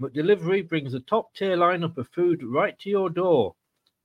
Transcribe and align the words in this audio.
McDelivery 0.00 0.68
brings 0.68 0.94
a 0.94 1.00
top 1.00 1.34
tier 1.34 1.56
lineup 1.56 1.98
of 1.98 2.08
food 2.08 2.42
right 2.44 2.78
to 2.78 2.88
your 2.88 3.10
door. 3.10 3.54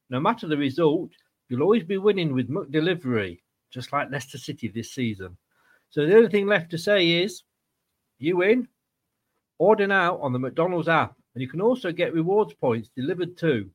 No 0.09 0.20
matter 0.20 0.47
the 0.47 0.57
result, 0.57 1.11
you'll 1.47 1.61
always 1.61 1.84
be 1.84 1.97
winning 1.97 2.34
with 2.34 2.49
McDelivery, 2.49 3.41
just 3.71 3.93
like 3.93 4.11
Leicester 4.11 4.37
City 4.37 4.67
this 4.67 4.93
season. 4.93 5.37
So 5.89 6.05
the 6.05 6.15
only 6.15 6.29
thing 6.29 6.48
left 6.48 6.71
to 6.71 6.77
say 6.77 7.21
is, 7.23 7.43
you 8.17 8.37
win. 8.37 8.67
Order 9.59 9.85
now 9.85 10.17
on 10.17 10.34
the 10.34 10.39
McDonald's 10.39 10.87
app, 10.87 11.15
and 11.35 11.41
you 11.41 11.48
can 11.48 11.62
also 11.62 11.91
get 11.91 12.13
rewards 12.13 12.53
points 12.55 12.90
delivered 12.96 13.37
too. 13.37 13.70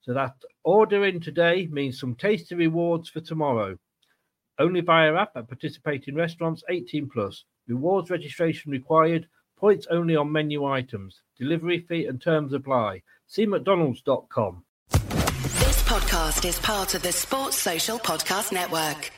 So 0.00 0.14
that 0.14 0.34
ordering 0.64 1.20
today 1.20 1.68
means 1.70 2.00
some 2.00 2.14
tasty 2.14 2.54
rewards 2.54 3.10
for 3.10 3.20
tomorrow. 3.20 3.76
Only 4.58 4.80
via 4.80 5.14
app 5.14 5.36
at 5.36 5.48
participating 5.48 6.14
restaurants 6.14 6.64
18 6.70 7.10
plus. 7.10 7.44
Rewards 7.66 8.10
registration 8.10 8.72
required. 8.72 9.28
Points 9.58 9.88
only 9.90 10.14
on 10.14 10.30
menu 10.30 10.64
items. 10.64 11.20
Delivery 11.36 11.80
fee 11.80 12.06
and 12.06 12.20
terms 12.20 12.52
apply. 12.52 13.02
See 13.26 13.44
McDonald's.com. 13.44 14.62
This 14.90 15.82
podcast 15.82 16.48
is 16.48 16.58
part 16.60 16.94
of 16.94 17.02
the 17.02 17.10
Sports 17.12 17.56
Social 17.56 17.98
Podcast 17.98 18.52
Network. 18.52 19.17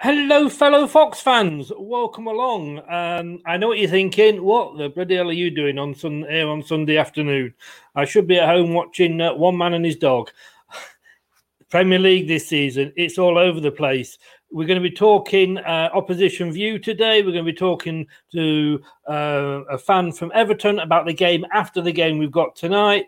Hello, 0.00 0.50
fellow 0.50 0.86
Fox 0.86 1.20
fans. 1.20 1.72
Welcome 1.74 2.26
along. 2.26 2.82
Um, 2.86 3.40
I 3.46 3.56
know 3.56 3.68
what 3.68 3.78
you're 3.78 3.88
thinking. 3.88 4.44
What 4.44 4.76
the 4.76 4.90
bloody 4.90 5.16
hell 5.16 5.30
are 5.30 5.32
you 5.32 5.50
doing 5.50 5.78
on 5.78 5.94
sun- 5.94 6.26
here 6.28 6.46
on 6.48 6.62
Sunday 6.62 6.98
afternoon? 6.98 7.54
I 7.94 8.04
should 8.04 8.26
be 8.26 8.38
at 8.38 8.46
home 8.46 8.74
watching 8.74 9.18
uh, 9.22 9.32
One 9.32 9.56
Man 9.56 9.72
and 9.72 9.86
His 9.86 9.96
Dog. 9.96 10.30
Premier 11.70 11.98
League 11.98 12.28
this 12.28 12.46
season. 12.46 12.92
It's 12.94 13.16
all 13.16 13.38
over 13.38 13.58
the 13.58 13.72
place. 13.72 14.18
We're 14.50 14.66
going 14.66 14.82
to 14.82 14.86
be 14.86 14.94
talking 14.94 15.56
uh, 15.56 15.88
opposition 15.94 16.52
view 16.52 16.78
today. 16.78 17.22
We're 17.22 17.32
going 17.32 17.46
to 17.46 17.52
be 17.52 17.56
talking 17.56 18.06
to 18.32 18.82
uh, 19.08 19.62
a 19.70 19.78
fan 19.78 20.12
from 20.12 20.30
Everton 20.34 20.78
about 20.80 21.06
the 21.06 21.14
game 21.14 21.46
after 21.54 21.80
the 21.80 21.90
game 21.90 22.18
we've 22.18 22.30
got 22.30 22.54
tonight. 22.54 23.06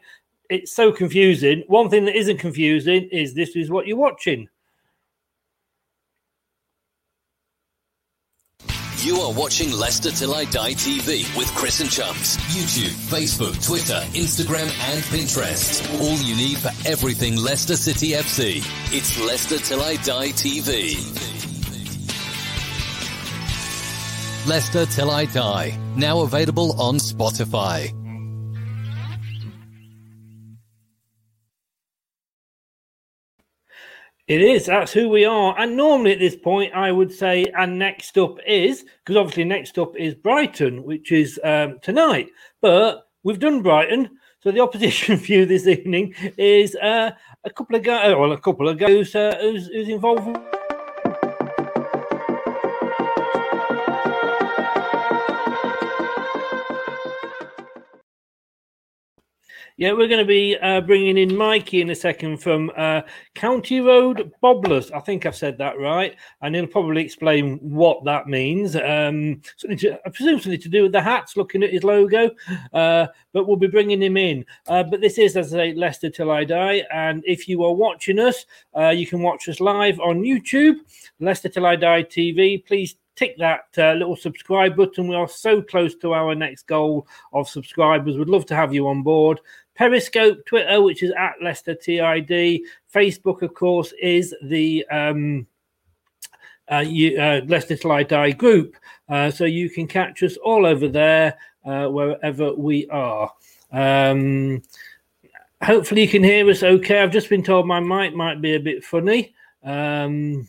It's 0.48 0.72
so 0.72 0.90
confusing. 0.90 1.64
One 1.66 1.90
thing 1.90 2.06
that 2.06 2.16
isn't 2.16 2.38
confusing 2.38 3.10
is 3.12 3.34
this 3.34 3.56
is 3.56 3.68
what 3.68 3.86
you're 3.86 3.98
watching. 3.98 4.48
You 9.00 9.18
are 9.20 9.32
watching 9.32 9.70
Leicester 9.70 10.10
Till 10.10 10.34
I 10.34 10.44
Die 10.46 10.72
TV 10.72 11.36
with 11.36 11.46
Chris 11.54 11.80
and 11.80 11.88
Chums. 11.88 12.36
YouTube, 12.48 12.90
Facebook, 13.08 13.64
Twitter, 13.64 14.00
Instagram, 14.12 14.66
and 14.90 15.04
Pinterest. 15.04 16.00
All 16.00 16.16
you 16.16 16.34
need 16.34 16.58
for 16.58 16.70
everything 16.84 17.36
Leicester 17.36 17.76
City 17.76 18.08
FC. 18.08 18.56
It's 18.92 19.24
Leicester 19.24 19.58
Till 19.58 19.82
I 19.82 19.94
Die 19.96 20.28
TV. 20.30 20.96
Leicester 24.48 24.84
Till 24.86 25.12
I 25.12 25.26
Die. 25.26 25.78
Now 25.94 26.22
available 26.22 26.80
on 26.80 26.96
Spotify. 26.96 27.97
It 34.28 34.42
is. 34.42 34.66
That's 34.66 34.92
who 34.92 35.08
we 35.08 35.24
are. 35.24 35.58
And 35.58 35.74
normally 35.74 36.12
at 36.12 36.18
this 36.18 36.36
point, 36.36 36.74
I 36.74 36.92
would 36.92 37.10
say, 37.10 37.46
and 37.56 37.78
next 37.78 38.18
up 38.18 38.36
is, 38.46 38.84
because 39.02 39.16
obviously 39.16 39.44
next 39.44 39.78
up 39.78 39.96
is 39.96 40.14
Brighton, 40.14 40.84
which 40.84 41.12
is 41.12 41.40
um, 41.42 41.78
tonight. 41.80 42.28
But 42.60 43.08
we've 43.22 43.38
done 43.38 43.62
Brighton. 43.62 44.10
So 44.40 44.50
the 44.50 44.60
opposition 44.60 45.16
view 45.28 45.46
this 45.46 45.66
evening 45.66 46.14
is 46.36 46.76
uh, 46.76 47.12
a 47.44 47.50
couple 47.50 47.76
of 47.76 47.82
guys, 47.82 48.14
well, 48.14 48.32
a 48.32 48.38
couple 48.38 48.68
of 48.68 48.76
guys 48.76 49.14
uh, 49.14 49.38
who's, 49.40 49.68
who's 49.68 49.88
involved. 49.88 50.36
Yeah, 59.78 59.92
we're 59.92 60.08
going 60.08 60.18
to 60.18 60.24
be 60.24 60.56
uh, 60.60 60.80
bringing 60.80 61.16
in 61.16 61.36
Mikey 61.36 61.80
in 61.80 61.90
a 61.90 61.94
second 61.94 62.38
from 62.38 62.72
uh, 62.76 63.02
County 63.36 63.80
Road 63.80 64.32
Bobblers. 64.42 64.90
I 64.90 64.98
think 64.98 65.24
I've 65.24 65.36
said 65.36 65.56
that 65.58 65.78
right, 65.78 66.16
and 66.42 66.56
he'll 66.56 66.66
probably 66.66 67.04
explain 67.04 67.58
what 67.58 68.04
that 68.04 68.26
means. 68.26 68.74
Um, 68.74 69.40
something 69.56 69.78
to, 69.78 70.00
I 70.04 70.10
presume 70.10 70.40
something 70.40 70.60
to 70.60 70.68
do 70.68 70.82
with 70.82 70.90
the 70.90 71.00
hats. 71.00 71.36
Looking 71.36 71.62
at 71.62 71.70
his 71.70 71.84
logo, 71.84 72.28
uh, 72.72 73.06
but 73.32 73.46
we'll 73.46 73.56
be 73.56 73.68
bringing 73.68 74.02
him 74.02 74.16
in. 74.16 74.44
Uh, 74.66 74.82
but 74.82 75.00
this 75.00 75.16
is, 75.16 75.36
as 75.36 75.54
I 75.54 75.56
say, 75.56 75.74
Leicester 75.74 76.10
till 76.10 76.32
I 76.32 76.42
die. 76.42 76.82
And 76.92 77.22
if 77.24 77.46
you 77.46 77.62
are 77.62 77.72
watching 77.72 78.18
us, 78.18 78.46
uh, 78.76 78.88
you 78.88 79.06
can 79.06 79.22
watch 79.22 79.48
us 79.48 79.60
live 79.60 80.00
on 80.00 80.22
YouTube, 80.22 80.78
Leicester 81.20 81.50
till 81.50 81.66
I 81.66 81.76
die 81.76 82.02
TV. 82.02 82.66
Please 82.66 82.96
tick 83.18 83.36
that 83.36 83.66
uh, 83.78 83.94
little 83.94 84.16
subscribe 84.16 84.76
button. 84.76 85.08
We 85.08 85.16
are 85.16 85.28
so 85.28 85.60
close 85.60 85.96
to 85.96 86.14
our 86.14 86.36
next 86.36 86.68
goal 86.68 87.06
of 87.32 87.48
subscribers. 87.48 88.16
We'd 88.16 88.28
love 88.28 88.46
to 88.46 88.54
have 88.54 88.72
you 88.72 88.86
on 88.86 89.02
board. 89.02 89.40
Periscope, 89.78 90.44
Twitter, 90.44 90.82
which 90.82 91.04
is 91.04 91.12
at 91.16 91.34
Leicester 91.40 91.72
TID. 91.72 92.60
Facebook, 92.92 93.42
of 93.42 93.54
course, 93.54 93.94
is 94.02 94.34
the 94.42 94.84
um, 94.90 95.46
uh, 96.70 96.84
you, 96.84 97.16
uh, 97.16 97.42
Leicester 97.46 97.76
Till 97.76 97.92
I 97.92 98.02
Die 98.02 98.32
group. 98.32 98.74
Uh, 99.08 99.30
so 99.30 99.44
you 99.44 99.70
can 99.70 99.86
catch 99.86 100.24
us 100.24 100.36
all 100.38 100.66
over 100.66 100.88
there, 100.88 101.38
uh, 101.64 101.86
wherever 101.86 102.52
we 102.54 102.88
are. 102.88 103.32
Um, 103.70 104.62
hopefully, 105.62 106.02
you 106.02 106.08
can 106.08 106.24
hear 106.24 106.50
us 106.50 106.64
okay. 106.64 107.00
I've 107.00 107.12
just 107.12 107.30
been 107.30 107.44
told 107.44 107.68
my 107.68 107.78
mic 107.78 108.16
might 108.16 108.42
be 108.42 108.56
a 108.56 108.60
bit 108.60 108.82
funny. 108.82 109.32
Um, 109.62 110.48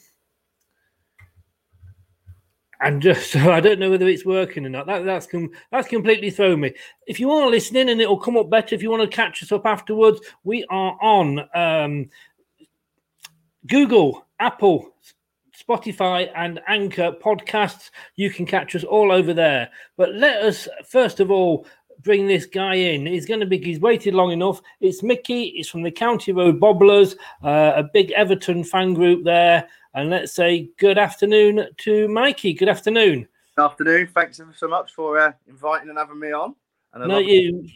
and 2.81 3.01
just 3.01 3.31
so 3.31 3.51
I 3.51 3.59
don't 3.59 3.79
know 3.79 3.89
whether 3.89 4.07
it's 4.07 4.25
working 4.25 4.65
or 4.65 4.69
not. 4.69 4.87
That, 4.87 5.05
that's 5.05 5.27
com- 5.27 5.51
that's 5.71 5.87
completely 5.87 6.29
thrown 6.29 6.61
me. 6.61 6.73
If 7.07 7.19
you 7.19 7.31
are 7.31 7.49
listening 7.49 7.89
and 7.89 8.01
it'll 8.01 8.19
come 8.19 8.37
up 8.37 8.49
better, 8.49 8.75
if 8.75 8.81
you 8.81 8.89
want 8.89 9.09
to 9.09 9.15
catch 9.15 9.43
us 9.43 9.51
up 9.51 9.65
afterwards, 9.65 10.21
we 10.43 10.65
are 10.69 10.97
on 11.01 11.47
um, 11.53 12.09
Google, 13.67 14.25
Apple, 14.39 14.93
Spotify, 15.57 16.31
and 16.35 16.61
Anchor 16.67 17.11
podcasts. 17.11 17.91
You 18.15 18.29
can 18.29 18.45
catch 18.45 18.75
us 18.75 18.83
all 18.83 19.11
over 19.11 19.33
there. 19.33 19.69
But 19.97 20.13
let 20.13 20.41
us 20.43 20.67
first 20.85 21.19
of 21.19 21.31
all 21.31 21.65
bring 22.03 22.27
this 22.27 22.45
guy 22.45 22.75
in. 22.75 23.05
He's 23.05 23.25
going 23.25 23.39
to 23.39 23.45
be, 23.45 23.57
he's 23.57 23.79
waited 23.79 24.13
long 24.13 24.31
enough. 24.31 24.61
It's 24.81 25.03
Mickey. 25.03 25.51
He's 25.51 25.69
from 25.69 25.83
the 25.83 25.91
County 25.91 26.31
Road 26.31 26.59
Bobblers, 26.59 27.15
uh, 27.43 27.73
a 27.75 27.83
big 27.83 28.11
Everton 28.11 28.63
fan 28.63 28.93
group 28.93 29.23
there. 29.23 29.67
And 29.93 30.09
let's 30.09 30.33
say 30.33 30.69
good 30.77 30.97
afternoon 30.97 31.67
to 31.77 32.07
Mikey. 32.07 32.53
Good 32.53 32.69
afternoon. 32.69 33.27
Good 33.55 33.65
afternoon. 33.65 34.07
Thanks 34.13 34.39
so 34.55 34.67
much 34.67 34.93
for 34.93 35.19
uh, 35.19 35.31
inviting 35.47 35.89
and 35.89 35.97
having 35.97 36.19
me 36.19 36.31
on. 36.31 36.55
And 36.93 37.07
No, 37.07 37.19
you, 37.19 37.67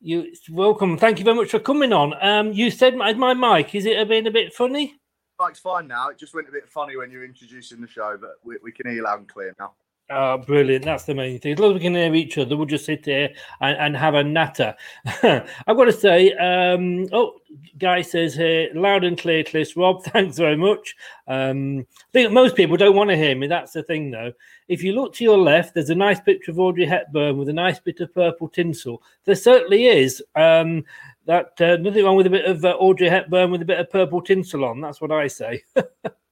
you, 0.00 0.32
welcome. 0.50 0.98
Thank 0.98 1.18
you 1.18 1.24
very 1.24 1.36
much 1.36 1.50
for 1.50 1.58
coming 1.58 1.92
on. 1.92 2.14
Um, 2.20 2.52
you 2.52 2.70
said 2.70 2.96
my, 2.96 3.12
my 3.14 3.34
mic, 3.34 3.74
is 3.74 3.86
it 3.86 4.08
being 4.08 4.26
a 4.26 4.30
bit 4.30 4.52
funny? 4.52 4.96
Mike's 5.38 5.60
fine 5.60 5.86
now. 5.86 6.08
It 6.08 6.18
just 6.18 6.34
went 6.34 6.48
a 6.48 6.52
bit 6.52 6.68
funny 6.68 6.96
when 6.96 7.10
you 7.10 7.18
were 7.18 7.24
introducing 7.24 7.80
the 7.80 7.86
show, 7.86 8.18
but 8.20 8.32
we, 8.42 8.56
we 8.62 8.72
can 8.72 8.90
hear 8.90 9.04
loud 9.04 9.20
and 9.20 9.28
clear 9.28 9.54
now. 9.58 9.74
Oh, 10.10 10.38
brilliant. 10.38 10.86
That's 10.86 11.04
the 11.04 11.14
main 11.14 11.38
thing. 11.38 11.52
As 11.52 11.58
long 11.58 11.72
as 11.72 11.74
we 11.74 11.80
can 11.80 11.94
hear 11.94 12.14
each 12.14 12.38
other, 12.38 12.56
we'll 12.56 12.64
just 12.64 12.86
sit 12.86 13.04
here 13.04 13.28
and, 13.60 13.76
and 13.76 13.96
have 13.96 14.14
a 14.14 14.24
natter. 14.24 14.74
I've 15.04 15.76
got 15.76 15.84
to 15.84 15.92
say, 15.92 16.32
um, 16.32 17.06
oh, 17.12 17.34
Guy 17.76 18.00
says 18.00 18.34
here, 18.34 18.70
loud 18.74 19.04
and 19.04 19.18
clear, 19.18 19.44
Cliff. 19.44 19.76
Rob, 19.76 20.02
thanks 20.04 20.38
very 20.38 20.56
much. 20.56 20.96
Um, 21.26 21.80
I 21.80 22.12
think 22.12 22.32
most 22.32 22.56
people 22.56 22.78
don't 22.78 22.96
want 22.96 23.10
to 23.10 23.16
hear 23.16 23.36
me. 23.36 23.48
That's 23.48 23.72
the 23.72 23.82
thing, 23.82 24.10
though. 24.10 24.32
If 24.68 24.82
you 24.82 24.92
look 24.92 25.12
to 25.14 25.24
your 25.24 25.36
left, 25.36 25.74
there's 25.74 25.90
a 25.90 25.94
nice 25.94 26.20
picture 26.20 26.52
of 26.52 26.58
Audrey 26.58 26.86
Hepburn 26.86 27.36
with 27.36 27.50
a 27.50 27.52
nice 27.52 27.78
bit 27.78 28.00
of 28.00 28.14
purple 28.14 28.48
tinsel. 28.48 29.02
There 29.26 29.34
certainly 29.34 29.88
is. 29.88 30.22
Um, 30.34 30.84
that 31.26 31.60
uh, 31.60 31.76
nothing 31.76 32.06
wrong 32.06 32.16
with 32.16 32.26
a 32.26 32.30
bit 32.30 32.46
of 32.46 32.64
uh, 32.64 32.70
Audrey 32.78 33.10
Hepburn 33.10 33.50
with 33.50 33.60
a 33.60 33.66
bit 33.66 33.78
of 33.78 33.90
purple 33.90 34.22
tinsel 34.22 34.64
on. 34.64 34.80
That's 34.80 35.02
what 35.02 35.12
I 35.12 35.26
say. 35.26 35.62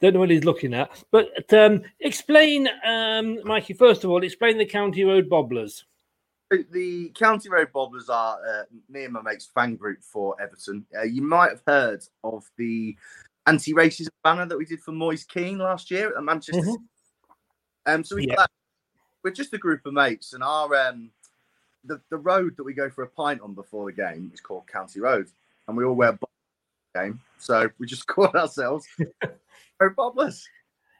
Don't 0.00 0.14
know 0.14 0.20
what 0.20 0.30
he's 0.30 0.44
looking 0.44 0.74
at. 0.74 0.90
But 1.10 1.52
um, 1.54 1.82
explain, 2.00 2.68
um, 2.86 3.38
Mikey, 3.44 3.72
first 3.74 4.04
of 4.04 4.10
all, 4.10 4.22
explain 4.22 4.58
the 4.58 4.66
County 4.66 5.04
Road 5.04 5.28
Bobblers. 5.28 5.84
The- 6.70 7.10
County 7.14 7.48
Road 7.48 7.72
Bobblers 7.72 8.10
are 8.10 8.38
uh, 8.46 8.64
me 8.90 9.04
and 9.04 9.12
my 9.14 9.22
mate's 9.22 9.46
fan 9.46 9.76
group 9.76 10.02
for 10.02 10.36
Everton. 10.40 10.84
Uh, 10.94 11.02
you 11.04 11.22
might 11.22 11.50
have 11.50 11.62
heard 11.66 12.04
of 12.24 12.44
the 12.58 12.94
anti-racism 13.46 14.08
banner 14.22 14.44
that 14.46 14.58
we 14.58 14.66
did 14.66 14.80
for 14.80 14.92
Moise 14.92 15.24
Kean 15.24 15.58
last 15.58 15.90
year 15.90 16.14
at 16.16 16.22
Manchester. 16.22 16.60
Mhm. 16.60 16.76
Um, 17.86 18.04
so 18.04 18.16
we 18.16 18.26
Yeah. 18.28 18.46
we're 19.24 19.30
just 19.30 19.54
a 19.54 19.58
group 19.58 19.86
of 19.86 19.94
mates, 19.94 20.34
and 20.34 20.44
our 20.44 20.74
um, 20.76 21.10
the 21.84 22.00
the 22.10 22.18
road 22.18 22.56
that 22.56 22.64
we 22.64 22.74
go 22.74 22.90
for 22.90 23.02
a 23.02 23.08
pint 23.08 23.40
on 23.40 23.54
before 23.54 23.86
the 23.86 23.92
game 23.92 24.30
is 24.34 24.40
called 24.40 24.66
County 24.66 25.00
Road, 25.00 25.28
and 25.66 25.76
we 25.76 25.84
all 25.84 25.94
wear 25.94 26.12
game. 26.94 27.20
So 27.38 27.68
we 27.78 27.86
just 27.86 28.06
call 28.08 28.28
ourselves 28.28 28.86
Road 29.80 29.96
Bobblers. 29.96 30.44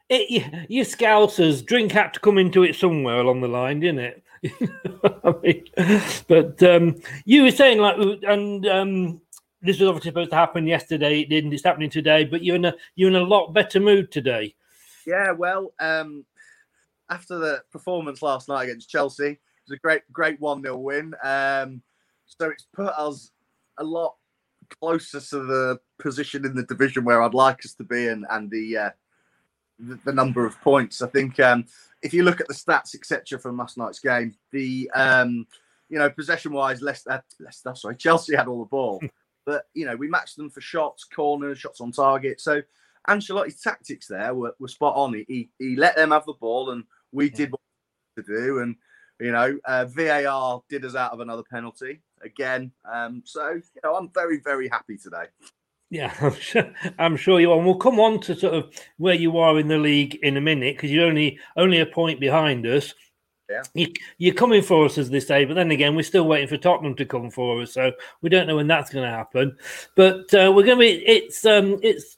It, 0.09 0.29
you, 0.29 0.43
you 0.67 0.83
Scousers, 0.83 1.65
drink 1.65 1.91
had 1.91 2.13
to 2.13 2.19
come 2.19 2.37
into 2.37 2.63
it 2.63 2.75
somewhere 2.75 3.19
along 3.19 3.41
the 3.41 3.47
line, 3.47 3.79
didn't 3.79 3.99
it? 3.99 4.23
I 5.23 5.33
mean, 5.41 5.63
but 6.27 6.61
um, 6.61 7.01
you 7.23 7.43
were 7.43 7.51
saying 7.51 7.79
like, 7.79 7.95
and 8.27 8.67
um, 8.67 9.21
this 9.61 9.79
was 9.79 9.87
obviously 9.87 10.11
supposed 10.11 10.31
to 10.31 10.35
happen 10.35 10.67
yesterday. 10.67 11.21
It 11.21 11.29
didn't. 11.29 11.53
It's 11.53 11.63
happening 11.63 11.89
today. 11.89 12.25
But 12.25 12.43
you're 12.43 12.57
in 12.57 12.65
a 12.65 12.75
you're 12.95 13.09
in 13.09 13.15
a 13.15 13.21
lot 13.21 13.53
better 13.53 13.79
mood 13.79 14.11
today. 14.11 14.53
Yeah, 15.07 15.31
well, 15.31 15.73
um, 15.79 16.25
after 17.09 17.37
the 17.37 17.63
performance 17.71 18.21
last 18.21 18.49
night 18.49 18.63
against 18.65 18.89
Chelsea, 18.89 19.31
it 19.31 19.39
was 19.67 19.77
a 19.77 19.79
great, 19.79 20.01
great 20.11 20.39
1 20.39 20.61
0 20.61 20.77
win. 20.77 21.13
Um, 21.23 21.81
so 22.25 22.49
it's 22.49 22.67
put 22.73 22.93
us 22.93 23.31
a 23.77 23.83
lot 23.83 24.15
closer 24.79 25.19
to 25.19 25.39
the 25.45 25.79
position 25.99 26.45
in 26.45 26.55
the 26.55 26.63
division 26.63 27.03
where 27.03 27.21
I'd 27.21 27.33
like 27.33 27.65
us 27.65 27.73
to 27.75 27.83
be 27.83 28.07
and, 28.07 28.25
and 28.29 28.49
the, 28.49 28.77
uh, 28.77 28.89
the 29.79 29.99
the 30.05 30.13
number 30.13 30.45
of 30.45 30.59
points. 30.61 31.01
I 31.01 31.07
think 31.07 31.39
um, 31.39 31.65
if 32.01 32.13
you 32.13 32.23
look 32.23 32.41
at 32.41 32.47
the 32.47 32.53
stats, 32.53 32.95
etc., 32.95 33.39
from 33.39 33.57
last 33.57 33.77
night's 33.77 33.99
game, 33.99 34.35
the 34.51 34.89
um, 34.93 35.47
you 35.89 35.97
know 35.99 36.09
possession 36.09 36.53
wise, 36.53 36.81
Leicester, 36.81 37.23
Leicester, 37.39 37.75
sorry, 37.75 37.95
Chelsea 37.95 38.35
had 38.35 38.47
all 38.47 38.59
the 38.59 38.69
ball, 38.69 39.01
but 39.45 39.65
you 39.73 39.85
know 39.85 39.95
we 39.95 40.07
matched 40.07 40.37
them 40.37 40.49
for 40.49 40.61
shots, 40.61 41.03
corners, 41.03 41.59
shots 41.59 41.81
on 41.81 41.91
target. 41.91 42.41
So 42.41 42.61
Ancelotti's 43.09 43.61
tactics 43.61 44.07
there 44.07 44.33
were, 44.33 44.55
were 44.59 44.67
spot 44.67 44.95
on. 44.95 45.13
He, 45.13 45.25
he 45.27 45.49
he 45.59 45.75
let 45.75 45.95
them 45.95 46.11
have 46.11 46.25
the 46.25 46.33
ball, 46.33 46.71
and 46.71 46.83
we 47.11 47.29
did 47.29 47.51
what 47.51 47.61
we 48.15 48.23
to 48.23 48.41
do. 48.41 48.59
And 48.59 48.75
you 49.19 49.31
know, 49.31 49.57
uh, 49.65 49.85
VAR 49.85 50.61
did 50.69 50.85
us 50.85 50.95
out 50.95 51.11
of 51.11 51.19
another 51.19 51.43
penalty 51.49 52.01
again. 52.23 52.71
Um, 52.91 53.21
so 53.25 53.51
you 53.51 53.81
know, 53.83 53.95
I'm 53.95 54.09
very 54.13 54.39
very 54.39 54.67
happy 54.67 54.97
today. 54.97 55.25
Yeah, 55.89 56.11
I'm 56.21 56.35
sure, 56.35 56.73
I'm 56.97 57.15
sure 57.15 57.39
you 57.39 57.51
are. 57.51 57.57
And 57.57 57.65
we'll 57.65 57.75
come 57.75 57.99
on 57.99 58.19
to 58.21 58.35
sort 58.35 58.55
of 58.55 58.71
where 58.97 59.13
you 59.13 59.37
are 59.37 59.59
in 59.59 59.67
the 59.67 59.77
league 59.77 60.15
in 60.23 60.37
a 60.37 60.41
minute 60.41 60.75
because 60.75 60.91
you're 60.91 61.05
only 61.05 61.39
only 61.55 61.79
a 61.79 61.85
point 61.85 62.19
behind 62.19 62.65
us. 62.65 62.93
Yeah. 63.49 63.61
You, 63.75 63.93
you're 64.17 64.33
coming 64.33 64.63
for 64.63 64.85
us, 64.85 64.97
as 64.97 65.09
they 65.09 65.19
say, 65.19 65.45
but 65.45 65.53
then 65.53 65.69
again, 65.69 65.95
we're 65.95 66.01
still 66.01 66.27
waiting 66.27 66.47
for 66.47 66.57
Tottenham 66.57 66.95
to 66.95 67.05
come 67.05 67.29
for 67.29 67.61
us, 67.61 67.73
so 67.73 67.91
we 68.21 68.29
don't 68.29 68.47
know 68.47 68.55
when 68.55 68.67
that's 68.67 68.89
going 68.89 69.05
to 69.05 69.11
happen. 69.11 69.55
But 69.95 70.33
uh, 70.33 70.51
we're 70.55 70.65
going 70.65 70.77
to 70.77 70.77
be. 70.77 71.05
It's 71.05 71.45
um, 71.45 71.79
it's 71.83 72.17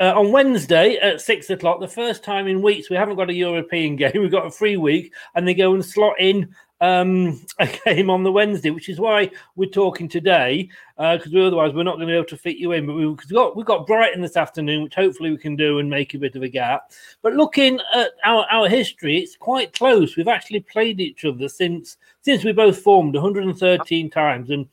uh, 0.00 0.18
on 0.18 0.32
Wednesday 0.32 0.96
at 0.96 1.20
six 1.20 1.48
o'clock. 1.50 1.78
The 1.78 1.86
first 1.86 2.24
time 2.24 2.48
in 2.48 2.62
weeks 2.62 2.90
we 2.90 2.96
haven't 2.96 3.16
got 3.16 3.30
a 3.30 3.34
European 3.34 3.94
game. 4.02 4.12
We've 4.14 4.30
got 4.32 4.46
a 4.46 4.50
free 4.50 4.76
week, 4.76 5.12
and 5.36 5.46
they 5.46 5.54
go 5.54 5.74
and 5.74 5.84
slot 5.84 6.14
in 6.18 6.54
um, 6.82 7.40
a 7.58 7.68
game 7.84 8.10
on 8.10 8.22
the 8.22 8.32
Wednesday, 8.32 8.70
which 8.70 8.90
is 8.90 9.00
why 9.00 9.30
we're 9.56 9.70
talking 9.70 10.08
today 10.08 10.68
because 10.98 11.34
otherwise 11.34 11.72
we're 11.72 11.82
not 11.82 11.96
going 11.96 12.06
to 12.06 12.12
be 12.12 12.16
able 12.16 12.24
to 12.26 12.36
fit 12.36 12.58
you 12.58 12.72
in. 12.72 12.86
But 12.86 12.94
we, 12.94 13.06
we've 13.06 13.28
got 13.30 13.56
we've 13.56 13.66
got 13.66 13.86
Brighton 13.86 14.20
this 14.20 14.36
afternoon, 14.36 14.82
which 14.82 14.94
hopefully 14.94 15.30
we 15.30 15.38
can 15.38 15.56
do 15.56 15.78
and 15.78 15.88
make 15.88 16.14
a 16.14 16.18
bit 16.18 16.36
of 16.36 16.42
a 16.42 16.48
gap. 16.48 16.92
But 17.22 17.34
looking 17.34 17.80
at 17.94 18.10
our, 18.24 18.46
our 18.50 18.68
history, 18.68 19.18
it's 19.18 19.36
quite 19.36 19.72
close. 19.72 20.16
We've 20.16 20.28
actually 20.28 20.60
played 20.60 21.00
each 21.00 21.24
other 21.24 21.48
since 21.48 21.96
since 22.20 22.44
we 22.44 22.52
both 22.52 22.78
formed 22.78 23.14
113 23.14 24.10
times, 24.10 24.50
and 24.50 24.68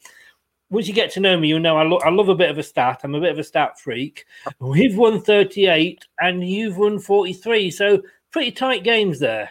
once 0.69 0.87
you 0.87 0.93
get 0.93 1.11
to 1.11 1.19
know 1.19 1.39
me, 1.39 1.47
you'll 1.47 1.59
know 1.59 1.77
I, 1.77 1.83
lo- 1.83 2.01
I 2.03 2.09
love 2.09 2.29
a 2.29 2.35
bit 2.35 2.51
of 2.51 2.59
a 2.59 2.63
stat. 2.63 3.01
I'm 3.03 3.15
a 3.15 3.21
bit 3.21 3.31
of 3.31 3.39
a 3.39 3.43
stat 3.43 3.79
freak. 3.79 4.25
We've 4.59 4.95
won 4.95 5.19
38, 5.19 6.05
and 6.19 6.47
you've 6.47 6.77
won 6.77 6.99
43, 6.99 7.71
so 7.71 8.03
pretty 8.31 8.51
tight 8.51 8.83
games 8.83 9.19
there. 9.19 9.49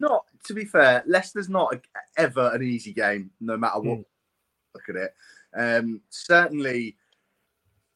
Not 0.00 0.24
to 0.48 0.54
be 0.54 0.64
fair, 0.64 1.04
Leicester's 1.06 1.48
not 1.48 1.74
a, 1.74 1.80
ever 2.16 2.50
an 2.54 2.62
easy 2.62 2.92
game, 2.92 3.30
no 3.40 3.56
matter 3.56 3.80
what. 3.80 3.98
Mm. 3.98 4.04
Look 4.74 4.88
at 4.88 4.96
it. 4.96 5.14
Um, 5.56 6.00
certainly, 6.08 6.96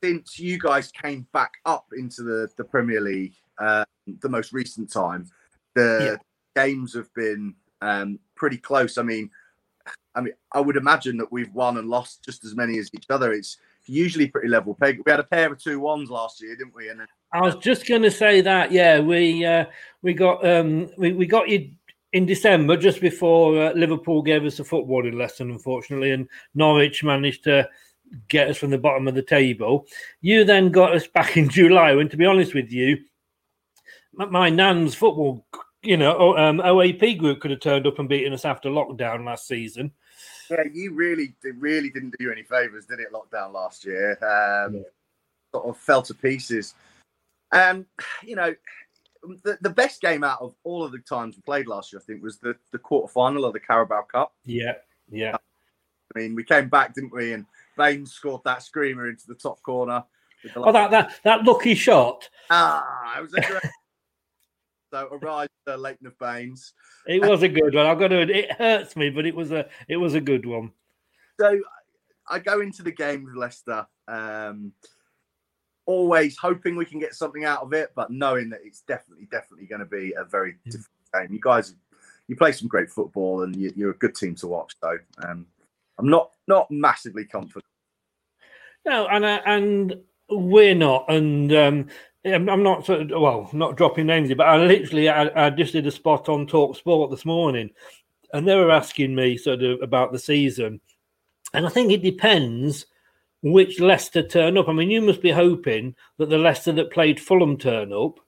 since 0.02 0.38
you 0.38 0.58
guys 0.58 0.92
came 0.92 1.26
back 1.32 1.52
up 1.64 1.86
into 1.96 2.22
the, 2.22 2.48
the 2.56 2.64
Premier 2.64 3.00
League, 3.00 3.34
uh, 3.58 3.84
the 4.20 4.28
most 4.28 4.52
recent 4.52 4.92
time, 4.92 5.26
the 5.74 6.18
games 6.54 6.94
have 6.94 7.12
been 7.14 7.54
um, 7.80 8.18
pretty 8.36 8.58
close. 8.58 8.98
I 8.98 9.02
mean, 9.02 9.30
I 10.14 10.20
mean, 10.20 10.34
I 10.52 10.60
would 10.60 10.76
imagine 10.76 11.16
that 11.18 11.32
we've 11.32 11.52
won 11.54 11.78
and 11.78 11.88
lost 11.88 12.22
just 12.24 12.44
as 12.44 12.54
many 12.54 12.78
as 12.78 12.90
each 12.94 13.06
other. 13.10 13.32
It's 13.32 13.56
usually 13.86 14.26
pretty 14.26 14.48
level 14.48 14.74
peg. 14.74 15.00
We 15.04 15.10
had 15.10 15.20
a 15.20 15.24
pair 15.24 15.50
of 15.50 15.58
two 15.58 15.80
ones 15.80 16.10
last 16.10 16.42
year, 16.42 16.54
didn't 16.54 16.74
we? 16.74 16.88
And 16.88 17.00
then 17.00 17.06
I 17.32 17.40
was 17.40 17.56
just 17.56 17.86
going 17.86 18.02
to 18.02 18.10
say 18.10 18.40
that. 18.42 18.70
Yeah, 18.70 19.00
we 19.00 19.44
uh, 19.44 19.64
we 20.02 20.14
got 20.14 20.46
um, 20.46 20.90
we, 20.98 21.12
we 21.12 21.26
got 21.26 21.48
you 21.48 21.70
in 22.12 22.26
December 22.26 22.76
just 22.76 23.00
before 23.00 23.60
uh, 23.60 23.72
Liverpool 23.72 24.22
gave 24.22 24.44
us 24.44 24.60
a 24.60 24.64
footballing 24.64 25.14
lesson, 25.14 25.50
unfortunately, 25.50 26.10
and 26.10 26.28
Norwich 26.54 27.02
managed 27.02 27.44
to 27.44 27.68
get 28.28 28.48
us 28.48 28.58
from 28.58 28.70
the 28.70 28.78
bottom 28.78 29.08
of 29.08 29.14
the 29.14 29.22
table. 29.22 29.86
You 30.20 30.44
then 30.44 30.70
got 30.70 30.94
us 30.94 31.06
back 31.06 31.36
in 31.36 31.48
July, 31.48 31.92
and 31.92 32.10
to 32.10 32.16
be 32.16 32.26
honest 32.26 32.54
with 32.54 32.70
you, 32.70 32.98
my, 34.12 34.26
my 34.26 34.50
nan's 34.50 34.94
football, 34.94 35.46
you 35.82 35.96
know, 35.96 36.36
um, 36.36 36.58
OAP 36.58 37.18
group 37.18 37.40
could 37.40 37.50
have 37.50 37.60
turned 37.60 37.86
up 37.86 37.98
and 37.98 38.08
beaten 38.08 38.32
us 38.32 38.44
after 38.44 38.68
lockdown 38.68 39.24
last 39.24 39.46
season. 39.46 39.90
Yeah, 40.50 40.64
you 40.72 40.92
really, 40.92 41.34
really 41.58 41.88
didn't 41.88 42.14
do 42.18 42.24
you 42.24 42.32
any 42.32 42.42
favors, 42.42 42.84
did 42.84 43.00
it? 43.00 43.08
Lockdown 43.12 43.54
last 43.54 43.86
year, 43.86 44.12
um, 44.22 44.84
sort 45.50 45.66
of 45.66 45.78
fell 45.78 46.02
to 46.02 46.14
pieces. 46.14 46.74
Um, 47.52 47.86
you 48.22 48.36
know, 48.36 48.54
the, 49.22 49.58
the 49.60 49.70
best 49.70 50.00
game 50.00 50.24
out 50.24 50.40
of 50.40 50.54
all 50.64 50.84
of 50.84 50.92
the 50.92 50.98
times 50.98 51.36
we 51.36 51.42
played 51.42 51.66
last 51.66 51.92
year, 51.92 52.00
I 52.00 52.04
think, 52.04 52.22
was 52.22 52.38
the 52.38 52.56
the 52.72 52.78
quarterfinal 52.78 53.46
of 53.46 53.52
the 53.52 53.60
Carabao 53.60 54.02
Cup. 54.02 54.34
Yeah, 54.44 54.74
yeah, 55.10 55.36
I 56.14 56.18
mean, 56.18 56.34
we 56.34 56.44
came 56.44 56.68
back, 56.68 56.94
didn't 56.94 57.12
we? 57.12 57.32
And 57.32 57.46
Baines 57.76 58.12
scored 58.12 58.42
that 58.44 58.62
screamer 58.62 59.08
into 59.08 59.26
the 59.26 59.34
top 59.34 59.62
corner. 59.62 60.04
the 60.42 60.60
Oh, 60.60 60.72
that 60.72 60.90
that 60.90 61.20
that 61.24 61.44
lucky 61.44 61.74
shot. 61.74 62.28
Ah, 62.50 63.18
it 63.18 63.22
was 63.22 63.34
a 63.34 63.40
great. 63.40 63.62
so 64.92 65.08
arrived 65.12 65.50
uh, 65.66 65.76
Leighton 65.76 66.06
of 66.06 66.18
Baines. 66.18 66.74
It 67.06 67.22
was 67.22 67.42
a 67.42 67.48
good 67.48 67.74
one. 67.74 67.86
I've 67.86 67.98
got 67.98 68.08
to. 68.08 68.20
It 68.20 68.52
hurts 68.52 68.96
me, 68.96 69.10
but 69.10 69.26
it 69.26 69.34
was 69.34 69.52
a 69.52 69.68
it 69.88 69.96
was 69.96 70.14
a 70.14 70.20
good 70.20 70.44
one. 70.44 70.72
So 71.40 71.60
I 72.28 72.38
go 72.38 72.60
into 72.60 72.82
the 72.82 72.92
game 72.92 73.24
with 73.24 73.34
Leicester, 73.34 73.86
um, 74.08 74.72
always 75.86 76.36
hoping 76.36 76.76
we 76.76 76.84
can 76.84 76.98
get 76.98 77.14
something 77.14 77.44
out 77.44 77.62
of 77.62 77.72
it, 77.72 77.92
but 77.94 78.10
knowing 78.10 78.50
that 78.50 78.60
it's 78.64 78.82
definitely, 78.82 79.28
definitely 79.30 79.66
going 79.66 79.80
to 79.80 79.86
be 79.86 80.14
a 80.16 80.24
very 80.24 80.56
difficult 80.64 80.88
game. 81.14 81.32
You 81.32 81.40
guys, 81.40 81.74
you 82.28 82.36
play 82.36 82.52
some 82.52 82.68
great 82.68 82.90
football, 82.90 83.42
and 83.42 83.54
you, 83.56 83.72
you're 83.76 83.90
a 83.90 83.98
good 83.98 84.14
team 84.14 84.34
to 84.36 84.46
watch. 84.46 84.74
So 84.80 84.98
um, 85.26 85.46
I'm 85.98 86.08
not 86.08 86.30
not 86.46 86.70
massively 86.70 87.24
confident. 87.24 87.64
No, 88.84 89.06
and 89.08 89.24
uh, 89.24 89.40
and 89.46 89.96
we're 90.28 90.74
not, 90.74 91.06
and 91.08 91.52
um, 91.52 91.88
I'm, 92.24 92.62
not 92.62 92.86
sort 92.86 93.00
of, 93.00 93.20
well, 93.20 93.50
not 93.52 93.76
dropping 93.76 94.06
names, 94.06 94.28
here, 94.28 94.36
but 94.36 94.48
I 94.48 94.56
literally 94.56 95.08
I, 95.08 95.46
I 95.46 95.50
just 95.50 95.72
did 95.72 95.86
a 95.86 95.90
spot 95.90 96.28
on 96.28 96.46
Talk 96.46 96.76
Sport 96.76 97.10
this 97.10 97.24
morning, 97.24 97.70
and 98.32 98.46
they 98.46 98.56
were 98.56 98.70
asking 98.70 99.14
me 99.14 99.36
sort 99.36 99.62
of 99.62 99.80
about 99.82 100.12
the 100.12 100.18
season, 100.18 100.80
and 101.52 101.66
I 101.66 101.68
think 101.68 101.92
it 101.92 102.02
depends 102.02 102.86
which 103.42 103.80
Leicester 103.80 104.22
turn 104.22 104.56
up. 104.56 104.68
I 104.68 104.72
mean, 104.72 104.90
you 104.90 105.00
must 105.00 105.20
be 105.20 105.30
hoping 105.30 105.94
that 106.18 106.30
the 106.30 106.38
Leicester 106.38 106.72
that 106.72 106.92
played 106.92 107.20
Fulham 107.20 107.56
turn 107.56 107.92
up. 107.92 108.18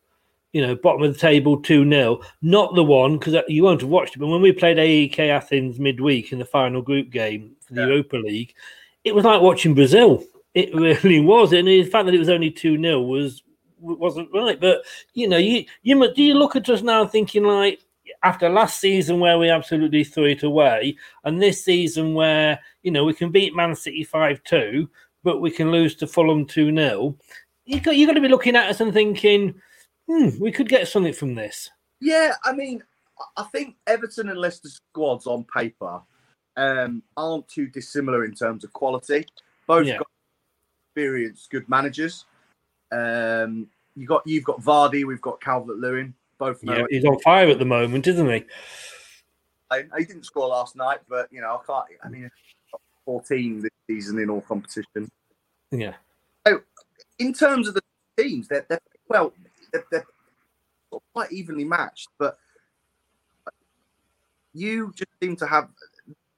You 0.52 0.64
know, 0.64 0.76
bottom 0.76 1.02
of 1.02 1.12
the 1.12 1.18
table 1.18 1.60
2 1.60 1.88
0, 1.88 2.20
not 2.40 2.76
the 2.76 2.84
one 2.84 3.18
because 3.18 3.34
you 3.48 3.64
won't 3.64 3.80
have 3.80 3.90
watched 3.90 4.14
it. 4.14 4.20
But 4.20 4.28
when 4.28 4.40
we 4.40 4.52
played 4.52 4.78
AEK 4.78 5.18
Athens 5.18 5.80
midweek 5.80 6.32
in 6.32 6.38
the 6.38 6.44
final 6.44 6.80
group 6.80 7.10
game 7.10 7.56
for 7.66 7.74
the 7.74 7.80
Yeah. 7.80 7.86
Europa 7.88 8.16
League, 8.18 8.54
it 9.02 9.14
was 9.14 9.24
like 9.24 9.42
watching 9.42 9.74
Brazil. 9.74 10.22
It 10.54 10.72
really 11.02 11.18
was, 11.18 11.52
and 11.52 11.66
the 11.66 11.82
fact 11.84 12.06
that 12.06 12.14
it 12.14 12.20
was 12.20 12.28
only 12.28 12.52
two 12.52 12.80
0 12.80 13.00
was 13.02 13.42
wasn't 13.80 14.28
right. 14.32 14.60
But 14.60 14.82
you 15.14 15.28
know, 15.28 15.38
you 15.38 15.64
you 15.82 16.14
do 16.14 16.22
you 16.22 16.34
look 16.34 16.54
at 16.56 16.68
us 16.68 16.82
now 16.82 17.04
thinking 17.06 17.42
like 17.44 17.80
after 18.22 18.48
last 18.48 18.80
season 18.80 19.20
where 19.20 19.38
we 19.38 19.50
absolutely 19.50 20.04
threw 20.04 20.26
it 20.26 20.42
away, 20.42 20.96
and 21.24 21.40
this 21.40 21.64
season 21.64 22.14
where 22.14 22.60
you 22.82 22.90
know 22.90 23.04
we 23.04 23.14
can 23.14 23.30
beat 23.30 23.54
Man 23.56 23.74
City 23.74 24.04
five 24.04 24.42
two, 24.44 24.88
but 25.24 25.40
we 25.40 25.50
can 25.50 25.72
lose 25.72 25.96
to 25.96 26.06
Fulham 26.06 26.46
two 26.46 26.72
0 26.72 27.16
you've 27.64 27.82
got 27.82 27.96
you've 27.96 28.06
got 28.08 28.14
to 28.14 28.20
be 28.20 28.28
looking 28.28 28.56
at 28.56 28.68
us 28.70 28.80
and 28.80 28.92
thinking, 28.92 29.54
hmm, 30.08 30.28
we 30.38 30.52
could 30.52 30.68
get 30.68 30.86
something 30.86 31.12
from 31.12 31.34
this. 31.34 31.70
Yeah, 32.00 32.34
I 32.44 32.52
mean, 32.52 32.82
I- 33.36 33.44
think 33.44 33.76
Everton 33.86 34.28
and 34.28 34.38
Leicester 34.38 34.68
squads 34.68 35.26
on 35.26 35.44
paper 35.44 36.00
um, 36.56 37.02
aren't 37.16 37.48
too 37.48 37.66
dissimilar 37.66 38.24
in 38.24 38.34
terms 38.34 38.64
of 38.64 38.72
quality. 38.72 39.26
Both 39.66 39.86
Yeah. 39.86 39.98
got 39.98 40.08
experienced, 40.88 41.50
good 41.50 41.68
managers. 41.68 42.26
Um, 42.92 43.68
you 43.96 44.06
got 44.06 44.22
you've 44.26 44.44
got 44.44 44.60
Vardy, 44.60 45.04
we've 45.04 45.20
got 45.20 45.40
Calvert 45.40 45.78
Lewin. 45.78 46.14
Both 46.38 46.62
know 46.62 46.76
Yeah, 46.76 46.84
he's 46.90 47.04
on 47.04 47.18
fire 47.20 47.48
at 47.48 47.58
the 47.58 47.64
moment, 47.64 48.06
isn't 48.06 48.28
he? 48.30 48.44
I, 49.70 49.84
he 49.98 50.04
didn't 50.04 50.26
score 50.26 50.48
last 50.48 50.76
night, 50.76 50.98
but 51.08 51.32
you 51.32 51.40
know 51.40 51.60
I 51.62 51.66
can't. 51.66 51.86
I 52.04 52.08
mean, 52.08 52.30
fourteen 53.04 53.62
this 53.62 53.70
season 53.86 54.18
in 54.18 54.30
all 54.30 54.40
competition. 54.40 55.10
Yeah. 55.70 55.94
So, 56.46 56.60
in 57.18 57.32
terms 57.32 57.68
of 57.68 57.74
the 57.74 57.82
teams, 58.16 58.48
they're, 58.48 58.66
they're 58.68 58.80
well, 59.08 59.32
they're, 59.72 59.84
they're 59.90 60.06
quite 61.12 61.32
evenly 61.32 61.64
matched, 61.64 62.08
but 62.18 62.38
you 64.52 64.92
just 64.94 65.10
seem 65.22 65.36
to 65.36 65.46
have 65.46 65.68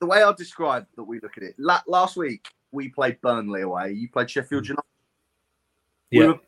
the 0.00 0.06
way 0.06 0.22
I 0.22 0.32
described 0.32 0.86
that 0.96 1.04
we 1.04 1.20
look 1.20 1.36
at 1.36 1.42
it. 1.42 1.54
La- 1.58 1.82
last 1.86 2.16
week 2.16 2.48
we 2.72 2.88
played 2.88 3.20
Burnley 3.20 3.62
away. 3.62 3.92
You 3.92 4.08
played 4.08 4.30
Sheffield 4.30 4.64
mm. 4.64 4.68
United. 4.70 4.82
We 6.10 6.20
Yeah. 6.20 6.26
were 6.28 6.40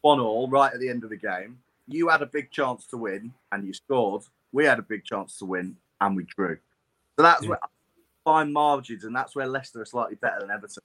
one 0.00 0.20
all 0.20 0.48
right 0.48 0.72
at 0.72 0.80
the 0.80 0.88
end 0.88 1.04
of 1.04 1.10
the 1.10 1.16
game. 1.16 1.58
You 1.86 2.08
had 2.08 2.22
a 2.22 2.26
big 2.26 2.50
chance 2.50 2.86
to 2.88 2.96
win 2.96 3.32
and 3.50 3.66
you 3.66 3.72
scored. 3.72 4.22
We 4.52 4.64
had 4.64 4.78
a 4.78 4.82
big 4.82 5.04
chance 5.04 5.38
to 5.38 5.44
win 5.44 5.76
and 6.00 6.16
we 6.16 6.24
drew. 6.24 6.58
So 7.16 7.22
that's 7.22 7.42
Yeah. 7.42 7.50
where 7.50 7.58
fine 8.24 8.52
margins, 8.52 9.04
and 9.04 9.14
that's 9.14 9.34
where 9.34 9.46
Leicester 9.46 9.80
are 9.80 9.86
slightly 9.86 10.16
better 10.16 10.40
than 10.40 10.50
Everton. 10.50 10.82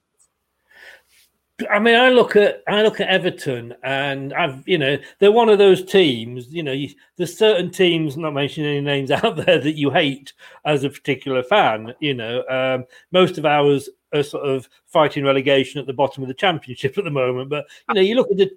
I 1.68 1.80
mean, 1.80 1.96
I 1.96 2.10
look 2.10 2.36
at 2.36 2.62
I 2.68 2.82
look 2.82 3.00
at 3.00 3.08
Everton, 3.08 3.74
and 3.82 4.32
I've 4.32 4.66
you 4.68 4.78
know 4.78 4.96
they're 5.18 5.32
one 5.32 5.48
of 5.48 5.58
those 5.58 5.84
teams. 5.84 6.52
You 6.52 6.62
know, 6.62 6.72
you, 6.72 6.90
there's 7.16 7.36
certain 7.36 7.70
teams, 7.70 8.16
not 8.16 8.32
mentioning 8.32 8.70
any 8.70 8.80
names 8.80 9.10
out 9.10 9.36
there, 9.36 9.58
that 9.58 9.72
you 9.72 9.90
hate 9.90 10.32
as 10.64 10.84
a 10.84 10.90
particular 10.90 11.42
fan. 11.42 11.94
You 12.00 12.14
know, 12.14 12.44
um, 12.48 12.84
most 13.10 13.38
of 13.38 13.44
ours 13.44 13.88
are 14.14 14.22
sort 14.22 14.48
of 14.48 14.68
fighting 14.86 15.24
relegation 15.24 15.80
at 15.80 15.86
the 15.86 15.92
bottom 15.92 16.22
of 16.22 16.28
the 16.28 16.34
championship 16.34 16.96
at 16.98 17.04
the 17.04 17.10
moment. 17.10 17.50
But 17.50 17.66
you 17.88 17.94
know, 17.94 18.00
you 18.02 18.14
look 18.14 18.30
at 18.30 18.36
the 18.36 18.50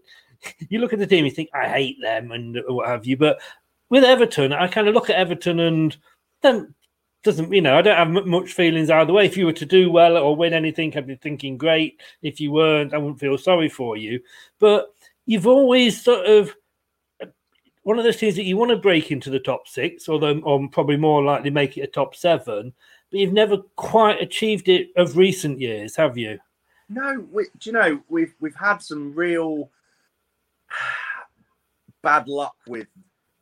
you 0.70 0.80
look 0.80 0.94
at 0.94 1.00
the 1.00 1.08
team, 1.08 1.26
you 1.26 1.32
think 1.32 1.50
I 1.54 1.68
hate 1.68 1.98
them 2.02 2.32
and 2.32 2.60
what 2.68 2.88
have 2.88 3.06
you. 3.06 3.18
But 3.18 3.42
with 3.90 4.04
Everton, 4.04 4.54
I 4.54 4.68
kind 4.68 4.88
of 4.88 4.94
look 4.94 5.10
at 5.10 5.16
Everton 5.16 5.60
and 5.60 5.98
then 6.42 6.74
doesn't 7.24 7.54
you 7.54 7.62
know 7.62 7.78
I 7.78 7.82
don't 7.82 7.98
have 7.98 8.10
mu- 8.10 8.26
much 8.26 8.54
feelings 8.54 8.90
either 8.90 9.14
way. 9.14 9.26
If 9.26 9.38
you 9.38 9.46
were 9.46 9.54
to 9.54 9.66
do 9.66 9.92
well 9.92 10.18
or 10.18 10.36
win 10.36 10.54
anything, 10.54 10.96
I'd 10.96 11.08
be 11.08 11.16
thinking 11.16 11.58
great. 11.58 12.02
If 12.22 12.40
you 12.40 12.52
weren't, 12.52 12.94
I 12.94 12.98
wouldn't 12.98 13.20
feel 13.20 13.38
sorry 13.38 13.70
for 13.70 13.98
you. 13.98 14.22
But 14.60 14.94
you've 15.26 15.48
always 15.48 16.02
sort 16.02 16.26
of 16.26 16.56
one 17.84 17.98
of 17.98 18.04
those 18.04 18.18
things 18.18 18.36
that 18.36 18.44
you 18.44 18.58
want 18.58 18.72
to 18.72 18.78
break 18.78 19.12
into 19.12 19.30
the 19.30 19.40
top 19.40 19.68
six, 19.68 20.08
although 20.08 20.40
or 20.40 20.68
probably 20.70 20.98
more 20.98 21.24
likely 21.24 21.50
make 21.50 21.78
it 21.78 21.82
a 21.82 21.88
top 21.88 22.16
seven. 22.16 22.74
But 23.10 23.20
you've 23.20 23.34
never 23.34 23.58
quite 23.76 24.22
achieved 24.22 24.70
it 24.70 24.90
of 24.96 25.18
recent 25.18 25.60
years, 25.60 25.96
have 25.96 26.18
you? 26.18 26.40
No, 26.90 27.26
we, 27.32 27.46
do 27.60 27.70
you 27.70 27.72
know 27.72 28.02
we've 28.10 28.34
we've 28.40 28.56
had 28.56 28.78
some 28.82 29.14
real 29.16 29.70
bad 32.04 32.28
luck 32.28 32.56
with 32.68 32.88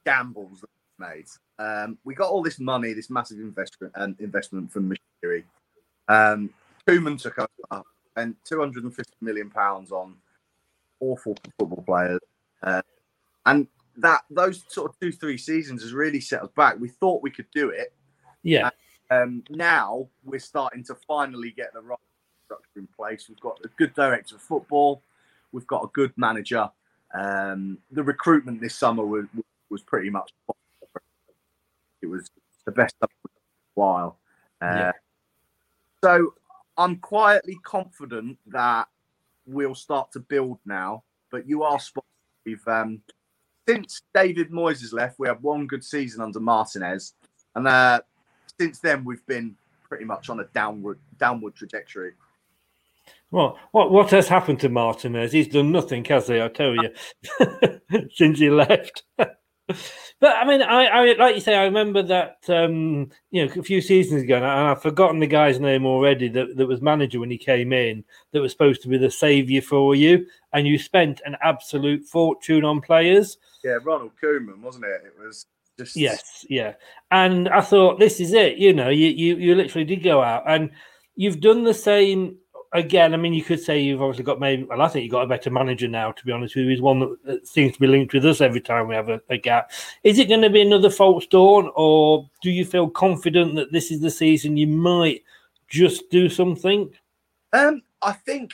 gambles 0.05 0.61
that 0.61 0.69
made. 0.99 1.25
Um, 1.57 1.97
we 2.03 2.15
got 2.15 2.29
all 2.29 2.43
this 2.43 2.59
money, 2.59 2.93
this 2.93 3.09
massive 3.09 3.39
investment 3.39 3.93
and 3.95 4.19
investment 4.19 4.71
from 4.71 4.93
Moshiri. 5.23 5.43
Um, 6.07 6.49
Koeman 6.87 7.21
took 7.21 7.39
over 7.39 7.83
and 8.15 8.35
250 8.45 9.13
million 9.21 9.49
pounds 9.49 9.91
on 9.91 10.15
awful 10.99 11.35
football 11.57 11.83
players, 11.85 12.19
uh, 12.63 12.81
and 13.45 13.67
that 13.97 14.21
those 14.29 14.63
sort 14.67 14.89
of 14.89 14.99
two 14.99 15.11
three 15.11 15.37
seasons 15.37 15.81
has 15.83 15.93
really 15.93 16.19
set 16.19 16.41
us 16.41 16.49
back. 16.55 16.79
We 16.79 16.89
thought 16.89 17.23
we 17.23 17.31
could 17.31 17.49
do 17.53 17.69
it. 17.69 17.93
Yeah, 18.43 18.69
Um, 19.11 19.43
now 19.49 20.07
we're 20.23 20.39
starting 20.39 20.83
to 20.85 20.95
finally 20.95 21.51
get 21.51 21.73
the 21.73 21.81
right 21.81 21.99
structure 22.45 22.79
in 22.79 22.87
place. 22.87 23.27
We've 23.27 23.39
got 23.39 23.59
a 23.63 23.67
good 23.77 23.93
director 23.93 24.35
of 24.35 24.41
football. 24.41 25.03
We've 25.51 25.67
got 25.67 25.83
a 25.83 25.87
good 25.93 26.13
manager. 26.15 26.69
Um, 27.13 27.79
the 27.91 28.03
recruitment 28.03 28.61
this 28.61 28.75
summer 28.75 29.05
was 29.05 29.25
was 29.69 29.81
pretty 29.83 30.09
much 30.09 30.31
it 32.01 32.07
was 32.07 32.29
the 32.65 32.71
best 32.71 32.95
of 33.01 33.09
a 33.25 33.29
while. 33.75 34.19
Uh, 34.61 34.65
Yeah. 34.65 34.91
So 36.03 36.33
I'm 36.77 36.95
quietly 36.97 37.57
confident 37.63 38.37
that 38.47 38.87
we'll 39.45 39.75
start 39.75 40.11
to 40.13 40.19
build 40.19 40.59
now. 40.65 41.03
But 41.29 41.47
you 41.47 41.63
are 41.63 41.79
spot. 41.79 42.05
We've 42.45 42.65
um, 42.67 43.01
since 43.67 44.01
David 44.15 44.49
Moyes 44.49 44.81
has 44.81 44.93
left, 44.93 45.19
we 45.19 45.27
had 45.27 45.43
one 45.43 45.67
good 45.67 45.83
season 45.83 46.21
under 46.21 46.39
Martinez, 46.39 47.13
and 47.53 47.67
uh, 47.67 48.01
since 48.59 48.79
then 48.79 49.03
we've 49.03 49.25
been 49.27 49.55
pretty 49.87 50.05
much 50.05 50.29
on 50.29 50.39
a 50.39 50.45
downward 50.55 50.99
downward 51.17 51.55
trajectory. 51.55 52.13
Well, 53.31 53.59
what 53.71 53.91
what 53.91 54.09
has 54.11 54.27
happened 54.27 54.59
to 54.61 54.69
Martinez? 54.69 55.31
He's 55.31 55.47
done 55.47 55.71
nothing, 55.71 56.03
has 56.05 56.27
he? 56.27 56.41
I 56.41 56.47
tell 56.47 56.75
you, 56.75 56.89
since 58.13 58.39
he 58.39 58.49
left. 58.49 59.03
but 60.19 60.35
I 60.35 60.45
mean, 60.45 60.61
I, 60.61 60.85
I 60.85 61.13
like 61.13 61.35
you 61.35 61.41
say, 61.41 61.55
I 61.55 61.63
remember 61.63 62.01
that 62.03 62.37
um, 62.49 63.09
you 63.31 63.45
know 63.45 63.51
a 63.57 63.63
few 63.63 63.81
seasons 63.81 64.23
ago, 64.23 64.35
and 64.35 64.45
I- 64.45 64.71
I've 64.71 64.81
forgotten 64.81 65.19
the 65.19 65.27
guy's 65.27 65.59
name 65.59 65.85
already. 65.85 66.27
That 66.29 66.55
that 66.57 66.67
was 66.67 66.81
manager 66.81 67.19
when 67.19 67.31
he 67.31 67.37
came 67.37 67.73
in. 67.73 68.03
That 68.31 68.41
was 68.41 68.51
supposed 68.51 68.81
to 68.83 68.87
be 68.87 68.97
the 68.97 69.11
saviour 69.11 69.61
for 69.61 69.95
you, 69.95 70.25
and 70.53 70.67
you 70.67 70.77
spent 70.77 71.21
an 71.25 71.37
absolute 71.41 72.03
fortune 72.05 72.63
on 72.65 72.81
players. 72.81 73.37
Yeah, 73.63 73.77
Ronald 73.83 74.11
Koeman, 74.21 74.61
wasn't 74.61 74.85
it? 74.85 75.01
It 75.05 75.13
was 75.23 75.45
just 75.77 75.95
Yes, 75.95 76.45
yeah. 76.49 76.73
And 77.11 77.47
I 77.49 77.61
thought 77.61 77.99
this 77.99 78.19
is 78.19 78.33
it. 78.33 78.57
You 78.57 78.73
know, 78.73 78.89
you 78.89 79.07
you 79.07 79.35
you 79.37 79.55
literally 79.55 79.85
did 79.85 80.03
go 80.03 80.21
out 80.21 80.43
and 80.47 80.71
you've 81.15 81.41
done 81.41 81.63
the 81.63 81.73
same 81.73 82.37
again. 82.71 83.13
I 83.13 83.17
mean, 83.17 83.33
you 83.33 83.43
could 83.43 83.59
say 83.59 83.79
you've 83.79 84.01
obviously 84.01 84.23
got 84.23 84.39
maybe. 84.39 84.63
Well, 84.63 84.81
I 84.81 84.87
think 84.87 85.03
you've 85.03 85.11
got 85.11 85.23
a 85.23 85.27
better 85.27 85.49
manager 85.49 85.87
now. 85.87 86.11
To 86.11 86.25
be 86.25 86.31
honest 86.31 86.55
with 86.55 86.65
you, 86.65 86.71
he's 86.71 86.81
one 86.81 86.99
that, 86.99 87.17
that 87.25 87.47
seems 87.47 87.73
to 87.73 87.79
be 87.79 87.87
linked 87.87 88.13
with 88.13 88.25
us 88.25 88.41
every 88.41 88.61
time 88.61 88.87
we 88.87 88.95
have 88.95 89.09
a, 89.09 89.21
a 89.29 89.37
gap. 89.37 89.71
Is 90.03 90.19
it 90.19 90.27
going 90.27 90.41
to 90.41 90.49
be 90.49 90.61
another 90.61 90.89
false 90.89 91.25
dawn, 91.27 91.71
or 91.75 92.29
do 92.41 92.51
you 92.51 92.65
feel 92.65 92.89
confident 92.89 93.55
that 93.55 93.71
this 93.71 93.91
is 93.91 94.01
the 94.01 94.11
season 94.11 94.57
you 94.57 94.67
might 94.67 95.23
just 95.67 96.09
do 96.09 96.29
something? 96.29 96.89
Um, 97.53 97.81
I 98.01 98.13
think 98.13 98.51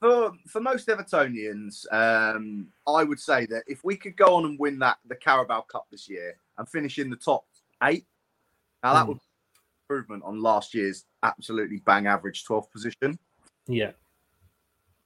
for 0.00 0.32
for 0.46 0.60
most 0.60 0.88
Evertonians, 0.88 1.86
um, 1.92 2.68
I 2.86 3.04
would 3.04 3.20
say 3.20 3.46
that 3.46 3.64
if 3.66 3.84
we 3.84 3.96
could 3.96 4.16
go 4.16 4.34
on 4.34 4.44
and 4.44 4.58
win 4.58 4.78
that 4.80 4.98
the 5.06 5.16
Carabao 5.16 5.62
Cup 5.62 5.86
this 5.90 6.08
year 6.08 6.36
and 6.58 6.68
finish 6.68 6.98
in 6.98 7.10
the 7.10 7.16
top 7.16 7.44
eight, 7.84 8.06
now 8.82 8.94
that 8.94 9.02
Hmm. 9.02 9.08
would 9.08 9.20
improvement 9.88 10.22
on 10.24 10.42
last 10.42 10.74
year's 10.74 11.04
absolutely 11.22 11.82
bang 11.84 12.06
average 12.06 12.44
12th 12.44 12.70
position. 12.70 13.18
Yeah, 13.66 13.92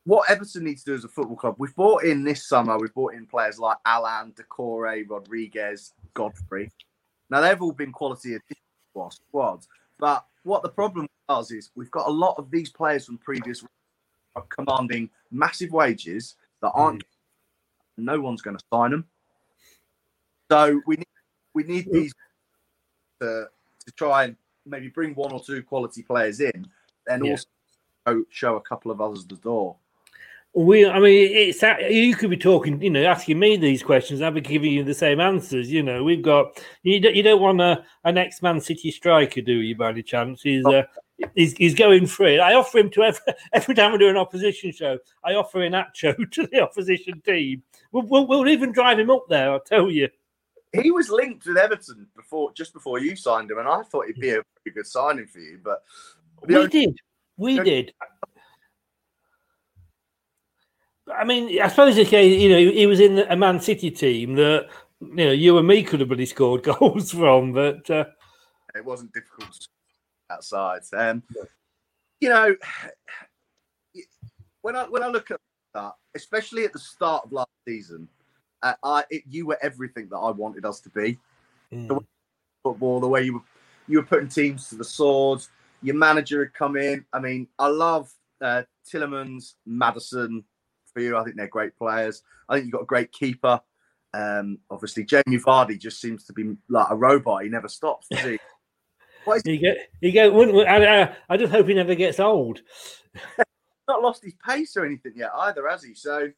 what 0.09 0.31
Everton 0.31 0.65
needs 0.65 0.85
to 0.85 0.93
do 0.93 0.95
as 0.95 1.05
a 1.05 1.09
football 1.09 1.37
club, 1.37 1.57
we've 1.59 1.75
brought 1.77 2.03
in 2.03 2.25
this 2.25 2.49
summer, 2.49 2.79
we've 2.79 2.95
brought 2.95 3.13
in 3.13 3.27
players 3.27 3.59
like 3.59 3.77
Allan, 3.85 4.33
Doucouré, 4.33 5.05
Rodriguez, 5.07 5.93
Godfrey. 6.15 6.73
Now 7.29 7.43
they've 7.43 7.61
all 7.61 7.73
been 7.73 7.93
quality 7.93 8.31
additions 8.31 9.21
squads, 9.29 9.69
but 9.99 10.25
what 10.45 10.63
the 10.63 10.71
problem 10.71 11.09
was 11.29 11.51
is 11.51 11.71
we've 11.75 11.91
got 11.91 12.09
a 12.09 12.11
lot 12.11 12.37
of 12.39 12.51
these 12.51 12.71
players 12.71 13.05
from 13.05 13.19
previous 13.19 13.63
are 14.35 14.47
commanding 14.49 15.11
massive 15.31 15.73
wages 15.73 16.37
that 16.63 16.71
aren't. 16.71 17.03
Mm. 17.03 17.07
No 17.99 18.21
one's 18.21 18.41
going 18.41 18.57
to 18.57 18.65
sign 18.73 18.93
them. 18.93 19.05
So 20.51 20.81
we 20.87 20.97
need 20.97 21.07
we 21.53 21.65
need 21.65 21.87
these 21.93 22.15
to 23.21 23.49
to 23.85 23.93
try 23.93 24.25
and 24.25 24.37
maybe 24.69 24.89
bring 24.89 25.15
one 25.15 25.33
or 25.33 25.43
two 25.43 25.63
quality 25.63 26.03
players 26.03 26.41
in, 26.41 26.67
and 27.09 27.25
yeah. 27.25 27.33
also 27.33 28.25
show 28.31 28.57
a 28.57 28.61
couple 28.61 28.91
of 28.91 29.01
others 29.01 29.27
the 29.27 29.37
door. 29.37 29.77
We, 30.55 30.89
I 30.89 30.99
mean, 30.99 31.31
it's 31.31 31.63
you 31.91 32.17
could 32.17 32.31
be 32.31 32.37
talking, 32.37 32.81
you 32.83 32.91
know, 32.91 33.05
asking 33.05 33.39
me 33.39 33.57
these 33.57 33.83
questions. 33.83 34.23
I'll 34.23 34.31
be 34.31 34.41
giving 34.41 34.73
you 34.73 34.83
the 34.83 34.95
same 34.95 35.21
answers. 35.21 35.71
You 35.71 35.83
know, 35.83 36.03
we've 36.03 36.23
got 36.23 36.63
you. 36.83 36.99
Don't, 37.01 37.15
you 37.15 37.23
don't 37.23 37.41
want 37.41 37.61
a 37.61 37.85
an 38.05 38.19
ex 38.19 38.43
Man 38.43 38.61
City 38.61 38.91
striker, 38.91 39.43
do 39.43 39.61
you? 39.61 39.77
By 39.77 39.91
any 39.91 40.03
chance? 40.03 40.43
He's 40.43 40.65
uh, 40.65 40.85
he's, 41.35 41.53
he's 41.55 41.75
going 41.75 42.07
free. 42.07 42.39
I 42.39 42.55
offer 42.55 42.79
him 42.79 42.91
to 42.91 43.03
every, 43.03 43.35
every 43.53 43.75
time 43.75 43.93
we 43.93 43.99
do 43.99 44.09
an 44.09 44.17
opposition 44.17 44.73
show. 44.73 44.99
I 45.25 45.35
offer 45.35 45.59
Iheanacho 45.59 46.31
to 46.33 46.47
the 46.47 46.61
opposition 46.61 47.21
team. 47.21 47.63
We'll, 47.93 48.07
we'll, 48.07 48.27
we'll 48.27 48.49
even 48.49 48.73
drive 48.73 48.99
him 48.99 49.11
up 49.11 49.27
there. 49.29 49.51
I'll 49.51 49.61
tell 49.61 49.91
you. 49.91 50.09
He 50.73 50.91
was 50.91 51.09
linked 51.09 51.47
with 51.47 51.57
Everton 51.57 52.07
before, 52.15 52.53
just 52.53 52.73
before 52.73 52.99
you 52.99 53.17
signed 53.17 53.51
him, 53.51 53.59
and 53.59 53.69
I 53.69 53.83
thought 53.83 54.07
he'd 54.07 54.21
be 54.21 54.31
a 54.31 54.43
pretty 54.63 54.75
good 54.75 54.87
signing 54.87 55.27
for 55.27 55.39
you. 55.39 55.61
But 55.63 55.83
we 56.47 56.57
only, 56.57 56.69
did, 56.69 56.99
we 57.37 57.59
did. 57.59 57.93
I 61.15 61.25
mean, 61.25 61.61
I 61.63 61.69
suppose 61.69 61.99
okay, 61.99 62.29
you 62.29 62.51
know, 62.51 62.73
he 62.73 62.87
was 62.87 63.01
in 63.01 63.21
a 63.21 63.37
Man 63.37 63.61
City 63.61 63.91
team 63.91 64.35
that 64.35 64.69
you 65.01 65.27
know 65.27 65.31
you 65.31 65.57
and 65.59 65.67
me 65.67 65.83
could 65.83 66.01
have 66.01 66.11
really 66.11 66.27
scored 66.27 66.63
goals 66.79 67.13
from, 67.13 67.53
but 67.53 67.89
uh... 67.91 68.05
it 68.75 68.85
wasn't 68.85 69.13
difficult 69.15 69.69
outside. 70.31 70.83
Um, 70.93 71.23
you 72.21 72.29
know, 72.29 72.55
when 74.61 74.77
I 74.77 74.85
when 74.85 75.03
I 75.03 75.09
look 75.09 75.31
at 75.31 75.41
that, 75.75 75.93
especially 76.15 76.65
at 76.65 76.73
the 76.73 76.79
start 76.79 77.25
of 77.25 77.33
last 77.33 77.51
season, 77.67 78.09
uh, 78.63 78.75
I 78.83 79.05
it, 79.11 79.23
you 79.29 79.47
were 79.47 79.59
everything 79.63 80.09
that 80.11 80.17
I 80.17 80.31
wanted 80.31 80.65
us 80.65 80.81
to 80.81 80.91
be. 80.91 81.19
Mm. 81.73 81.89
The 81.89 82.01
football, 82.63 83.01
the 83.01 83.09
way 83.09 83.25
you 83.25 83.35
were 83.35 83.43
you 83.87 83.99
were 83.99 84.07
putting 84.07 84.29
teams 84.29 84.69
to 84.69 84.77
the 84.77 84.85
sword. 84.85 85.43
Your 85.83 85.97
manager 85.97 86.41
had 86.41 86.55
come 86.55 86.77
in. 86.77 87.05
I 87.13 87.21
mean, 87.21 87.47
I 87.59 87.69
love 87.69 88.13
uh, 88.41 88.63
Tielemans, 88.87 89.55
Maddison, 89.67 90.45
for 90.93 91.01
you. 91.01 91.17
I 91.17 91.25
think 91.25 91.37
they're 91.37 91.49
great 91.49 91.77
players. 91.77 92.23
I 92.49 92.55
think 92.55 92.67
you've 92.67 92.73
got 92.73 92.83
a 92.83 92.87
great 92.87 93.13
keeper. 93.13 93.61
Um, 94.15 94.59
obviously, 94.71 95.05
Jamie 95.05 95.39
Vardy 95.39 95.79
just 95.79 96.01
seems 96.01 96.25
to 96.25 96.33
be 96.33 96.57
like 96.69 96.89
a 96.91 96.97
robot. 96.97 97.45
He 97.45 97.49
never 97.49 97.69
stops, 97.69 98.09
does 98.11 98.23
he? 98.23 98.39
he 99.45 99.59
go, 99.59 99.75
he 100.01 100.13
go. 100.13 100.31
Wouldn't, 100.33 100.67
I, 100.67 101.15
I, 101.29 101.37
just 101.37 101.53
hope 101.53 101.69
he 101.69 101.75
never 101.75 101.95
gets 101.95 102.19
old. 102.19 102.61
Not 103.89 104.03
lost 104.03 104.25
his 104.25 104.35
pace 104.47 104.77
or 104.77 104.85
anything 104.85 105.13
yet 105.17 105.31
either, 105.35 105.69
has 105.69 105.83
he? 105.83 105.95
So. 105.95 106.31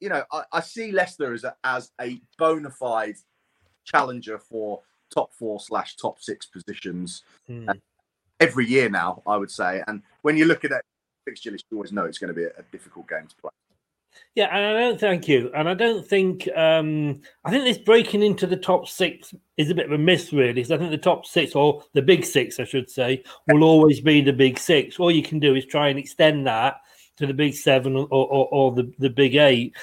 You 0.00 0.08
know, 0.08 0.22
I, 0.32 0.44
I, 0.52 0.60
see 0.60 0.92
Leicester 0.92 1.32
as 1.32 1.44
a, 1.44 1.56
as 1.64 1.90
a 2.00 2.20
bona 2.38 2.70
fide 2.70 3.16
challenger 3.84 4.38
for 4.38 4.80
top 5.12 5.32
four 5.34 5.60
slash 5.60 5.96
top 5.96 6.20
six 6.20 6.46
positions 6.46 7.22
mm. 7.48 7.68
uh, 7.68 7.74
every 8.40 8.66
year 8.66 8.88
now. 8.88 9.22
I 9.26 9.36
would 9.36 9.50
say, 9.50 9.82
and 9.86 10.02
when 10.22 10.36
you 10.36 10.44
look 10.44 10.64
at 10.64 10.70
that 10.70 10.84
fixture 11.24 11.50
list, 11.50 11.64
you 11.70 11.76
always 11.76 11.92
know 11.92 12.04
it's 12.04 12.18
going 12.18 12.28
to 12.28 12.34
be 12.34 12.44
a, 12.44 12.50
a 12.58 12.62
difficult 12.72 13.08
game 13.08 13.26
to 13.26 13.36
play. 13.36 13.50
Yeah, 14.34 14.46
and 14.46 14.64
I 14.64 14.80
don't 14.80 15.00
thank 15.00 15.28
you. 15.28 15.50
And 15.54 15.68
I 15.68 15.74
don't 15.74 16.06
think 16.06 16.48
um 16.56 17.20
I 17.44 17.50
think 17.50 17.64
this 17.64 17.78
breaking 17.78 18.22
into 18.22 18.46
the 18.46 18.56
top 18.56 18.88
six 18.88 19.34
is 19.56 19.70
a 19.70 19.74
bit 19.74 19.86
of 19.86 19.92
a 19.92 19.98
miss, 19.98 20.32
really. 20.32 20.64
So 20.64 20.74
I 20.74 20.78
think 20.78 20.90
the 20.90 20.98
top 20.98 21.26
six 21.26 21.54
or 21.54 21.82
the 21.92 22.02
big 22.02 22.24
six, 22.24 22.58
I 22.58 22.64
should 22.64 22.90
say, 22.90 23.22
will 23.48 23.64
always 23.64 24.00
be 24.00 24.20
the 24.20 24.32
big 24.32 24.58
six. 24.58 24.98
All 24.98 25.10
you 25.10 25.22
can 25.22 25.38
do 25.38 25.54
is 25.54 25.66
try 25.66 25.88
and 25.88 25.98
extend 25.98 26.46
that 26.46 26.76
to 27.18 27.26
the 27.26 27.34
big 27.34 27.54
seven 27.54 27.96
or, 27.96 28.06
or, 28.10 28.48
or 28.50 28.72
the, 28.72 28.92
the 28.98 29.10
big 29.10 29.34
eight. 29.36 29.74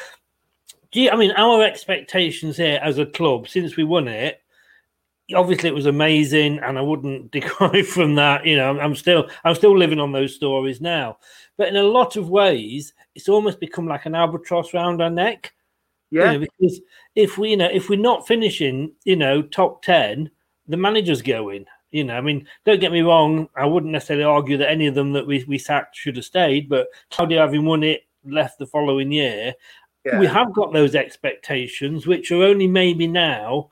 Do 0.91 1.01
you, 1.01 1.09
I 1.09 1.15
mean 1.15 1.31
our 1.31 1.63
expectations 1.63 2.57
here 2.57 2.79
as 2.81 2.97
a 2.97 3.05
club 3.05 3.47
since 3.47 3.75
we 3.75 3.83
won 3.83 4.07
it 4.07 4.41
obviously 5.33 5.69
it 5.69 5.75
was 5.75 5.87
amazing 5.87 6.59
and 6.59 6.77
i 6.77 6.81
wouldn't 6.81 7.31
decry 7.31 7.81
from 7.81 8.15
that 8.15 8.45
you 8.45 8.55
know 8.55 8.79
i'm 8.79 8.95
still 8.95 9.27
i'm 9.43 9.55
still 9.55 9.77
living 9.77 9.99
on 9.99 10.11
those 10.11 10.35
stories 10.35 10.81
now. 10.81 11.17
But 11.57 11.69
in 11.69 11.77
a 11.77 11.83
lot 11.83 12.17
of 12.17 12.29
ways 12.29 12.93
it's 13.15 13.29
almost 13.29 13.59
become 13.59 13.87
like 13.87 14.05
an 14.05 14.15
albatross 14.15 14.73
around 14.73 15.01
our 15.01 15.09
neck. 15.09 15.53
Yeah. 16.11 16.33
you 16.33 16.39
know, 16.39 16.45
because 16.59 16.81
if 17.15 17.37
we 17.37 17.51
you 17.51 17.57
know 17.57 17.69
if 17.71 17.89
we're 17.89 17.99
not 17.99 18.27
finishing 18.27 18.93
you 19.03 19.15
know 19.15 19.41
top 19.41 19.81
10 19.81 20.29
the 20.67 20.77
manager's 20.77 21.21
going 21.21 21.65
you 21.95 22.03
know 22.03 22.15
i 22.15 22.21
mean 22.21 22.45
don't 22.65 22.81
get 22.81 22.91
me 22.91 23.01
wrong 23.01 23.47
i 23.55 23.65
wouldn't 23.65 23.91
necessarily 23.91 24.23
argue 24.23 24.57
that 24.57 24.69
any 24.69 24.87
of 24.87 24.95
them 24.95 25.13
that 25.13 25.25
we, 25.25 25.43
we 25.47 25.57
sacked 25.57 25.95
should 25.95 26.15
have 26.15 26.25
stayed 26.25 26.67
but 26.67 26.87
claudio 27.09 27.39
having 27.39 27.65
won 27.65 27.83
it 27.83 28.01
left 28.25 28.59
the 28.59 28.65
following 28.65 29.11
year 29.11 29.53
yeah. 30.03 30.19
we 30.19 30.25
have 30.25 30.53
got 30.53 30.73
those 30.73 30.95
expectations 30.95 32.05
which 32.05 32.31
are 32.31 32.43
only 32.43 32.67
maybe 32.67 33.07
now 33.07 33.69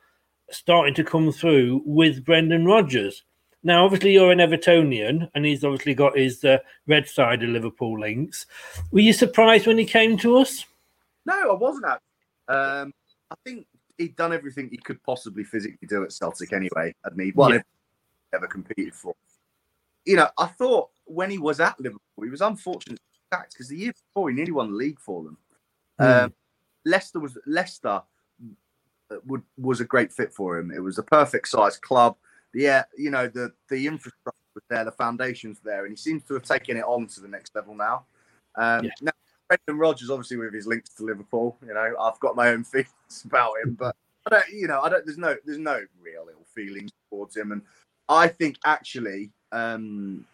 starting 0.54 0.94
to 0.96 1.04
come 1.04 1.32
through 1.32 1.82
with 1.86 2.24
Brendan 2.24 2.66
Rodgers. 2.66 3.24
Now, 3.64 3.86
obviously, 3.86 4.14
you're 4.14 4.32
an 4.32 4.40
Evertonian, 4.40 5.30
and 5.34 5.46
he's 5.46 5.64
obviously 5.64 5.94
got 5.94 6.18
his 6.18 6.44
uh, 6.44 6.58
red 6.86 7.08
side 7.08 7.44
of 7.44 7.50
Liverpool 7.50 8.00
links. 8.00 8.46
Were 8.92 9.00
you 9.00 9.14
surprised 9.14 9.68
when 9.68 9.78
he 9.78 9.86
came 9.86 10.18
to 10.18 10.38
us? 10.38 10.66
No, 11.26 11.52
I 11.52 11.54
wasn't. 11.54 11.86
Um, 12.50 12.92
I 13.32 13.36
think 13.46 13.66
he'd 13.98 14.18
done 14.18 14.34
everything 14.34 14.70
he 14.70 14.78
could 14.78 15.02
possibly 15.04 15.46
physically 15.46 15.88
do 15.88 16.04
at 16.04 16.12
Celtic 16.12 16.52
anyway. 16.52 16.94
I 17.06 17.10
mean, 17.12 17.32
one 17.36 17.54
yeah. 17.54 17.62
Ever 18.34 18.48
competed 18.48 18.94
for. 18.94 19.16
You 20.06 20.18
know, 20.18 20.30
I 20.38 20.48
thought 20.48 20.90
when 21.06 21.30
he 21.30 21.38
was 21.38 21.60
at 21.60 21.80
Liverpool, 21.80 22.24
he 22.24 22.30
was 22.30 22.42
unfortunate 22.42 23.00
because 23.32 23.68
the 23.68 23.78
year 23.78 23.94
before 23.94 24.30
he 24.30 24.36
nearly 24.36 24.52
won 24.52 24.72
the 24.72 24.78
league 24.78 25.00
for 25.00 25.24
them. 25.24 25.38
Mm. 26.00 26.26
Um, 26.26 26.34
Leicester 26.86 27.20
was 27.20 27.38
Leicester 27.48 28.02
would 29.26 29.44
was 29.58 29.80
a 29.80 29.86
great 29.86 30.12
fit 30.12 30.34
for 30.34 30.58
him. 30.58 30.72
It 30.72 30.80
was 30.80 30.98
a 30.98 31.04
perfect 31.04 31.48
size 31.48 31.78
club. 31.78 32.16
Yeah, 32.54 32.84
you 32.98 33.10
know 33.10 33.28
the 33.28 33.52
the 33.70 33.88
infrastructure 33.88 34.38
was 34.54 34.64
there, 34.70 34.86
the 34.86 34.92
foundations 34.92 35.60
were 35.64 35.72
there, 35.72 35.86
and 35.86 35.94
he 35.94 35.98
seems 35.98 36.24
to 36.26 36.34
have 36.36 36.44
taken 36.44 36.78
it 36.78 36.84
on 36.84 37.08
to 37.08 37.22
the 37.22 37.28
next 37.28 37.56
level 37.56 37.76
now. 37.76 38.06
Um, 38.56 38.86
yeah. 38.86 38.92
Now, 39.02 39.12
Brendan 39.48 39.80
Rodgers, 39.80 40.10
obviously 40.10 40.38
with 40.38 40.54
his 40.54 40.68
links 40.68 40.94
to 40.96 41.04
Liverpool, 41.04 41.58
you 41.66 41.74
know, 41.74 41.94
I've 42.00 42.20
got 42.20 42.36
my 42.36 42.50
own 42.50 42.64
feelings 42.64 43.24
about 43.26 43.54
him, 43.64 43.74
but 43.74 43.96
I 44.28 44.30
don't, 44.30 44.50
you 44.50 44.68
know, 44.68 44.82
I 44.82 44.90
don't. 44.90 45.06
There's 45.06 45.18
no, 45.18 45.36
there's 45.46 45.58
no 45.60 45.82
real 46.02 46.28
ill 46.30 46.46
feelings 46.54 46.92
towards 47.10 47.36
him, 47.36 47.52
and 47.52 47.62
I 48.10 48.28
think 48.28 48.58
actually, 48.66 49.32
um, 49.52 50.26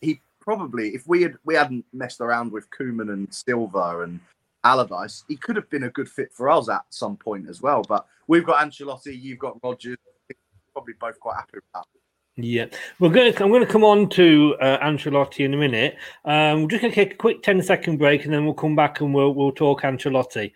he 0.00 0.20
probably, 0.40 0.94
if 0.94 1.06
we 1.06 1.22
had 1.22 1.34
we 1.44 1.54
hadn't 1.54 1.84
messed 1.92 2.20
around 2.20 2.52
with 2.52 2.68
Koeman 2.70 3.12
and 3.12 3.32
Silva 3.32 4.00
and 4.00 4.20
Allardyce, 4.64 5.24
he 5.28 5.36
could 5.36 5.56
have 5.56 5.68
been 5.70 5.84
a 5.84 5.90
good 5.90 6.08
fit 6.08 6.32
for 6.32 6.48
us 6.50 6.68
at 6.68 6.82
some 6.90 7.16
point 7.16 7.48
as 7.48 7.60
well. 7.60 7.82
But 7.82 8.06
we've 8.26 8.44
got 8.44 8.66
Ancelotti, 8.66 9.20
you've 9.20 9.38
got 9.38 9.58
Rodgers. 9.62 9.96
Probably 10.72 10.94
both 11.00 11.18
quite 11.20 11.36
happy 11.36 11.52
with 11.54 11.64
that. 11.74 11.84
Yeah, 12.38 12.66
we're 12.98 13.08
going 13.08 13.32
to. 13.32 13.42
I'm 13.42 13.50
going 13.50 13.64
to 13.64 13.72
come 13.72 13.84
on 13.84 14.10
to 14.10 14.56
uh, 14.60 14.78
Ancelotti 14.84 15.46
in 15.46 15.54
a 15.54 15.56
minute. 15.56 15.96
Um, 16.26 16.62
we're 16.62 16.68
just 16.68 16.82
going 16.82 16.92
to 16.92 16.94
take 16.94 17.14
a 17.14 17.16
quick 17.16 17.42
10 17.42 17.62
second 17.62 17.96
break, 17.96 18.24
and 18.24 18.32
then 18.32 18.44
we'll 18.44 18.52
come 18.52 18.76
back 18.76 19.00
and 19.00 19.14
we'll 19.14 19.32
we'll 19.32 19.52
talk 19.52 19.82
Ancelotti. 19.82 20.52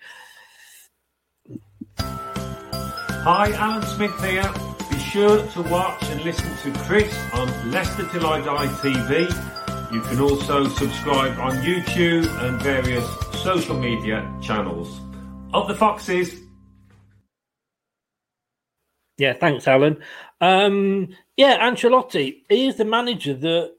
Hi, 1.98 3.52
Alan 3.52 3.82
Smith 3.86 4.22
here. 4.22 4.69
Sure 5.10 5.44
to 5.44 5.62
watch 5.62 6.04
and 6.10 6.22
listen 6.22 6.48
to 6.58 6.78
Chris 6.84 7.12
on 7.32 7.72
Leicester 7.72 8.06
Till 8.10 8.24
I 8.24 8.40
Die 8.42 8.66
TV. 8.74 9.92
You 9.92 10.00
can 10.02 10.20
also 10.20 10.68
subscribe 10.68 11.36
on 11.40 11.56
YouTube 11.64 12.28
and 12.44 12.62
various 12.62 13.04
social 13.42 13.76
media 13.76 14.32
channels. 14.40 15.00
Of 15.52 15.66
the 15.66 15.74
Foxes. 15.74 16.40
Yeah, 19.18 19.32
thanks, 19.32 19.66
Alan. 19.66 20.00
Um, 20.40 21.08
yeah, 21.36 21.58
Ancelotti, 21.68 22.42
he 22.48 22.68
is 22.68 22.76
the 22.76 22.84
manager 22.84 23.34
that 23.34 23.74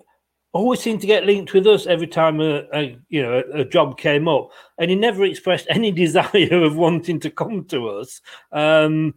always 0.52 0.82
seemed 0.82 1.00
to 1.00 1.08
get 1.08 1.26
linked 1.26 1.54
with 1.54 1.66
us 1.66 1.88
every 1.88 2.08
time 2.08 2.42
a, 2.42 2.64
a 2.74 2.98
you 3.08 3.22
know 3.22 3.42
a, 3.54 3.62
a, 3.62 3.66
job 3.66 3.98
came 3.98 4.28
up, 4.28 4.50
and 4.78 4.90
he 4.90 4.98
never 4.98 5.24
expressed 5.24 5.68
any 5.70 5.92
desire 5.92 6.62
of 6.62 6.76
wanting 6.76 7.20
to 7.22 7.30
come 7.30 7.64
to 7.66 7.88
us. 7.88 8.20
Um, 8.52 9.14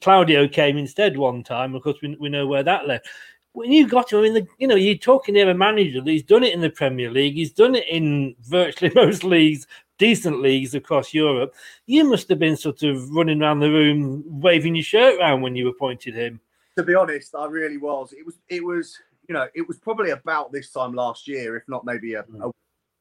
Claudio 0.00 0.48
came 0.48 0.76
instead 0.76 1.16
one 1.16 1.42
time. 1.42 1.74
Of 1.74 1.82
course, 1.82 1.98
we, 2.02 2.16
we 2.20 2.28
know 2.28 2.46
where 2.46 2.62
that 2.62 2.86
left 2.86 3.08
when 3.52 3.72
you 3.72 3.88
got 3.88 4.12
him, 4.12 4.20
I 4.20 4.22
mean, 4.22 4.34
the, 4.34 4.46
you 4.58 4.68
know, 4.68 4.76
you're 4.76 4.94
talking 4.94 5.34
to 5.34 5.50
a 5.50 5.54
manager 5.54 6.00
he's 6.04 6.22
done 6.22 6.44
it 6.44 6.54
in 6.54 6.60
the 6.60 6.70
Premier 6.70 7.10
League, 7.10 7.34
he's 7.34 7.50
done 7.50 7.74
it 7.74 7.88
in 7.88 8.36
virtually 8.42 8.92
most 8.94 9.24
leagues 9.24 9.66
decent 9.98 10.40
leagues 10.40 10.74
across 10.74 11.12
Europe, 11.12 11.54
you 11.86 12.04
must 12.04 12.28
have 12.28 12.38
been 12.38 12.56
sort 12.56 12.82
of 12.82 13.10
running 13.10 13.42
around 13.42 13.60
the 13.60 13.70
room 13.70 14.22
waving 14.26 14.74
your 14.74 14.84
shirt 14.84 15.18
around 15.18 15.42
when 15.42 15.56
you 15.56 15.68
appointed 15.68 16.14
him. 16.14 16.40
To 16.76 16.84
be 16.84 16.94
honest, 16.94 17.34
I 17.34 17.46
really 17.46 17.76
was. 17.76 18.12
It 18.12 18.24
was, 18.24 18.36
it 18.48 18.64
was, 18.64 18.96
you 19.28 19.34
know, 19.34 19.48
it 19.54 19.66
was 19.66 19.78
probably 19.78 20.10
about 20.10 20.52
this 20.52 20.70
time 20.70 20.94
last 20.94 21.26
year, 21.26 21.56
if 21.56 21.64
not 21.68 21.84
maybe 21.84 22.14
a, 22.14 22.22
mm. 22.22 22.52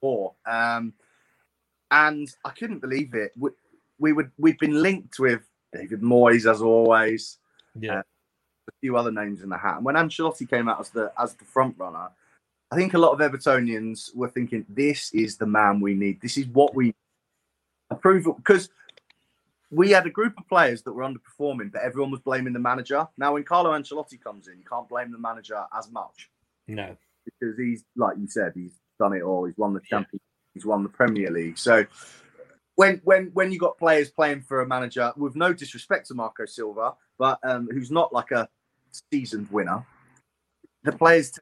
a. 0.04 0.52
Um, 0.52 0.94
and 1.92 2.28
I 2.44 2.50
couldn't 2.52 2.80
believe 2.80 3.14
it. 3.14 3.32
We, 3.38 3.50
we 4.00 4.14
would 4.14 4.32
we've 4.38 4.60
been 4.60 4.82
linked 4.82 5.18
with 5.18 5.42
David 5.74 6.02
Moyes 6.02 6.50
as 6.50 6.62
always. 6.62 7.38
Yeah. 7.80 8.00
Uh, 8.00 8.04
a 8.70 8.72
few 8.82 8.98
other 8.98 9.12
names 9.12 9.42
in 9.42 9.50
the 9.50 9.58
hat. 9.58 9.78
And 9.78 9.86
when 9.86 9.96
Ancelotti 9.96 10.50
came 10.50 10.68
out 10.68 10.80
as 10.82 10.90
the 10.90 11.12
as 11.18 11.36
the 11.36 11.46
front 11.46 11.76
runner, 11.78 12.10
I 12.70 12.76
think 12.76 12.94
a 12.94 12.98
lot 12.98 13.14
of 13.14 13.20
Evertonians 13.20 14.14
were 14.16 14.28
thinking, 14.30 14.66
"This 14.68 15.14
is 15.14 15.38
the 15.38 15.46
man 15.46 15.80
we 15.80 15.94
need. 15.94 16.20
This 16.22 16.38
is 16.38 16.48
what 16.48 16.76
we 16.76 16.94
approve." 17.90 18.26
Because 18.36 18.70
we 19.72 19.92
had 19.92 20.06
a 20.06 20.10
group 20.10 20.38
of 20.38 20.48
players 20.48 20.82
that 20.84 20.94
were 20.94 21.04
underperforming, 21.04 21.72
but 21.72 21.82
everyone 21.82 22.12
was 22.12 22.20
blaming 22.22 22.54
the 22.54 22.60
manager. 22.60 23.08
Now, 23.18 23.34
when 23.34 23.44
Carlo 23.44 23.72
Ancelotti 23.72 24.22
comes 24.22 24.48
in, 24.48 24.58
you 24.58 24.66
can't 24.70 24.88
blame 24.88 25.12
the 25.12 25.18
manager 25.18 25.62
as 25.78 25.92
much 25.92 26.30
No. 26.68 26.96
because 27.26 27.58
he's, 27.58 27.84
like 27.96 28.18
you 28.18 28.28
said, 28.28 28.54
he's 28.56 28.80
done 29.00 29.14
it 29.14 29.24
all. 29.24 29.46
He's 29.46 29.58
won 29.58 29.74
the 29.74 29.82
Champions, 29.82 30.22
he's 30.54 30.66
won 30.66 30.84
the 30.84 30.90
Premier 30.90 31.30
League. 31.32 31.58
So 31.58 31.86
when 32.78 33.02
when 33.04 33.32
when 33.34 33.52
you 33.52 33.60
got 33.60 33.78
players 33.78 34.10
playing 34.10 34.44
for 34.44 34.62
a 34.62 34.68
manager, 34.68 35.12
with 35.18 35.36
no 35.36 35.52
disrespect 35.52 36.08
to 36.08 36.14
Marco 36.14 36.46
Silva, 36.46 36.94
but 37.18 37.40
um, 37.44 37.68
who's 37.72 37.92
not 37.92 38.14
like 38.14 38.32
a 38.32 38.48
seasoned 39.12 39.50
winner, 39.52 39.84
the 40.84 40.92
players 40.92 41.34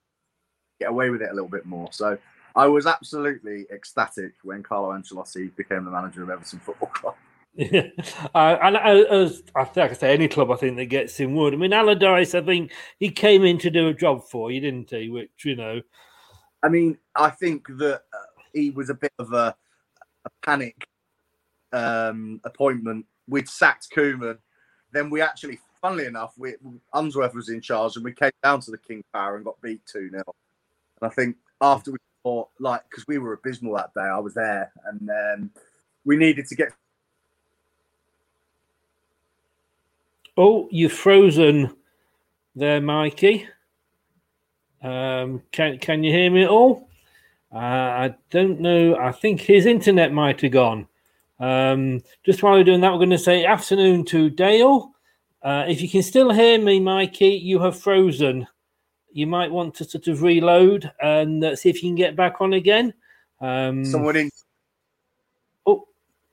get 0.79 0.89
away 0.89 1.09
with 1.09 1.21
it 1.21 1.29
a 1.29 1.33
little 1.33 1.49
bit 1.49 1.65
more. 1.65 1.89
So 1.91 2.17
I 2.55 2.67
was 2.67 2.87
absolutely 2.87 3.65
ecstatic 3.71 4.31
when 4.43 4.63
Carlo 4.63 4.93
Ancelotti 4.93 5.53
became 5.57 5.83
the 5.83 5.91
manager 5.91 6.23
of 6.23 6.29
Everton 6.29 6.59
Football 6.59 6.89
Club. 6.89 7.15
Yeah, 7.53 7.87
uh, 8.33 8.57
and 8.61 8.77
as 8.77 9.43
I 9.55 9.65
think, 9.65 9.91
I 9.91 9.93
say, 9.93 10.13
any 10.13 10.29
club 10.29 10.51
I 10.51 10.55
think 10.55 10.77
that 10.77 10.85
gets 10.85 11.17
him 11.17 11.35
would. 11.35 11.53
I 11.53 11.57
mean, 11.57 11.73
Allardyce, 11.73 12.33
I 12.33 12.41
think 12.41 12.71
he 12.99 13.11
came 13.11 13.43
in 13.43 13.57
to 13.59 13.69
do 13.69 13.89
a 13.89 13.93
job 13.93 14.23
for 14.23 14.51
you, 14.51 14.61
didn't 14.61 14.89
he? 14.89 15.09
Which 15.09 15.43
you 15.43 15.57
know, 15.57 15.81
I 16.63 16.69
mean, 16.69 16.97
I 17.13 17.29
think 17.29 17.67
that 17.77 18.03
uh, 18.13 18.41
he 18.53 18.71
was 18.71 18.89
a 18.89 18.93
bit 18.93 19.13
of 19.19 19.33
a, 19.33 19.55
a 20.25 20.29
panic 20.45 20.87
um, 21.75 22.39
appointment. 22.43 23.05
We'd 23.27 23.49
sacked 23.49 23.89
Koeman. 23.95 24.37
Then 24.91 25.09
we 25.09 25.21
actually, 25.21 25.59
funnily 25.81 26.05
enough, 26.05 26.33
we, 26.37 26.55
Unsworth 26.93 27.33
was 27.33 27.49
in 27.49 27.61
charge 27.61 27.95
and 27.95 28.05
we 28.05 28.13
came 28.13 28.31
down 28.43 28.61
to 28.61 28.71
the 28.71 28.77
King 28.77 29.03
Power 29.13 29.35
and 29.35 29.45
got 29.45 29.61
beat 29.61 29.81
2 29.91 30.09
0. 30.09 30.13
And 30.13 30.23
I 31.01 31.09
think 31.09 31.35
after 31.61 31.91
we 31.91 31.97
thought, 32.23 32.49
like, 32.59 32.81
because 32.89 33.05
we 33.07 33.17
were 33.17 33.33
abysmal 33.33 33.75
that 33.75 33.93
day, 33.93 34.01
I 34.01 34.19
was 34.19 34.33
there 34.33 34.71
and 34.85 35.09
um, 35.09 35.51
we 36.05 36.15
needed 36.17 36.47
to 36.47 36.55
get. 36.55 36.69
oh, 40.37 40.67
you've 40.71 40.91
frozen 40.91 41.75
there, 42.55 42.81
Mikey. 42.81 43.47
Um, 44.81 45.41
can 45.51 45.79
can 45.79 46.03
you 46.03 46.11
hear 46.11 46.29
me 46.29 46.43
at 46.43 46.49
all? 46.49 46.89
Uh, 47.53 47.57
I 47.57 48.15
don't 48.29 48.59
know. 48.59 48.95
I 48.97 49.11
think 49.11 49.41
his 49.41 49.65
internet 49.65 50.11
might 50.11 50.41
have 50.41 50.51
gone. 50.51 50.87
Um, 51.39 52.01
just 52.25 52.41
while 52.41 52.53
we're 52.53 52.63
doing 52.63 52.81
that, 52.81 52.91
we're 52.91 52.99
going 52.99 53.09
to 53.09 53.17
say 53.17 53.45
afternoon 53.45 54.05
to 54.05 54.29
Dale. 54.29 54.91
Uh, 55.41 55.65
if 55.67 55.81
you 55.81 55.89
can 55.89 56.01
still 56.01 56.31
hear 56.31 56.59
me, 56.59 56.79
Mikey, 56.79 57.27
you 57.27 57.59
have 57.59 57.79
frozen. 57.79 58.47
You 59.11 59.27
might 59.27 59.51
want 59.51 59.75
to 59.75 59.85
sort 59.85 60.07
of 60.07 60.21
reload 60.21 60.91
and 61.01 61.43
uh, 61.43 61.55
see 61.55 61.69
if 61.69 61.83
you 61.83 61.89
can 61.89 61.95
get 61.95 62.15
back 62.15 62.41
on 62.41 62.53
again. 62.53 62.93
Um, 63.39 63.85
Someone 63.85 64.15
in. 64.15 64.31
Oh, 65.65 65.87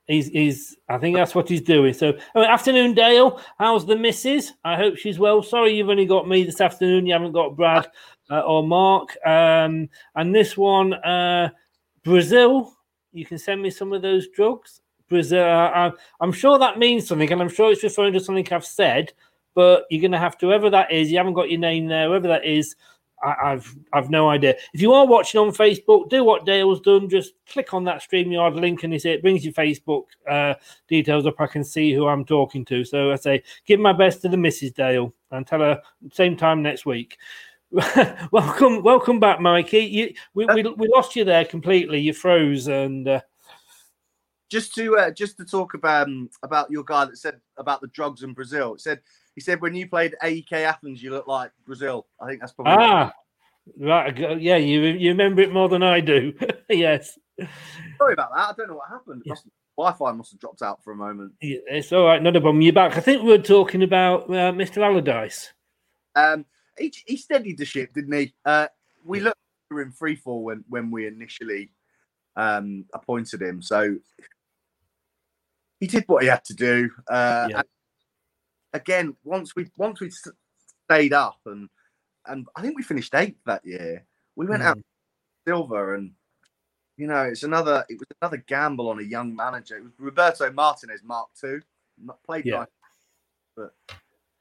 he's, 0.07 0.27
he's. 0.27 0.75
I 0.89 0.97
think 0.97 1.15
that's 1.15 1.35
what 1.35 1.47
he's 1.47 1.61
doing. 1.61 1.93
So, 1.93 2.17
oh, 2.35 2.43
afternoon, 2.43 2.93
Dale. 2.93 3.39
How's 3.57 3.85
the 3.85 3.95
missus? 3.95 4.53
I 4.65 4.75
hope 4.75 4.97
she's 4.97 5.19
well. 5.19 5.43
Sorry, 5.43 5.75
you've 5.75 5.89
only 5.89 6.05
got 6.05 6.27
me 6.27 6.43
this 6.43 6.59
afternoon. 6.59 7.05
You 7.05 7.13
haven't 7.13 7.33
got 7.33 7.55
Brad 7.55 7.87
uh, 8.29 8.39
or 8.39 8.65
Mark. 8.65 9.15
Um, 9.25 9.89
and 10.15 10.33
this 10.33 10.57
one, 10.57 10.93
uh, 10.93 11.49
Brazil. 12.03 12.73
You 13.11 13.25
can 13.25 13.37
send 13.37 13.61
me 13.61 13.69
some 13.69 13.93
of 13.93 14.01
those 14.01 14.27
drugs. 14.29 14.81
Uh, 15.13 15.91
I'm 16.19 16.31
sure 16.31 16.57
that 16.57 16.79
means 16.79 17.07
something, 17.07 17.31
and 17.31 17.41
I'm 17.41 17.49
sure 17.49 17.71
it's 17.71 17.83
referring 17.83 18.13
to 18.13 18.19
something 18.19 18.47
I've 18.51 18.65
said. 18.65 19.13
But 19.55 19.85
you're 19.91 20.01
going 20.01 20.11
to 20.13 20.17
have 20.17 20.37
to, 20.39 20.47
whoever 20.47 20.69
that 20.71 20.91
is, 20.91 21.11
you 21.11 21.17
haven't 21.17 21.35
got 21.35 21.51
your 21.51 21.59
name 21.59 21.85
there, 21.85 22.07
whoever 22.07 22.27
that 22.27 22.43
is, 22.43 22.75
I, 23.23 23.35
I've 23.51 23.75
I've 23.93 24.09
no 24.09 24.29
idea. 24.29 24.55
If 24.73 24.81
you 24.81 24.93
are 24.93 25.05
watching 25.05 25.39
on 25.39 25.51
Facebook, 25.51 26.09
do 26.09 26.23
what 26.23 26.45
Dale's 26.45 26.81
done. 26.81 27.09
Just 27.09 27.33
click 27.47 27.73
on 27.73 27.83
that 27.85 28.01
StreamYard 28.01 28.59
link 28.59 28.83
and 28.83 28.93
it 28.93 29.21
brings 29.21 29.45
your 29.45 29.53
Facebook 29.53 30.03
uh, 30.29 30.55
details 30.87 31.25
up. 31.25 31.39
I 31.39 31.47
can 31.47 31.63
see 31.63 31.93
who 31.93 32.07
I'm 32.07 32.25
talking 32.25 32.65
to. 32.65 32.83
So 32.83 33.11
I 33.11 33.15
say, 33.15 33.43
give 33.65 33.79
my 33.79 33.93
best 33.93 34.21
to 34.21 34.29
the 34.29 34.37
Mrs. 34.37 34.73
Dale 34.73 35.13
and 35.31 35.47
tell 35.47 35.59
her 35.59 35.81
same 36.11 36.35
time 36.35 36.61
next 36.61 36.85
week. 36.85 37.17
welcome, 38.31 38.83
welcome 38.83 39.19
back, 39.19 39.39
Mikey. 39.39 39.79
You, 39.79 40.13
we, 40.35 40.45
we, 40.45 40.63
we 40.63 40.87
lost 40.93 41.15
you 41.15 41.23
there 41.23 41.45
completely. 41.45 41.99
You 41.99 42.13
froze 42.13 42.67
and. 42.67 43.07
Uh, 43.07 43.21
just 44.53 44.75
to 44.75 44.95
uh, 44.97 45.09
just 45.09 45.35
to 45.37 45.45
talk 45.45 45.73
about 45.73 46.07
um, 46.07 46.29
about 46.43 46.69
your 46.69 46.83
guy 46.83 47.05
that 47.05 47.17
said 47.17 47.41
about 47.57 47.81
the 47.81 47.87
drugs 47.87 48.21
in 48.21 48.33
Brazil. 48.33 48.75
It 48.75 48.81
said 48.81 49.01
he 49.33 49.41
said 49.41 49.59
when 49.61 49.73
you 49.73 49.89
played 49.89 50.15
AEK 50.21 50.53
Athens, 50.53 51.01
you 51.01 51.09
looked 51.09 51.27
like 51.27 51.51
Brazil. 51.65 52.05
I 52.21 52.27
think 52.27 52.39
that's 52.39 52.53
probably 52.53 52.73
ah 52.77 53.11
right. 53.79 54.39
Yeah, 54.39 54.57
you 54.57 54.81
you 54.81 55.09
remember 55.09 55.41
it 55.41 55.51
more 55.51 55.69
than 55.69 55.81
I 55.81 56.01
do. 56.01 56.33
yes. 56.69 57.17
Sorry 57.97 58.13
about 58.13 58.29
that. 58.35 58.49
I 58.49 58.53
don't 58.55 58.67
know 58.67 58.75
what 58.75 58.89
happened. 58.89 59.23
Must, 59.25 59.47
Wi-Fi 59.75 60.11
must 60.11 60.31
have 60.33 60.39
dropped 60.39 60.61
out 60.61 60.83
for 60.83 60.93
a 60.93 60.95
moment. 60.95 61.33
Yeah, 61.41 61.57
it's 61.67 61.91
all 61.91 62.05
right. 62.05 62.21
Not 62.21 62.35
a 62.35 62.41
problem. 62.41 62.61
You're 62.61 62.73
back. 62.73 62.95
I 62.95 62.99
think 62.99 63.23
we 63.23 63.29
were 63.29 63.39
talking 63.39 63.81
about 63.81 64.29
uh, 64.29 64.53
Mr. 64.53 64.83
Allardyce. 64.83 65.51
Um, 66.15 66.45
he, 66.77 66.93
he 67.07 67.17
steadied 67.17 67.57
the 67.57 67.65
ship, 67.65 67.91
didn't 67.91 68.13
he? 68.13 68.35
Uh, 68.45 68.67
we 69.03 69.19
looked 69.19 69.39
in 69.71 69.91
free 69.91 70.15
fall 70.15 70.43
when 70.43 70.63
when 70.69 70.91
we 70.91 71.07
initially 71.07 71.71
um, 72.35 72.85
appointed 72.93 73.41
him. 73.41 73.63
So 73.63 73.97
he 75.83 75.87
did 75.87 76.05
what 76.07 76.23
he 76.23 76.29
had 76.29 76.45
to 76.45 76.53
do. 76.53 76.89
Uh, 77.09 77.47
Yeah. 77.51 77.61
Again, 78.71 79.15
once 79.23 79.53
we 79.55 79.69
once 79.77 79.99
we 79.99 80.09
stayed 80.85 81.13
up 81.13 81.39
and 81.45 81.69
and 82.25 82.47
I 82.55 82.61
think 82.61 82.77
we 82.77 82.83
finished 82.83 83.13
eighth 83.13 83.37
that 83.45 83.65
year. 83.65 84.05
We 84.37 84.47
went 84.47 84.63
out 84.63 84.79
Silva 85.45 85.95
and 85.95 86.13
you 86.95 87.05
know 87.07 87.23
it's 87.23 87.43
another 87.43 87.85
it 87.89 87.99
was 87.99 88.07
another 88.21 88.37
gamble 88.47 88.89
on 88.89 88.99
a 88.99 89.03
young 89.03 89.35
manager. 89.35 89.77
It 89.77 89.83
was 89.83 89.91
Roberto 89.99 90.49
Martinez, 90.51 91.03
Mark 91.03 91.27
two, 91.39 91.61
not 92.01 92.23
played 92.23 92.45
Yeah. 92.45 92.59
nice, 92.59 92.67
but 93.57 93.73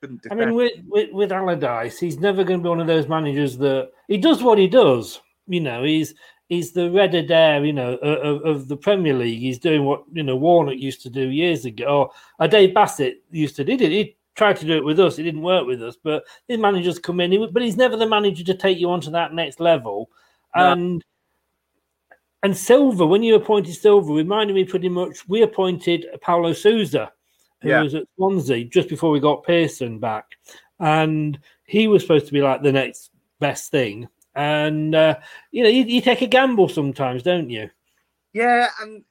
couldn't 0.00 0.24
I 0.30 0.34
mean, 0.34 0.54
with, 0.54 0.72
with 0.86 1.10
with 1.12 1.32
Allardyce, 1.32 1.98
he's 1.98 2.18
never 2.18 2.44
going 2.44 2.60
to 2.60 2.62
be 2.62 2.68
one 2.68 2.80
of 2.80 2.86
those 2.86 3.08
managers 3.08 3.58
that 3.58 3.90
he 4.06 4.16
does 4.16 4.42
what 4.42 4.58
he 4.58 4.68
does. 4.68 5.20
You 5.48 5.60
know, 5.60 5.82
he's 5.82 6.14
he's 6.52 6.72
the 6.72 6.90
red 6.90 7.14
Adair, 7.14 7.64
you 7.64 7.72
know, 7.72 7.94
of, 7.96 8.44
of 8.44 8.68
the 8.68 8.76
Premier 8.76 9.14
League. 9.14 9.40
He's 9.40 9.58
doing 9.58 9.84
what 9.84 10.04
you 10.12 10.22
know 10.22 10.36
Warnock 10.36 10.78
used 10.78 11.02
to 11.02 11.10
do 11.10 11.28
years 11.28 11.64
ago, 11.64 11.84
or 11.86 12.10
uh, 12.38 12.46
Dave 12.46 12.74
Bassett 12.74 13.22
used 13.30 13.56
to 13.56 13.64
do. 13.64 13.76
He 13.76 13.86
he 13.88 14.16
tried 14.34 14.56
to 14.58 14.66
do 14.66 14.76
it 14.76 14.84
with 14.84 14.98
us? 15.00 15.18
It 15.18 15.24
didn't 15.24 15.42
work 15.42 15.66
with 15.66 15.82
us, 15.82 15.96
but 16.02 16.24
his 16.48 16.58
managers 16.58 16.98
come 16.98 17.20
in. 17.20 17.32
he- 17.32 17.46
But 17.46 17.62
he's 17.62 17.76
never 17.76 17.96
the 17.96 18.06
manager 18.08 18.44
to 18.44 18.54
take 18.54 18.78
you 18.78 18.90
onto 18.90 19.10
that 19.10 19.34
next 19.34 19.60
level. 19.60 20.10
No. 20.56 20.72
And 20.72 21.04
and 22.42 22.56
Silva, 22.56 23.06
when 23.06 23.22
you 23.22 23.34
appointed 23.36 23.74
Silva, 23.74 24.12
reminded 24.12 24.54
me 24.54 24.64
pretty 24.64 24.88
much. 24.88 25.26
We 25.28 25.42
appointed 25.42 26.06
Paulo 26.20 26.52
Sousa, 26.52 27.12
who 27.62 27.68
Yeah. 27.68 27.82
was 27.82 27.94
at 27.94 28.04
Swansea 28.16 28.64
just 28.64 28.88
before 28.88 29.10
we 29.10 29.20
got 29.20 29.44
Pearson 29.44 29.98
back, 29.98 30.26
and 30.80 31.38
he 31.64 31.86
was 31.88 32.02
supposed 32.02 32.26
to 32.26 32.32
be 32.32 32.42
like 32.42 32.62
the 32.62 32.72
next 32.72 33.10
best 33.38 33.70
thing. 33.70 34.08
And 34.34 34.94
uh, 34.94 35.18
you 35.50 35.62
know, 35.62 35.68
you, 35.68 35.84
you 35.84 36.00
take 36.00 36.22
a 36.22 36.26
gamble 36.26 36.68
sometimes, 36.68 37.22
don't 37.22 37.50
you? 37.50 37.70
Yeah, 38.32 38.68
and 38.80 39.04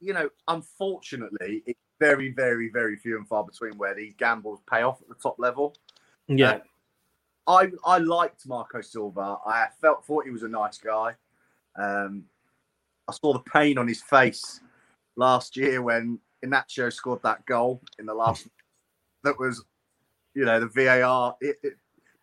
you 0.00 0.12
know, 0.12 0.28
unfortunately, 0.48 1.62
it's 1.66 1.78
very, 2.00 2.32
very, 2.32 2.70
very 2.70 2.96
few 2.96 3.16
and 3.16 3.26
far 3.26 3.44
between 3.44 3.78
where 3.78 3.94
these 3.94 4.14
gambles 4.14 4.60
pay 4.70 4.82
off 4.82 5.00
at 5.00 5.08
the 5.08 5.14
top 5.14 5.36
level. 5.38 5.76
Yeah, 6.28 6.58
I 7.46 7.70
I 7.84 7.98
liked 7.98 8.46
Marco 8.46 8.80
Silva. 8.80 9.38
I 9.46 9.68
felt 9.80 10.04
thought 10.04 10.24
he 10.24 10.30
was 10.30 10.42
a 10.42 10.48
nice 10.48 10.78
guy. 10.78 11.14
Um, 11.76 12.24
I 13.08 13.12
saw 13.12 13.32
the 13.32 13.40
pain 13.40 13.78
on 13.78 13.86
his 13.86 14.02
face 14.02 14.60
last 15.16 15.56
year 15.56 15.82
when 15.82 16.18
Iheanacho 16.44 16.92
scored 16.92 17.22
that 17.22 17.44
goal 17.46 17.82
in 17.98 18.06
the 18.06 18.14
last. 18.14 18.48
that 19.24 19.38
was, 19.38 19.64
you 20.34 20.44
know, 20.44 20.60
the 20.60 20.68
VAR. 20.68 21.36
It, 21.40 21.56
it, 21.62 21.74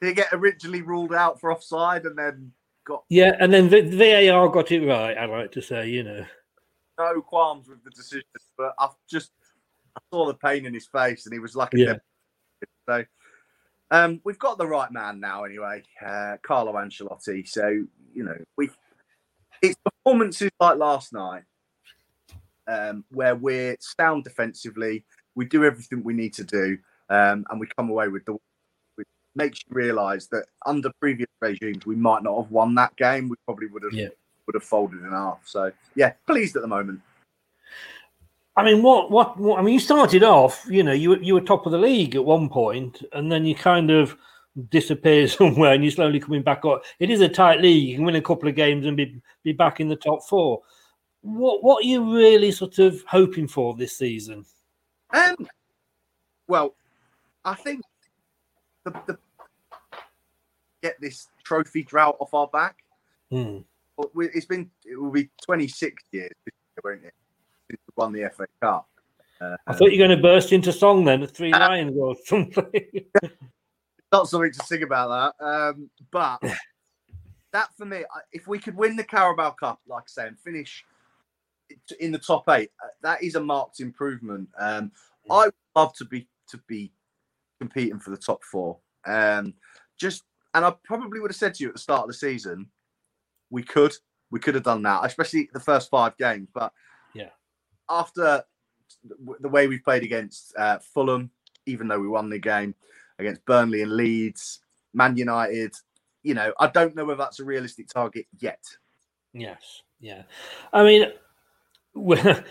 did 0.02 0.10
it 0.10 0.16
get 0.16 0.28
originally 0.34 0.82
ruled 0.82 1.14
out 1.14 1.40
for 1.40 1.52
offside 1.52 2.06
and 2.06 2.18
then 2.18 2.52
got 2.86 3.04
yeah. 3.10 3.36
And 3.40 3.54
then 3.54 3.70
the 3.70 3.82
VAR 3.82 4.50
got 4.50 4.72
it 4.72 4.86
right. 4.86 5.18
I 5.18 5.26
like 5.26 5.52
to 5.54 5.62
say, 5.62 5.90
you 5.90 6.04
know. 6.04 6.26
no 6.98 7.22
qualms 7.22 7.68
with 7.68 7.84
the 7.84 7.92
decision, 7.92 8.26
but 8.58 8.74
I've 8.80 8.96
just 9.10 9.32
I 9.96 10.02
saw 10.12 10.26
the 10.26 10.34
pain 10.34 10.66
in 10.66 10.74
his 10.74 10.88
face, 10.88 11.26
and 11.26 11.34
he 11.34 11.40
was 11.40 11.56
like, 11.56 11.74
a 11.74 11.78
Yeah. 11.78 11.94
so. 12.88 13.06
Um, 13.94 14.22
we've 14.24 14.40
got 14.40 14.58
the 14.58 14.66
right 14.66 14.90
man 14.90 15.20
now, 15.20 15.44
anyway, 15.44 15.84
uh, 16.06 16.38
Carlo 16.44 16.74
Ancelotti. 16.74 17.46
So 17.46 17.68
you 18.14 18.24
know, 18.24 18.38
we 18.58 18.70
it's 19.62 19.76
performances 19.84 20.50
like 20.60 20.78
last 20.78 21.14
night, 21.14 21.44
um, 22.68 23.04
where 23.12 23.36
we're 23.36 23.76
sound 23.80 24.24
defensively, 24.24 25.06
we 25.36 25.46
do 25.46 25.66
everything 25.66 26.04
we 26.04 26.14
need 26.14 26.34
to 26.36 26.44
do, 26.44 26.78
um, 27.10 27.46
and 27.50 27.60
we 27.60 27.68
come 27.78 27.90
away 27.90 28.08
with 28.08 28.26
the. 28.26 28.38
Makes 29.36 29.60
you 29.60 29.74
realise 29.76 30.28
that 30.28 30.46
under 30.66 30.92
previous 31.00 31.30
regimes, 31.40 31.86
we 31.86 31.96
might 31.96 32.24
not 32.24 32.42
have 32.42 32.52
won 32.52 32.76
that 32.76 32.96
game. 32.98 33.30
We 33.30 33.36
probably 33.46 33.68
would 33.68 33.84
have 33.84 33.94
Yeah. 33.94 34.10
would 34.46 34.56
have 34.56 34.64
folded 34.64 35.02
in 35.02 35.12
half. 35.12 35.40
So 35.46 35.72
yeah, 35.96 36.14
pleased 36.28 36.56
at 36.56 36.62
the 36.62 36.68
moment. 36.68 37.02
I 38.58 38.64
mean, 38.66 38.84
what, 38.84 39.10
what, 39.10 39.40
what? 39.40 39.58
I 39.60 39.62
mean, 39.62 39.74
you 39.74 39.80
started 39.80 40.24
off. 40.24 40.66
You 40.70 40.84
know, 40.84 40.92
you 40.92 41.16
you 41.18 41.34
were 41.34 41.42
top 41.42 41.66
of 41.66 41.72
the 41.72 41.78
league 41.78 42.16
at 42.16 42.26
one 42.26 42.50
point, 42.50 43.02
and 43.14 43.32
then 43.32 43.46
you 43.46 43.56
kind 43.56 43.90
of 43.90 44.18
disappear 44.70 45.28
somewhere, 45.30 45.74
and 45.74 45.84
you're 45.84 45.92
slowly 45.92 46.20
coming 46.20 46.42
back 46.44 46.66
up. 46.66 46.84
It 47.00 47.10
is 47.10 47.22
a 47.22 47.30
tight 47.30 47.62
league. 47.62 47.88
You 47.88 47.96
can 47.96 48.06
win 48.06 48.16
a 48.16 48.22
couple 48.22 48.50
of 48.50 48.56
games 48.56 48.86
and 48.86 48.98
be 48.98 49.22
be 49.44 49.54
back 49.54 49.80
in 49.80 49.88
the 49.88 49.96
top 49.96 50.28
four. 50.28 50.62
What 51.22 51.64
what 51.64 51.86
are 51.86 51.88
you 51.88 52.14
really 52.14 52.52
sort 52.52 52.80
of 52.80 53.02
hoping 53.08 53.48
for 53.48 53.74
this 53.76 53.98
season? 53.98 54.46
Um, 55.12 55.48
well, 56.48 56.76
I 57.46 57.56
think 57.56 57.82
the, 58.86 58.92
the 59.08 59.18
get 60.82 61.00
this 61.00 61.28
trophy 61.44 61.84
drought 61.84 62.18
off 62.20 62.34
our 62.34 62.48
back. 62.48 62.78
Hmm. 63.30 63.60
But 63.98 64.16
we- 64.16 64.30
It's 64.30 64.46
been 64.46 64.70
it 64.86 65.00
will 65.00 65.12
be 65.12 65.30
26 65.46 66.04
years, 66.12 66.32
won't 66.84 67.04
it? 67.04 67.14
Since 67.70 67.82
we 67.88 67.94
won 67.96 68.12
the 68.14 68.30
FA 68.36 68.48
Cup. 68.62 68.88
Uh, 69.40 69.56
I 69.66 69.74
thought 69.74 69.92
you 69.92 70.00
were 70.00 70.08
going 70.08 70.18
to 70.18 70.22
burst 70.22 70.52
into 70.52 70.72
song 70.72 71.06
then, 71.06 71.22
the 71.22 71.28
Three 71.28 71.52
Lions 71.52 71.98
or 71.98 72.16
something. 72.26 72.66
not 74.12 74.28
something 74.28 74.52
to 74.52 74.66
sing 74.66 74.84
about 74.84 75.36
that. 75.40 75.46
Um, 75.46 75.90
but 76.12 76.40
that 77.54 77.70
for 77.78 77.86
me, 77.86 78.04
if 78.32 78.48
we 78.48 78.60
could 78.60 78.76
win 78.76 78.96
the 78.96 79.04
Carabao 79.04 79.52
Cup, 79.52 79.80
like 79.88 80.04
I 80.04 80.08
say, 80.08 80.28
and 80.28 80.40
finish 80.40 80.84
in 82.00 82.12
the 82.12 82.20
top 82.20 82.48
eight, 82.50 82.70
uh, 82.84 82.90
that 83.02 83.24
is 83.24 83.36
a 83.36 83.40
marked 83.40 83.80
improvement. 83.80 84.50
Um, 84.60 84.92
I 85.30 85.46
would 85.46 85.54
love 85.76 85.94
to 85.96 86.06
be 86.06 86.28
to 86.50 86.58
be 86.68 86.92
competing 87.62 88.00
for 88.00 88.10
the 88.10 88.18
top 88.18 88.44
four. 88.44 88.80
Um, 89.06 89.54
just 90.00 90.24
and 90.54 90.66
I 90.66 90.74
probably 90.84 91.20
would 91.20 91.32
have 91.32 91.38
said 91.38 91.54
to 91.56 91.64
you 91.64 91.70
at 91.70 91.76
the 91.76 91.80
start 91.80 92.02
of 92.02 92.08
the 92.08 92.14
season, 92.14 92.68
we 93.52 93.62
could 93.64 93.94
we 94.32 94.40
could 94.40 94.56
have 94.56 94.64
done 94.64 94.82
that, 94.82 95.06
especially 95.06 95.50
the 95.54 95.60
first 95.60 95.90
five 95.90 96.18
games. 96.18 96.50
But 96.54 96.74
Yeah. 97.14 97.30
after 97.90 98.44
the 99.40 99.50
way 99.50 99.68
we've 99.68 99.84
played 99.84 100.04
against 100.04 100.54
uh, 100.58 100.80
Fulham, 100.80 101.30
even 101.66 101.88
though 101.88 102.00
we 102.00 102.08
won 102.08 102.30
the 102.30 102.40
game 102.40 102.74
against 103.20 103.46
Burnley 103.46 103.82
and 103.84 103.96
Leeds, 103.96 104.62
Man 104.94 105.16
United, 105.16 105.74
you 106.24 106.34
know, 106.34 106.54
I 106.60 106.68
don't 106.68 106.96
know 106.96 107.06
whether 107.06 107.18
that's 107.18 107.40
a 107.40 107.46
realistic 107.46 107.88
target 107.88 108.26
yet. 108.40 108.64
Yes, 109.34 109.84
yeah. 110.00 110.24
I 110.74 110.84
mean, 110.84 111.12
well, 111.94 112.20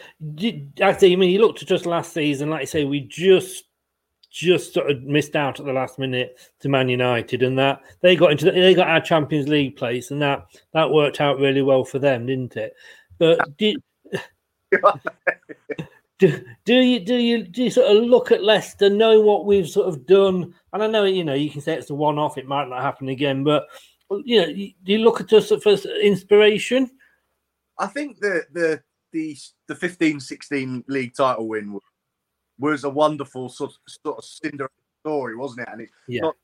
I 0.83 0.92
think. 0.92 1.12
I 1.12 1.16
mean, 1.16 1.31
you 1.31 1.40
looked 1.40 1.62
at 1.62 1.68
just 1.68 1.87
last 1.87 2.12
season. 2.12 2.51
Like 2.51 2.62
I 2.62 2.64
say, 2.66 2.85
we 2.85 3.01
just 3.01 3.64
just 4.30 4.72
sort 4.74 4.90
of 4.90 5.02
missed 5.02 5.36
out 5.36 5.58
at 5.58 5.66
the 5.66 5.72
last 5.72 5.98
minute 5.98 6.38
to 6.60 6.68
Man 6.68 6.88
United, 6.88 7.42
and 7.42 7.58
that 7.58 7.82
they 8.00 8.16
got 8.16 8.32
into 8.32 8.46
the, 8.46 8.52
they 8.52 8.74
got 8.74 8.88
our 8.88 9.00
Champions 9.00 9.48
League 9.48 9.76
place, 9.76 10.10
and 10.10 10.22
that 10.22 10.46
that 10.72 10.90
worked 10.90 11.20
out 11.20 11.38
really 11.38 11.62
well 11.62 11.84
for 11.84 11.98
them, 11.98 12.26
didn't 12.26 12.56
it? 12.56 12.74
But 13.18 13.56
did. 13.56 13.82
Do, 16.20 16.38
do 16.66 16.74
you 16.74 17.00
do 17.00 17.14
you 17.14 17.44
do 17.44 17.64
you 17.64 17.70
sort 17.70 17.96
of 17.96 18.04
look 18.04 18.30
at 18.30 18.44
Leicester, 18.44 18.90
know 18.90 19.22
what 19.22 19.46
we've 19.46 19.66
sort 19.66 19.88
of 19.88 20.04
done? 20.04 20.54
And 20.74 20.82
I 20.82 20.86
know 20.86 21.04
you 21.04 21.24
know 21.24 21.32
you 21.32 21.48
can 21.48 21.62
say 21.62 21.72
it's 21.72 21.88
a 21.88 21.94
one-off; 21.94 22.36
it 22.36 22.46
might 22.46 22.68
not 22.68 22.82
happen 22.82 23.08
again. 23.08 23.42
But 23.42 23.66
you 24.10 24.38
know, 24.38 24.52
do 24.52 24.72
you 24.84 24.98
look 24.98 25.22
at 25.22 25.32
us 25.32 25.48
for 25.48 25.72
inspiration? 26.02 26.90
I 27.78 27.86
think 27.86 28.20
the 28.20 28.42
the 28.52 28.82
the 29.12 29.34
the 29.66 29.74
15-16 29.74 30.84
league 30.88 31.14
title 31.14 31.48
win 31.48 31.72
was, 32.61 32.85
a 32.85 32.90
wonderful 32.90 33.49
sort 33.49 33.70
of, 33.73 33.77
sort 34.05 34.18
of 34.18 34.25
Cinderella 34.25 34.70
story, 35.01 35.37
wasn't 35.37 35.61
it? 35.61 35.68
And 35.73 35.81
it, 35.83 35.90
Yeah. 36.07 36.23
not, 36.23 36.37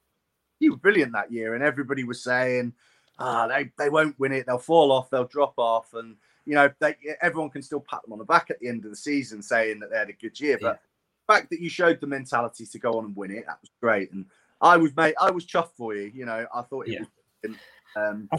he 0.59 0.71
was 0.71 0.79
brilliant 0.79 1.13
that 1.13 1.31
year, 1.31 1.55
and 1.55 1.63
everybody 1.63 2.05
was 2.05 2.23
saying, 2.23 2.73
"Ah, 3.19 3.47
they 3.47 3.71
they 3.79 3.91
won't 3.91 4.19
win 4.19 4.33
it. 4.33 4.47
They'll 4.47 4.59
fall 4.59 4.91
off. 4.91 5.11
They'll 5.11 5.27
drop 5.27 5.55
off." 5.59 5.93
And 5.93 6.17
you 6.47 6.55
know, 6.55 6.71
they 6.79 6.97
everyone 7.21 7.51
can 7.51 7.63
still 7.63 7.81
pat 7.81 8.03
them 8.03 8.13
on 8.13 8.19
the 8.19 8.25
back 8.25 8.51
at 8.51 8.59
the 8.61 8.69
end 8.69 8.85
of 8.85 8.91
the 8.91 8.97
season, 8.97 9.43
saying 9.43 9.81
that 9.81 9.91
they 9.91 9.99
had 9.99 10.09
a 10.09 10.15
good 10.15 10.39
year. 10.41 10.59
But 10.61 10.81
the 11.27 11.35
fact 11.35 11.51
that 11.51 11.61
you 11.61 11.69
showed 11.69 12.01
the 12.01 12.07
mentality 12.07 12.65
to 12.67 12.79
go 12.79 12.99
on 12.99 13.05
and 13.05 13.17
win 13.17 13.33
it, 13.33 13.45
that 13.47 13.59
was 13.61 13.71
great. 13.83 14.13
And 14.13 14.25
I 14.61 14.79
was 14.79 14.97
made, 14.97 15.15
I 15.21 15.31
was 15.31 15.45
chuffed 15.45 15.77
for 15.77 15.95
you. 15.95 16.11
You 16.15 16.25
know, 16.25 16.47
I 16.55 16.63
thought 16.63 16.89
it 16.89 16.93
Yeah. 16.93 17.01
was. 17.01 17.09
brilliant. 17.43 17.63
Um, 17.97 18.31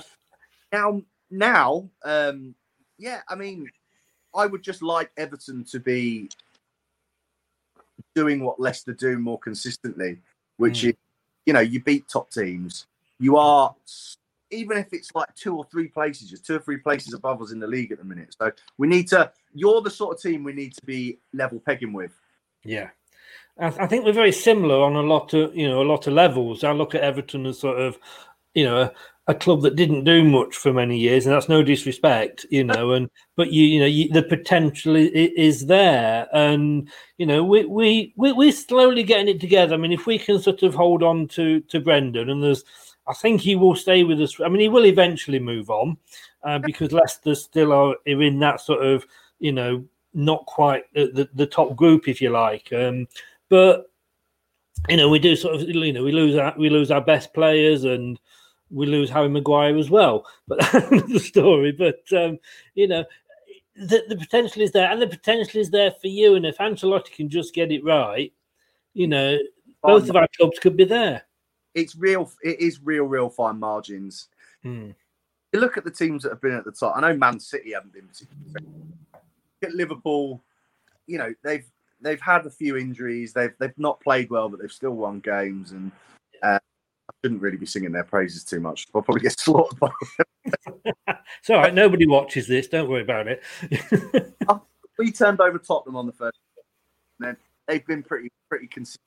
now, 0.71 1.01
now, 1.29 1.89
um, 2.03 2.55
yeah, 2.97 3.21
I 3.29 3.35
mean, 3.35 3.69
I 4.35 4.45
would 4.45 4.63
just 4.63 4.81
like 4.81 5.11
Everton 5.17 5.63
to 5.65 5.79
be 5.79 6.29
doing 8.21 8.39
what 8.43 8.59
Leicester 8.59 8.93
do 8.93 9.19
more 9.19 9.37
consistently, 9.37 10.17
which 10.57 10.79
Mm. 10.81 10.89
is, 10.89 10.95
you 11.45 11.53
know, 11.53 11.59
you 11.59 11.79
beat 11.83 12.07
top 12.07 12.31
teams. 12.31 12.87
You 13.19 13.37
are, 13.37 13.75
even 14.49 14.77
if 14.77 14.91
it's 14.91 15.13
like 15.13 15.33
two 15.35 15.55
or 15.55 15.65
three 15.65 15.87
places, 15.87 16.29
just 16.31 16.45
two 16.45 16.55
or 16.55 16.59
three 16.59 16.77
places 16.77 17.13
above 17.13 17.41
us 17.43 17.51
in 17.51 17.59
the 17.59 17.67
league 17.67 17.91
at 17.91 17.99
the 17.99 18.03
minute. 18.03 18.35
So 18.39 18.51
we 18.79 18.87
need 18.87 19.07
to, 19.09 19.31
you're 19.53 19.81
the 19.81 19.91
sort 19.91 20.15
of 20.15 20.21
team 20.21 20.43
we 20.43 20.53
need 20.53 20.73
to 20.73 20.85
be 20.85 21.19
level 21.31 21.59
pegging 21.59 21.93
with. 21.93 22.13
Yeah, 22.63 22.89
I, 23.59 23.67
I 23.67 23.87
think 23.87 24.03
we're 24.03 24.23
very 24.23 24.31
similar 24.31 24.81
on 24.81 24.95
a 24.95 25.01
lot 25.01 25.33
of 25.33 25.55
you 25.55 25.67
know 25.69 25.81
a 25.81 25.89
lot 25.93 26.07
of 26.07 26.13
levels. 26.13 26.63
I 26.63 26.71
look 26.71 26.95
at 26.95 27.01
Everton 27.01 27.45
as 27.45 27.59
sort 27.59 27.79
of 27.79 27.97
you 28.55 28.65
know 28.65 28.77
a, 28.81 28.91
a 29.29 29.35
club 29.35 29.61
that 29.61 29.75
didn't 29.75 30.05
do 30.05 30.23
much 30.23 30.55
for 30.55 30.71
many 30.71 30.97
years, 30.97 31.25
and 31.25 31.35
that's 31.35 31.49
no 31.49 31.61
disrespect, 31.61 32.45
you 32.49 32.63
know. 32.63 32.91
And 32.91 33.09
but 33.35 33.51
you 33.51 33.65
you 33.65 33.79
know 33.79 33.85
you, 33.85 34.09
the 34.09 34.23
potential 34.23 34.95
is, 34.95 35.09
is 35.11 35.65
there, 35.65 36.27
and 36.33 36.89
you 37.17 37.25
know 37.25 37.43
we 37.43 37.65
we 37.65 38.13
we 38.15 38.31
we're 38.31 38.51
slowly 38.51 39.03
getting 39.03 39.27
it 39.27 39.41
together. 39.41 39.73
I 39.73 39.77
mean, 39.77 39.91
if 39.91 40.05
we 40.05 40.17
can 40.17 40.39
sort 40.39 40.63
of 40.63 40.73
hold 40.73 41.03
on 41.03 41.27
to 41.29 41.59
to 41.61 41.79
Brendan, 41.81 42.29
and 42.29 42.41
there's 42.41 42.63
I 43.07 43.13
think 43.13 43.41
he 43.41 43.55
will 43.55 43.75
stay 43.75 44.03
with 44.03 44.21
us. 44.21 44.39
I 44.39 44.49
mean, 44.49 44.61
he 44.61 44.69
will 44.69 44.85
eventually 44.85 45.39
move 45.39 45.69
on 45.69 45.97
uh, 46.43 46.59
because 46.59 46.91
Leicester 46.91 47.35
still 47.35 47.71
are, 47.71 47.95
in 48.05 48.39
that 48.39 48.61
sort 48.61 48.85
of, 48.85 49.05
you 49.39 49.53
know, 49.53 49.85
not 50.13 50.45
quite 50.45 50.83
the, 50.93 51.07
the, 51.13 51.29
the 51.33 51.45
top 51.45 51.75
group, 51.75 52.07
if 52.07 52.21
you 52.21 52.29
like. 52.29 52.71
Um, 52.73 53.07
but 53.49 53.89
you 54.89 54.97
know, 54.97 55.09
we 55.09 55.19
do 55.19 55.35
sort 55.35 55.55
of, 55.55 55.61
you 55.61 55.93
know, 55.93 56.03
we 56.03 56.11
lose 56.11 56.35
our 56.35 56.53
we 56.57 56.69
lose 56.69 56.91
our 56.91 57.01
best 57.01 57.33
players 57.33 57.83
and 57.83 58.19
we 58.69 58.85
lose 58.85 59.09
Harry 59.09 59.29
Maguire 59.29 59.77
as 59.77 59.89
well. 59.89 60.25
But 60.47 60.59
that's 60.59 60.87
another 60.91 61.19
story. 61.19 61.71
But 61.71 62.01
um, 62.13 62.39
you 62.75 62.87
know, 62.87 63.05
the, 63.75 64.03
the 64.07 64.17
potential 64.17 64.61
is 64.61 64.71
there, 64.71 64.91
and 64.91 65.01
the 65.01 65.07
potential 65.07 65.59
is 65.59 65.69
there 65.69 65.91
for 65.91 66.07
you. 66.07 66.35
And 66.35 66.45
if 66.45 66.57
Ancelotti 66.57 67.11
can 67.11 67.29
just 67.29 67.53
get 67.53 67.71
it 67.71 67.83
right, 67.83 68.33
you 68.93 69.07
know, 69.07 69.37
both 69.83 70.09
of 70.09 70.15
our 70.15 70.27
clubs 70.37 70.59
could 70.59 70.75
be 70.75 70.85
there. 70.85 71.23
It's 71.75 71.95
real, 71.95 72.31
it 72.41 72.59
is 72.59 72.81
real, 72.83 73.03
real 73.05 73.29
fine 73.29 73.59
margins. 73.59 74.29
Hmm. 74.63 74.91
You 75.53 75.59
look 75.59 75.77
at 75.77 75.85
the 75.85 75.91
teams 75.91 76.23
that 76.23 76.29
have 76.29 76.41
been 76.41 76.53
at 76.53 76.65
the 76.65 76.71
top. 76.71 76.97
I 76.97 77.01
know 77.01 77.15
Man 77.15 77.39
City 77.39 77.73
haven't 77.73 77.93
been 77.93 78.07
particularly. 78.07 78.63
At 79.63 79.73
Liverpool, 79.73 80.43
you 81.07 81.17
know 81.17 81.33
they've 81.43 81.65
they've 82.01 82.21
had 82.21 82.45
a 82.45 82.49
few 82.49 82.77
injuries. 82.77 83.33
They've 83.33 83.53
they've 83.59 83.77
not 83.77 83.99
played 84.01 84.29
well, 84.29 84.49
but 84.49 84.59
they've 84.59 84.71
still 84.71 84.91
won 84.91 85.19
games. 85.19 85.71
And 85.71 85.91
uh, 86.43 86.59
shouldn't 87.23 87.41
really 87.41 87.57
be 87.57 87.65
singing 87.65 87.91
their 87.91 88.03
praises 88.03 88.43
too 88.43 88.59
much. 88.59 88.87
I'll 88.93 89.01
probably 89.01 89.21
get 89.21 89.39
slaughtered 89.39 89.79
by. 89.79 89.89
It's 90.45 91.49
all 91.49 91.57
right. 91.57 91.73
Nobody 91.73 92.05
watches 92.05 92.47
this. 92.47 92.67
Don't 92.67 92.89
worry 92.89 93.01
about 93.01 93.27
it. 93.27 93.43
we 94.97 95.11
turned 95.11 95.41
over 95.41 95.57
Tottenham 95.57 95.95
on 95.95 96.05
the 96.05 96.13
first. 96.13 96.39
And 97.19 97.29
then 97.29 97.37
they've 97.67 97.85
been 97.85 98.03
pretty 98.03 98.31
pretty 98.49 98.67
consistent 98.67 99.01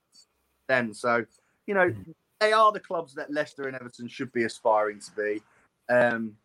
then. 0.68 0.92
So 0.92 1.24
you 1.66 1.74
know 1.74 1.94
they 2.40 2.52
are 2.52 2.72
the 2.72 2.80
clubs 2.80 3.14
that 3.14 3.32
Leicester 3.32 3.68
and 3.68 3.76
Everton 3.76 4.08
should 4.08 4.32
be 4.32 4.44
aspiring 4.44 5.00
to 5.00 5.10
be. 5.12 5.42
Um, 5.88 6.36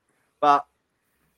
but 0.41 0.65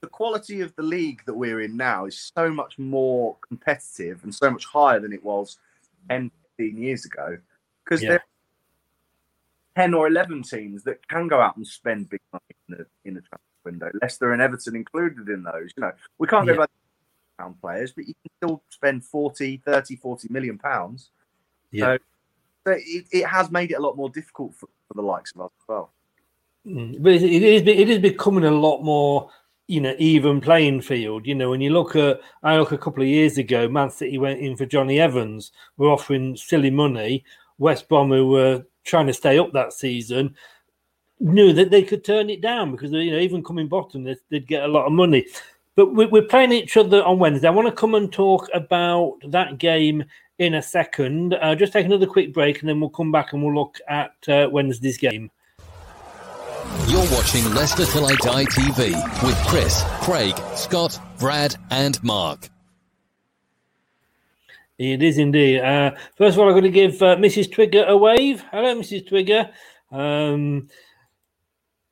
the 0.02 0.08
quality 0.08 0.62
of 0.62 0.76
the 0.76 0.84
league 0.84 1.22
that 1.26 1.34
we're 1.34 1.62
in 1.62 1.76
now 1.76 2.06
is 2.06 2.32
so 2.36 2.50
much 2.52 2.78
more 2.78 3.36
competitive 3.48 4.24
and 4.24 4.34
so 4.34 4.50
much 4.52 4.66
higher 4.66 5.00
than 5.00 5.12
it 5.12 5.24
was 5.24 5.58
10, 6.10 6.32
15 6.58 6.78
years 6.82 7.06
ago. 7.06 7.38
Because 7.84 8.04
Yeah. 8.04 8.10
there 8.10 8.24
10 9.78 9.94
or 9.94 10.08
11 10.08 10.42
teams 10.42 10.84
that 10.84 11.08
can 11.08 11.28
go 11.28 11.40
out 11.40 11.56
and 11.56 11.68
spend 11.68 12.10
big 12.10 12.20
money 12.34 12.42
in 12.68 12.78
the, 12.78 12.86
in 13.06 13.14
the 13.14 13.22
transfer 13.22 13.38
window. 13.64 13.92
Leicester 14.02 14.32
and 14.34 14.42
Everton 14.42 14.76
included 14.76 15.30
in 15.30 15.44
those. 15.44 15.72
You 15.78 15.82
know, 15.82 15.92
we 16.18 16.28
can't 16.28 16.48
go 16.48 16.54
Yeah. 16.54 16.66
to 16.66 16.70
pound 17.38 17.62
players, 17.62 17.92
but 17.92 18.08
you 18.08 18.16
can 18.16 18.32
still 18.42 18.64
spend 18.72 19.06
40, 19.06 19.58
30, 19.58 19.96
40 19.98 20.28
million 20.32 20.58
pounds. 20.58 21.12
Yeah. 21.72 21.86
So, 21.86 21.98
so 22.66 22.72
it, 22.76 23.06
it 23.12 23.28
has 23.28 23.52
made 23.52 23.70
it 23.70 23.76
a 23.76 23.80
lot 23.80 23.96
more 23.96 24.10
difficult 24.10 24.56
for, 24.56 24.66
for 24.88 24.96
the 24.96 25.04
likes 25.04 25.32
of 25.36 25.42
us 25.42 25.52
as 25.62 25.68
well. 25.68 25.92
Mm, 26.66 27.04
But 27.04 27.14
it 27.14 27.24
it 27.24 27.44
is 27.44 27.62
it 27.62 27.90
is 27.90 28.00
becoming 28.00 28.46
a 28.46 28.52
lot 28.52 28.82
more 28.82 29.30
you 29.68 29.80
know 29.80 29.94
even 30.00 30.42
playing 30.42 30.82
field. 30.82 31.28
You 31.28 31.36
know 31.36 31.52
when 31.52 31.62
you 31.62 31.70
look 31.70 31.96
at 31.96 32.20
I 32.42 32.58
look 32.58 32.72
a 32.72 32.80
couple 32.80 33.04
of 33.04 33.10
years 33.10 33.38
ago, 33.38 33.70
Man 33.70 33.92
City 33.92 34.18
went 34.18 34.40
in 34.40 34.58
for 34.58 34.66
Jonny 34.66 35.00
Evans, 35.00 35.52
were 35.78 35.92
offering 35.92 36.36
silly 36.36 36.72
money. 36.72 37.24
West 37.60 37.88
Brom, 37.88 38.10
who 38.10 38.28
were 38.28 38.66
trying 38.88 39.08
to 39.08 39.14
stay 39.14 39.38
up 39.38 39.52
that 39.54 39.74
season, 39.74 40.34
knew 41.20 41.54
that 41.54 41.70
they 41.70 41.84
could 41.84 42.04
turn 42.04 42.30
it 42.30 42.42
down 42.42 42.72
because 42.72 42.92
you 42.92 43.12
know 43.12 43.20
even 43.20 43.44
coming 43.44 43.68
bottom, 43.68 44.04
they'd, 44.04 44.18
they'd 44.30 44.48
get 44.48 44.64
a 44.64 44.68
lot 44.68 44.86
of 44.86 44.92
money. 44.92 45.26
But 45.76 45.94
we- 45.94 46.08
we're 46.08 46.24
playing 46.24 46.52
each 46.54 46.76
other 46.78 47.04
on 47.04 47.20
Wednesday. 47.20 47.48
I 47.48 47.52
want 47.52 47.68
to 47.68 47.74
come 47.74 47.94
and 47.94 48.12
talk 48.12 48.50
about 48.54 49.18
that 49.28 49.60
game 49.60 50.04
in 50.40 50.56
a 50.56 50.62
second. 50.62 51.36
Uh, 51.36 51.54
just 51.56 51.74
take 51.74 51.86
another 51.86 52.08
quick 52.08 52.34
break, 52.34 52.62
and 52.62 52.70
then 52.70 52.80
we'll 52.80 52.90
come 52.90 53.12
back 53.12 53.34
and 53.34 53.44
we'll 53.44 53.54
look 53.56 53.78
at 53.88 54.14
uh, 54.28 54.48
Wednesday's 54.52 54.98
game. 54.98 55.30
You're 56.88 57.00
watching 57.12 57.44
Leicester 57.54 57.86
Till 57.86 58.06
I 58.06 58.16
Die 58.16 58.46
TV 58.46 59.24
with 59.24 59.36
Chris, 59.48 59.84
Craig, 60.02 60.36
Scott, 60.56 61.00
Brad, 61.20 61.56
and 61.70 62.02
Mark. 62.04 62.50
It 64.78 65.02
is 65.02 65.18
indeed. 65.18 65.62
Uh, 65.62 65.92
first 66.16 66.36
of 66.36 66.40
all, 66.40 66.48
I'm 66.48 66.54
going 66.54 66.64
to 66.64 66.70
give 66.70 67.02
uh, 67.02 67.16
Mrs. 67.16 67.52
Twigger 67.52 67.88
a 67.88 67.98
wave. 67.98 68.44
Hello, 68.52 68.76
Mrs. 68.76 69.10
Twigger. 69.10 69.50
Um, 69.92 70.68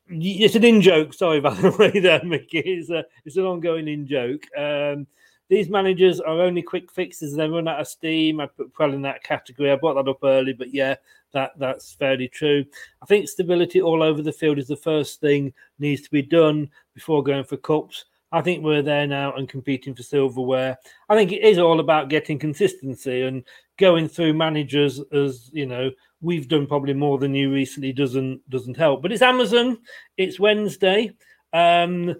it's 0.08 0.54
an 0.54 0.64
in 0.64 0.80
joke. 0.80 1.12
Sorry, 1.12 1.40
by 1.42 1.54
the 1.54 1.72
way, 1.72 1.98
there, 1.98 2.24
Mickey. 2.24 2.60
It's, 2.60 2.90
a, 2.90 3.04
it's 3.24 3.36
an 3.36 3.44
ongoing 3.44 3.88
in 3.88 4.06
joke. 4.06 4.44
Um, 4.56 5.08
these 5.48 5.68
managers 5.68 6.20
are 6.20 6.40
only 6.40 6.62
quick 6.62 6.92
fixes. 6.92 7.34
They 7.34 7.48
run 7.48 7.68
out 7.68 7.80
of 7.80 7.88
steam. 7.88 8.40
I 8.40 8.46
put 8.46 8.72
well 8.78 8.92
in 8.92 9.02
that 9.02 9.22
category. 9.22 9.70
I 9.70 9.76
brought 9.76 9.94
that 9.94 10.10
up 10.10 10.18
early, 10.22 10.52
but 10.52 10.72
yeah, 10.72 10.96
that 11.32 11.52
that's 11.58 11.92
fairly 11.92 12.28
true. 12.28 12.64
I 13.02 13.06
think 13.06 13.28
stability 13.28 13.80
all 13.80 14.02
over 14.02 14.22
the 14.22 14.32
field 14.32 14.58
is 14.58 14.66
the 14.66 14.76
first 14.76 15.20
thing 15.20 15.52
needs 15.78 16.02
to 16.02 16.10
be 16.10 16.22
done 16.22 16.68
before 16.94 17.22
going 17.22 17.44
for 17.44 17.56
cups. 17.58 18.06
I 18.32 18.40
think 18.42 18.64
we're 18.64 18.82
there 18.82 19.06
now 19.06 19.34
and 19.34 19.48
competing 19.48 19.94
for 19.94 20.02
silverware. 20.02 20.76
I 21.08 21.14
think 21.14 21.32
it 21.32 21.42
is 21.42 21.58
all 21.58 21.80
about 21.80 22.10
getting 22.10 22.38
consistency 22.38 23.22
and 23.22 23.44
going 23.78 24.08
through 24.08 24.34
managers 24.34 25.00
as 25.12 25.50
you 25.52 25.66
know 25.66 25.90
we've 26.20 26.48
done 26.48 26.66
probably 26.66 26.94
more 26.94 27.18
than 27.18 27.34
you 27.34 27.52
recently 27.52 27.92
doesn't 27.92 28.48
doesn't 28.50 28.76
help. 28.76 29.02
But 29.02 29.12
it's 29.12 29.22
Amazon. 29.22 29.78
It's 30.16 30.40
Wednesday. 30.40 31.12
Um, 31.52 32.16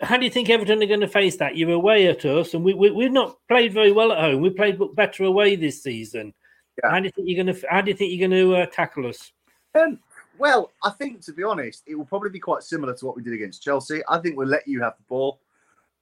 how 0.00 0.16
do 0.16 0.24
you 0.24 0.30
think 0.30 0.50
Everton 0.50 0.82
are 0.82 0.86
going 0.86 1.00
to 1.00 1.08
face 1.08 1.36
that? 1.36 1.56
You're 1.56 1.72
away 1.72 2.08
at 2.08 2.24
us, 2.24 2.54
and 2.54 2.64
we, 2.64 2.74
we 2.74 3.04
have 3.04 3.12
not 3.12 3.36
played 3.48 3.72
very 3.72 3.92
well 3.92 4.10
at 4.12 4.20
home. 4.20 4.42
We 4.42 4.50
played 4.50 4.80
better 4.94 5.24
away 5.24 5.54
this 5.54 5.82
season. 5.82 6.34
Yeah. 6.82 6.90
How 6.90 6.98
do 6.98 7.04
you 7.04 7.10
think 7.12 7.28
you're 7.28 7.44
going 7.44 7.54
to 7.54 7.66
How 7.70 7.80
do 7.80 7.90
you 7.90 7.96
think 7.96 8.12
you're 8.12 8.28
going 8.28 8.40
to 8.42 8.56
uh, 8.56 8.66
tackle 8.66 9.06
us? 9.06 9.32
Um, 9.74 10.00
well, 10.38 10.70
I 10.82 10.90
think 10.90 11.20
to 11.26 11.32
be 11.32 11.42
honest, 11.42 11.82
it 11.86 11.94
will 11.94 12.04
probably 12.04 12.30
be 12.30 12.40
quite 12.40 12.62
similar 12.62 12.94
to 12.94 13.06
what 13.06 13.16
we 13.16 13.22
did 13.22 13.32
against 13.32 13.62
Chelsea. 13.62 14.02
I 14.08 14.18
think 14.18 14.36
we'll 14.36 14.48
let 14.48 14.66
you 14.66 14.82
have 14.82 14.94
the 14.96 15.04
ball, 15.08 15.40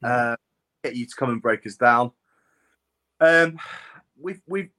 uh, 0.03 0.37
get 0.85 0.97
you 0.97 1.07
to 1.07 1.15
come 1.17 1.31
and 1.31 1.43
break 1.43 1.67
us 1.67 1.77
down. 1.77 2.13
Um, 3.21 3.59
we've 4.21 4.41
we've 4.47 4.71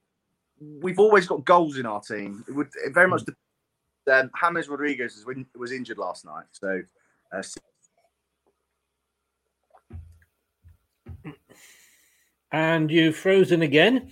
we've 0.59 0.99
always 0.99 1.27
got 1.27 1.45
goals 1.45 1.77
in 1.77 1.85
our 1.85 2.01
team. 2.01 2.43
It 2.47 2.51
would 2.53 2.69
it 2.83 2.93
very 2.93 3.07
much. 3.07 3.23
Um, 4.11 4.31
James 4.41 4.67
Rodriguez 4.67 5.23
was, 5.25 5.37
was 5.55 5.71
injured 5.71 5.97
last 5.97 6.25
night, 6.25 6.45
so. 6.51 6.81
Uh, 7.31 7.43
and 12.51 12.91
you've 12.91 13.15
frozen 13.15 13.61
again. 13.61 14.11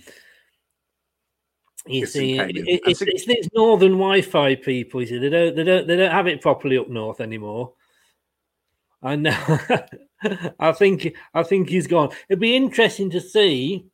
You 1.86 2.06
see, 2.06 2.38
it, 2.38 2.56
it, 2.56 2.80
it's, 2.86 3.02
it's, 3.02 3.24
it's 3.26 3.48
northern 3.54 3.92
Wi-Fi 3.92 4.56
people. 4.56 5.00
You 5.00 5.06
see, 5.06 5.18
they 5.18 5.30
don't 5.30 5.56
they 5.56 5.64
don't 5.64 5.86
they 5.86 5.96
don't 5.96 6.10
have 6.10 6.26
it 6.26 6.42
properly 6.42 6.76
up 6.76 6.88
north 6.88 7.20
anymore. 7.20 7.72
And 9.02 9.28
I 10.60 10.72
think 10.72 11.14
I 11.32 11.42
think 11.42 11.68
he's 11.68 11.86
gone. 11.86 12.10
It'd 12.28 12.40
be 12.40 12.56
interesting 12.56 13.10
to 13.10 13.20
see. 13.20 13.86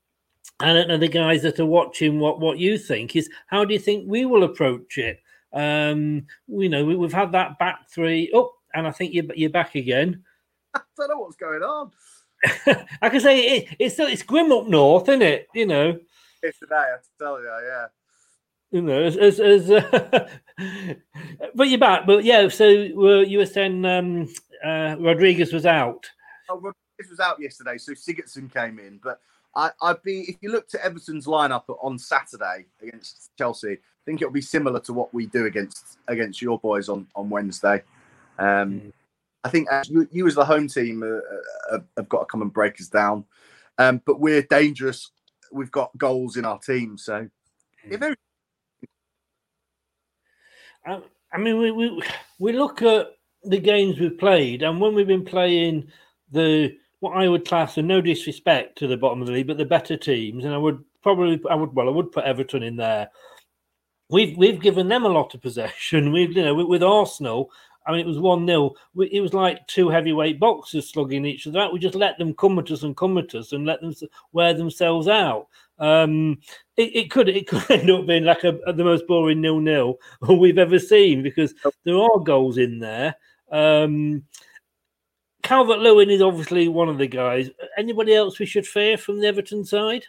I 0.58 0.72
don't 0.72 0.88
know 0.88 0.96
the 0.96 1.08
guys 1.08 1.42
that 1.42 1.60
are 1.60 1.66
watching. 1.66 2.18
What 2.18 2.40
what 2.40 2.58
you 2.58 2.76
think 2.76 3.14
is 3.14 3.30
how 3.46 3.64
do 3.64 3.72
you 3.72 3.80
think 3.80 4.04
we 4.08 4.26
will 4.26 4.42
approach 4.42 4.98
it? 4.98 5.20
Um, 5.52 6.26
you 6.48 6.68
know, 6.68 6.84
we, 6.84 7.00
have 7.00 7.12
had 7.12 7.32
that 7.32 7.58
back 7.58 7.88
three. 7.88 8.30
Oh, 8.34 8.52
and 8.74 8.86
I 8.86 8.90
think 8.90 9.14
you're 9.14 9.32
you're 9.36 9.50
back 9.50 9.76
again. 9.76 10.24
I 10.74 10.80
don't 10.96 11.08
know 11.08 11.18
what's 11.18 11.36
going 11.36 11.62
on. 11.62 11.92
I 13.00 13.08
can 13.08 13.20
say 13.20 13.58
it, 13.58 13.76
it's 13.78 13.98
it's 14.00 14.24
grim 14.24 14.50
up 14.50 14.66
north, 14.66 15.08
isn't 15.08 15.22
it? 15.22 15.46
You 15.54 15.66
know 15.66 16.00
today, 16.58 16.74
I 16.74 16.96
tell 17.18 17.40
you, 17.40 17.46
yeah. 17.46 17.86
You 18.70 18.82
know, 18.82 19.00
as, 19.00 19.16
as, 19.16 19.38
as 19.38 19.70
uh, 19.70 20.28
but 21.54 21.68
you're 21.68 21.78
back. 21.78 22.06
But 22.06 22.24
yeah, 22.24 22.48
so 22.48 22.66
uh, 22.66 23.20
you 23.20 23.38
were 23.38 23.46
saying 23.46 23.84
um, 23.84 24.28
uh, 24.64 24.96
Rodriguez 24.98 25.52
was 25.52 25.66
out. 25.66 26.04
Oh, 26.48 26.56
Rodriguez 26.56 27.10
was 27.10 27.20
out 27.20 27.40
yesterday, 27.40 27.78
so 27.78 27.92
Sigurdsson 27.92 28.52
came 28.52 28.78
in. 28.78 28.98
But 29.02 29.20
I, 29.54 29.70
would 29.82 30.02
be 30.02 30.22
if 30.22 30.36
you 30.40 30.50
looked 30.50 30.74
at 30.74 30.82
Everton's 30.82 31.26
lineup 31.26 31.62
on 31.80 31.98
Saturday 31.98 32.66
against 32.82 33.30
Chelsea, 33.38 33.72
I 33.72 34.04
think 34.04 34.20
it'll 34.20 34.32
be 34.32 34.42
similar 34.42 34.80
to 34.80 34.92
what 34.92 35.14
we 35.14 35.26
do 35.26 35.46
against 35.46 35.98
against 36.08 36.42
your 36.42 36.58
boys 36.58 36.88
on 36.88 37.06
on 37.14 37.30
Wednesday. 37.30 37.82
Um, 38.38 38.80
mm. 38.80 38.92
I 39.44 39.48
think 39.48 39.68
you, 39.88 40.08
you, 40.10 40.26
as 40.26 40.34
the 40.34 40.44
home 40.44 40.66
team 40.66 41.04
uh, 41.04 41.74
uh, 41.74 41.78
have 41.96 42.08
got 42.08 42.20
to 42.20 42.24
come 42.26 42.42
and 42.42 42.52
break 42.52 42.80
us 42.80 42.88
down. 42.88 43.24
Um, 43.78 44.02
but 44.04 44.18
we're 44.18 44.42
dangerous 44.42 45.12
we've 45.52 45.70
got 45.70 45.96
goals 45.98 46.36
in 46.36 46.44
our 46.44 46.58
team. 46.58 46.98
So 46.98 47.28
yeah, 47.88 47.96
very. 47.96 48.16
Um, 50.86 51.04
I 51.32 51.38
mean, 51.38 51.58
we, 51.58 51.70
we 51.70 52.02
we 52.38 52.52
look 52.52 52.82
at 52.82 53.08
the 53.44 53.58
games 53.58 53.98
we've 53.98 54.18
played, 54.18 54.62
and 54.62 54.80
when 54.80 54.94
we've 54.94 55.06
been 55.06 55.24
playing 55.24 55.88
the 56.30 56.76
what 57.00 57.16
I 57.16 57.28
would 57.28 57.46
class, 57.46 57.76
and 57.76 57.88
no 57.88 58.00
disrespect 58.00 58.78
to 58.78 58.86
the 58.86 58.96
bottom 58.96 59.20
of 59.20 59.26
the 59.26 59.32
league, 59.32 59.46
but 59.46 59.58
the 59.58 59.64
better 59.64 59.96
teams, 59.96 60.44
and 60.44 60.54
I 60.54 60.58
would 60.58 60.82
probably, 61.02 61.40
I 61.50 61.54
would, 61.54 61.74
well, 61.74 61.88
I 61.88 61.92
would 61.92 62.12
put 62.12 62.24
Everton 62.24 62.62
in 62.62 62.76
there. 62.76 63.10
We've 64.08 64.36
we've 64.36 64.60
given 64.60 64.88
them 64.88 65.04
a 65.04 65.08
lot 65.08 65.34
of 65.34 65.42
possession. 65.42 66.12
We've 66.12 66.32
you 66.36 66.44
know 66.44 66.54
with, 66.54 66.66
with 66.66 66.82
Arsenal, 66.82 67.50
I 67.86 67.92
mean, 67.92 68.00
it 68.00 68.06
was 68.06 68.18
1 68.18 68.46
0. 68.46 68.74
It 68.96 69.20
was 69.20 69.32
like 69.32 69.66
two 69.68 69.88
heavyweight 69.88 70.40
boxers 70.40 70.90
slugging 70.90 71.24
each 71.24 71.46
other 71.46 71.60
out. 71.60 71.72
We 71.72 71.78
just 71.78 71.94
let 71.94 72.18
them 72.18 72.34
come 72.34 72.58
at 72.58 72.70
us 72.70 72.82
and 72.82 72.96
come 72.96 73.16
at 73.16 73.34
us 73.34 73.52
and 73.52 73.64
let 73.64 73.80
them 73.80 73.94
wear 74.32 74.54
themselves 74.54 75.06
out. 75.06 75.46
Um, 75.78 76.38
it, 76.76 76.96
it, 76.96 77.10
could 77.10 77.28
it 77.28 77.46
could 77.48 77.70
end 77.70 77.90
up 77.90 78.06
being 78.06 78.24
like 78.24 78.44
a, 78.44 78.58
a, 78.66 78.72
the 78.72 78.84
most 78.84 79.06
boring 79.06 79.40
nil 79.40 79.60
nil 79.60 79.98
we've 80.28 80.58
ever 80.58 80.78
seen 80.78 81.22
because 81.22 81.54
there 81.84 81.96
are 81.96 82.18
goals 82.18 82.58
in 82.58 82.80
there. 82.80 83.14
Um, 83.52 84.24
Calvert 85.42 85.78
Lewin 85.78 86.10
is 86.10 86.22
obviously 86.22 86.66
one 86.66 86.88
of 86.88 86.98
the 86.98 87.06
guys. 87.06 87.50
Anybody 87.78 88.14
else 88.14 88.40
we 88.40 88.46
should 88.46 88.66
fear 88.66 88.98
from 88.98 89.20
the 89.20 89.28
Everton 89.28 89.64
side? 89.64 90.04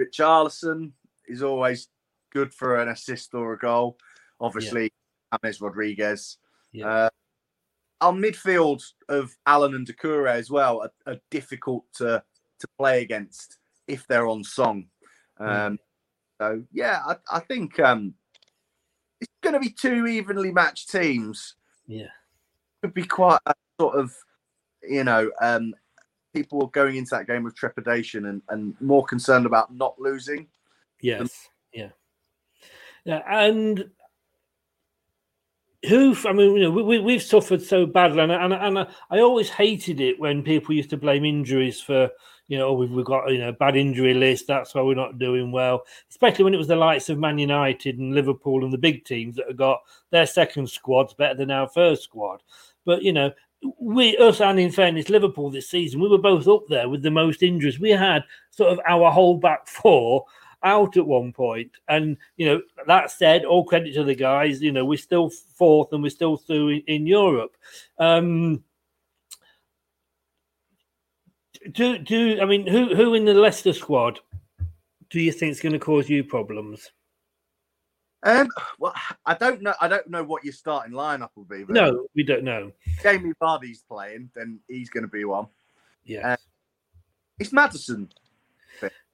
Richarlison 0.00 0.92
is 1.28 1.42
always 1.42 1.88
good 2.30 2.54
for 2.54 2.80
an 2.80 2.88
assist 2.88 3.34
or 3.34 3.52
a 3.52 3.58
goal. 3.58 3.98
Obviously, 4.40 4.90
yeah. 5.32 5.38
James 5.44 5.60
Rodriguez. 5.60 6.38
Yeah. 6.72 6.88
Uh, 6.88 7.10
our 8.00 8.12
midfield 8.12 8.82
of 9.08 9.36
Allan 9.46 9.74
and 9.74 9.86
Doucouré 9.86 10.34
as 10.34 10.50
well 10.50 10.82
are, 10.82 11.12
are, 11.12 11.18
difficult 11.30 11.84
to 11.94 12.22
to 12.58 12.68
play 12.78 13.02
against 13.02 13.58
if 13.86 14.06
they're 14.06 14.28
on 14.28 14.44
song. 14.44 14.86
Um, 15.38 15.48
mm. 15.48 15.78
So 16.40 16.62
yeah, 16.72 17.00
I, 17.06 17.16
I 17.30 17.40
think 17.40 17.78
um, 17.80 18.14
it's 19.20 19.32
going 19.42 19.54
to 19.54 19.60
be 19.60 19.70
two 19.70 20.06
evenly 20.06 20.52
matched 20.52 20.90
teams. 20.90 21.56
Yeah, 21.86 22.08
could 22.82 22.94
be 22.94 23.04
quite 23.04 23.40
a 23.46 23.54
sort 23.78 23.98
of 23.98 24.14
you 24.82 25.04
know 25.04 25.30
um, 25.42 25.74
people 26.34 26.66
going 26.68 26.96
into 26.96 27.10
that 27.12 27.26
game 27.26 27.42
with 27.42 27.56
trepidation 27.56 28.26
and, 28.26 28.42
and 28.48 28.74
more 28.80 29.04
concerned 29.04 29.44
about 29.44 29.74
not 29.74 29.98
losing. 29.98 30.46
Yes, 31.02 31.18
than... 31.74 31.82
yeah, 31.82 31.88
yeah, 33.04 33.22
and 33.28 33.90
who 35.88 36.14
I 36.26 36.32
mean, 36.32 36.56
you 36.56 36.62
know, 36.62 36.70
we, 36.70 36.98
we 36.98 37.12
have 37.14 37.22
suffered 37.22 37.62
so 37.62 37.86
badly, 37.86 38.20
and 38.20 38.32
and, 38.32 38.52
and 38.52 38.78
I 38.78 39.20
always 39.20 39.48
hated 39.48 40.00
it 40.00 40.20
when 40.20 40.42
people 40.42 40.74
used 40.74 40.90
to 40.90 40.96
blame 40.96 41.24
injuries 41.24 41.80
for 41.80 42.10
you 42.48 42.58
know 42.58 42.68
oh, 42.68 42.72
we've, 42.74 42.90
we've 42.90 43.04
got 43.04 43.30
you 43.30 43.38
know 43.38 43.52
bad 43.52 43.76
injury 43.76 44.12
list. 44.12 44.46
That's 44.46 44.74
why 44.74 44.82
we're 44.82 44.94
not 44.94 45.18
doing 45.18 45.52
well, 45.52 45.84
especially 46.10 46.44
when 46.44 46.54
it 46.54 46.58
was 46.58 46.68
the 46.68 46.76
likes 46.76 47.08
of 47.08 47.18
Man 47.18 47.38
United 47.38 47.98
and 47.98 48.14
Liverpool 48.14 48.64
and 48.64 48.72
the 48.72 48.78
big 48.78 49.04
teams 49.04 49.36
that 49.36 49.46
have 49.48 49.56
got 49.56 49.80
their 50.10 50.26
second 50.26 50.68
squads 50.68 51.14
better 51.14 51.34
than 51.34 51.50
our 51.50 51.68
first 51.68 52.02
squad. 52.02 52.42
But 52.84 53.02
you 53.02 53.14
know, 53.14 53.32
we 53.78 54.18
us 54.18 54.42
and 54.42 54.60
in 54.60 54.70
fairness, 54.72 55.08
Liverpool 55.08 55.50
this 55.50 55.70
season, 55.70 56.00
we 56.00 56.08
were 56.08 56.18
both 56.18 56.46
up 56.46 56.64
there 56.68 56.90
with 56.90 57.02
the 57.02 57.10
most 57.10 57.42
injuries. 57.42 57.80
We 57.80 57.90
had 57.90 58.24
sort 58.50 58.70
of 58.70 58.80
our 58.86 59.10
whole 59.10 59.38
back 59.38 59.66
four 59.66 60.26
out 60.62 60.96
at 60.96 61.06
one 61.06 61.32
point. 61.32 61.70
And, 61.88 62.16
you 62.36 62.46
know, 62.46 62.62
that 62.86 63.10
said, 63.10 63.44
all 63.44 63.64
credit 63.64 63.94
to 63.94 64.04
the 64.04 64.14
guys, 64.14 64.62
you 64.62 64.72
know, 64.72 64.84
we're 64.84 64.98
still 64.98 65.30
fourth 65.30 65.92
and 65.92 66.02
we're 66.02 66.10
still 66.10 66.36
through 66.36 66.68
in, 66.68 66.82
in 66.86 67.06
Europe. 67.06 67.56
Um, 67.98 68.64
do 71.72 71.98
do 71.98 72.40
I 72.40 72.46
mean 72.46 72.66
who 72.66 72.94
who 72.94 73.14
in 73.14 73.26
the 73.26 73.34
Leicester 73.34 73.74
squad 73.74 74.18
do 75.10 75.20
you 75.20 75.32
think 75.32 75.52
is 75.52 75.60
going 75.60 75.72
to 75.72 75.78
cause 75.78 76.08
you 76.08 76.24
problems? 76.24 76.90
Um, 78.22 78.48
well, 78.78 78.94
I 79.24 79.34
don't 79.34 79.62
know. 79.62 79.74
I 79.80 79.88
don't 79.88 80.08
know 80.08 80.22
what 80.22 80.44
your 80.44 80.52
starting 80.52 80.92
lineup 80.92 81.30
will 81.34 81.44
be. 81.44 81.64
No, 81.68 82.06
we 82.14 82.22
don't 82.22 82.44
know. 82.44 82.70
Jamie 83.02 83.32
Vardy's 83.40 83.82
playing, 83.82 84.30
then 84.34 84.60
he's 84.68 84.90
going 84.90 85.04
to 85.04 85.08
be 85.08 85.24
one. 85.24 85.46
Yeah, 86.04 86.32
uh, 86.32 86.36
it's 87.38 87.52
Maddison 87.52 88.10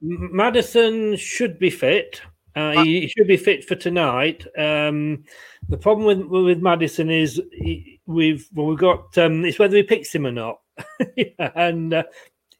Maddison 0.00 1.16
should 1.16 1.59
be 1.59 1.70
fit. 1.70 2.20
Uh, 2.54 2.82
he, 2.84 3.07
should 3.09 3.26
be 3.26 3.36
fit 3.36 3.64
for 3.64 3.74
tonight. 3.74 4.46
Um, 4.57 5.24
the 5.68 5.76
problem 5.76 6.07
with 6.07 6.44
with 6.44 6.62
Maddison 6.62 7.11
is 7.11 7.40
he, 7.52 8.00
we've 8.07 8.48
well 8.54 8.66
we've 8.66 8.78
got 8.78 9.16
um, 9.18 9.44
it's 9.44 9.59
whether 9.59 9.76
he 9.76 9.82
picks 9.82 10.14
him 10.14 10.26
or 10.26 10.32
not, 10.32 10.61
and 11.54 11.92
uh, 11.92 12.04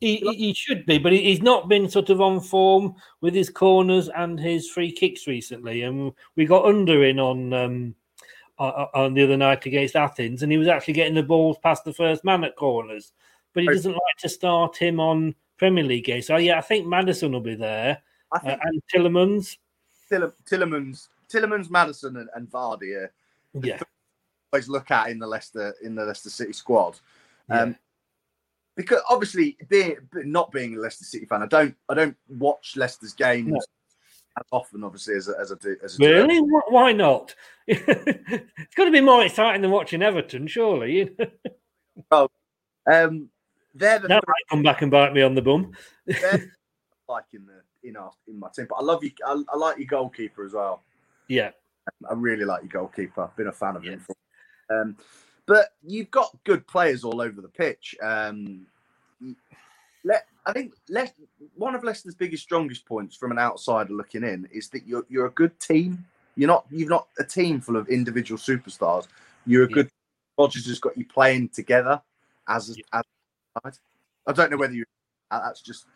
he, 0.01 0.17
he 0.37 0.53
should 0.53 0.85
be, 0.85 0.99
but 0.99 1.13
he's 1.13 1.41
not 1.41 1.69
been 1.69 1.89
sort 1.89 2.11
of 2.11 2.21
on 2.21 2.41
form 2.41 2.95
with 3.23 3.35
his 3.35 3.49
corners 3.49 4.11
and 4.11 4.39
his 4.39 4.69
free 4.69 4.93
kicks 4.93 5.27
recently. 5.27 5.83
And 5.83 6.13
we 6.37 6.45
got 6.45 6.67
under 6.67 7.05
in 7.05 7.19
on 7.19 7.53
um, 7.55 7.95
on 8.59 9.15
the 9.15 9.23
other 9.23 9.39
night 9.39 9.65
against 9.65 9.97
Athens, 9.97 10.43
and 10.43 10.53
he 10.53 10.59
was 10.59 10.69
actually 10.69 10.95
getting 10.95 11.15
the 11.15 11.23
balls 11.23 11.57
past 11.63 11.85
the 11.85 11.95
first 11.95 12.23
man 12.23 12.45
at 12.45 12.57
corners, 12.57 13.13
but 13.55 13.63
he 13.63 13.69
doesn't 13.69 13.93
like 13.93 14.19
to 14.19 14.29
start 14.29 14.77
him 14.77 15.01
on 15.01 15.35
Premier 15.57 15.85
League 15.85 16.05
game. 16.05 16.23
So 16.23 16.37
yeah, 16.37 16.59
I 16.59 16.61
think 16.63 16.87
Maddison 16.87 17.33
will 17.33 17.41
be 17.41 17.55
there. 17.55 18.03
I 18.33 18.37
uh, 18.39 18.57
and 18.63 18.83
Tielemans. 18.93 19.57
Till- 20.09 20.33
Tielemans, 20.49 21.09
Tielemans, 21.29 21.71
Maddison, 21.71 22.17
and, 22.17 22.29
and 22.35 22.51
Vardy 22.51 23.09
Yeah, 23.55 23.79
always 24.53 24.69
look 24.69 24.91
at 24.91 25.11
in 25.11 25.19
the 25.19 25.27
Leicester 25.27 25.75
in 25.83 25.95
the 25.95 26.05
Leicester 26.05 26.31
City 26.31 26.53
squad. 26.53 26.99
Yeah. 27.49 27.63
Um, 27.63 27.77
because 28.77 29.01
obviously, 29.09 29.57
being 29.69 29.97
not 30.13 30.53
being 30.53 30.77
a 30.77 30.81
Leicester 30.81 31.05
City 31.05 31.25
fan, 31.27 31.43
I 31.43 31.47
don't 31.47 31.75
I 31.89 31.95
don't 31.95 32.17
watch 32.29 32.77
Leicester's 32.77 33.15
games 33.15 33.53
No. 33.53 33.59
as 34.39 34.45
often, 34.53 34.85
obviously, 34.85 35.15
as 35.15 35.29
as 35.29 35.51
a, 35.51 35.57
do- 35.57 35.79
as 35.83 35.99
a 35.99 36.05
really? 36.05 36.39
Wh- 36.41 36.71
Why 36.71 36.93
not? 36.93 37.35
it's 37.67 38.75
got 38.75 38.85
to 38.85 38.91
be 38.91 39.01
more 39.01 39.25
exciting 39.25 39.63
than 39.63 39.71
watching 39.71 40.03
Everton, 40.03 40.47
surely. 40.47 41.17
Well, 42.11 42.31
um, 42.87 43.31
they're 43.77 43.99
the 43.99 44.09
that 44.09 44.25
might 44.27 44.49
come 44.51 44.63
back 44.63 44.83
and 44.83 44.91
bite 44.91 45.13
me 45.13 45.23
on 45.23 45.35
the 45.35 45.43
bum. 45.43 45.73
like 47.09 47.25
in 47.33 47.47
the 47.47 47.89
in 47.89 47.97
our 47.97 48.11
in 48.29 48.39
my 48.39 48.49
team, 48.49 48.67
but 48.69 48.77
I 48.77 48.83
love 48.83 49.05
you. 49.05 49.11
I, 49.27 49.43
I 49.53 49.57
like 49.57 49.79
your 49.79 49.87
goalkeeper 49.87 50.45
as 50.45 50.53
well. 50.53 50.83
Yeah, 51.29 51.51
I 52.09 52.15
really 52.15 52.45
like 52.45 52.63
your 52.63 52.71
goalkeeper. 52.71 53.23
I've 53.23 53.37
been 53.37 53.49
a 53.49 53.53
fan 53.53 53.77
of 53.77 53.85
him. 53.85 54.01
For, 54.01 54.81
um, 54.81 54.97
but 55.47 55.75
you've 55.87 56.11
got 56.11 56.37
good 56.45 56.67
players 56.67 57.05
all 57.05 57.21
over 57.21 57.41
the 57.41 57.49
pitch. 57.49 57.95
Um, 58.03 58.67
let, 60.05 60.27
I 60.45 60.53
think 60.53 60.75
Le- 60.89 61.09
one 61.57 61.75
of 61.75 61.85
Leicester's 61.85 62.15
biggest, 62.15 62.43
strongest 62.43 62.87
points 62.87 63.17
from 63.17 63.33
an 63.33 63.39
outsider 63.39 63.93
looking 63.93 64.23
in 64.23 64.49
is 64.53 64.69
that 64.71 64.87
you're 64.87 65.05
you're 65.09 65.27
a 65.27 65.31
good 65.31 65.59
team. 65.61 66.05
You're 66.37 66.49
not 66.49 66.67
you've 66.71 66.89
not 66.89 67.09
a 67.19 67.25
team 67.25 67.61
full 67.61 67.77
of 67.77 67.89
individual 67.89 68.39
superstars. 68.39 69.07
You're 69.47 69.65
a 69.65 69.69
Yeah. 69.69 69.75
good. 69.75 69.91
Rodgers 70.39 70.67
has 70.67 70.79
got 70.79 70.99
you 70.99 71.07
playing 71.07 71.49
together 71.49 72.03
as 72.47 72.71
a, 72.71 72.75
as 72.93 73.03
a 73.03 73.16
side. 73.63 73.79
I 74.27 74.33
don't 74.33 74.51
know 74.51 74.57
whether 74.57 74.75
you. 74.75 74.85
That's 75.31 75.61
just 75.61 75.87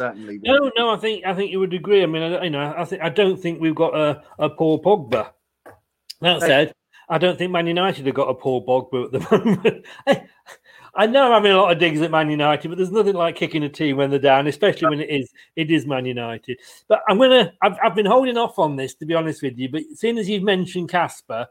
certainly. 0.00 0.40
no, 0.42 0.70
no. 0.76 0.90
I 0.90 0.96
think 0.96 1.24
I 1.26 1.34
think 1.34 1.50
you 1.50 1.60
would 1.60 1.74
agree. 1.74 2.02
I 2.02 2.06
mean, 2.06 2.22
I, 2.22 2.44
you 2.44 2.50
know, 2.50 2.74
I 2.76 2.84
think 2.84 3.02
I 3.02 3.08
don't 3.08 3.36
think 3.36 3.60
we've 3.60 3.74
got 3.74 3.94
a, 3.94 4.22
a 4.38 4.50
Paul 4.50 4.82
Pogba. 4.82 5.30
That 6.20 6.40
said, 6.40 6.74
I 7.08 7.18
don't 7.18 7.38
think 7.38 7.52
Man 7.52 7.66
United 7.66 8.06
have 8.06 8.14
got 8.14 8.28
a 8.28 8.34
Paul 8.34 8.66
Pogba 8.66 9.06
at 9.06 9.12
the 9.12 9.38
moment. 9.44 9.86
I, 10.06 10.24
I 10.94 11.06
know 11.06 11.26
I'm 11.26 11.32
having 11.32 11.52
a 11.52 11.56
lot 11.56 11.70
of 11.70 11.78
digs 11.78 12.00
at 12.00 12.10
Man 12.10 12.30
United, 12.30 12.68
but 12.68 12.76
there's 12.76 12.90
nothing 12.90 13.14
like 13.14 13.36
kicking 13.36 13.62
a 13.62 13.68
team 13.68 13.96
when 13.96 14.10
they're 14.10 14.18
down, 14.18 14.46
especially 14.46 14.88
when 14.88 15.00
it 15.00 15.10
is 15.10 15.30
it 15.54 15.70
is 15.70 15.86
Man 15.86 16.06
United. 16.06 16.58
But 16.88 17.02
I'm 17.08 17.18
gonna 17.18 17.52
I've, 17.62 17.76
I've 17.82 17.94
been 17.94 18.06
holding 18.06 18.36
off 18.36 18.58
on 18.58 18.76
this 18.76 18.94
to 18.96 19.06
be 19.06 19.14
honest 19.14 19.42
with 19.42 19.58
you. 19.58 19.68
But 19.68 19.82
seeing 19.94 20.18
as 20.18 20.28
you've 20.28 20.42
mentioned 20.42 20.88
Kasper, 20.88 21.46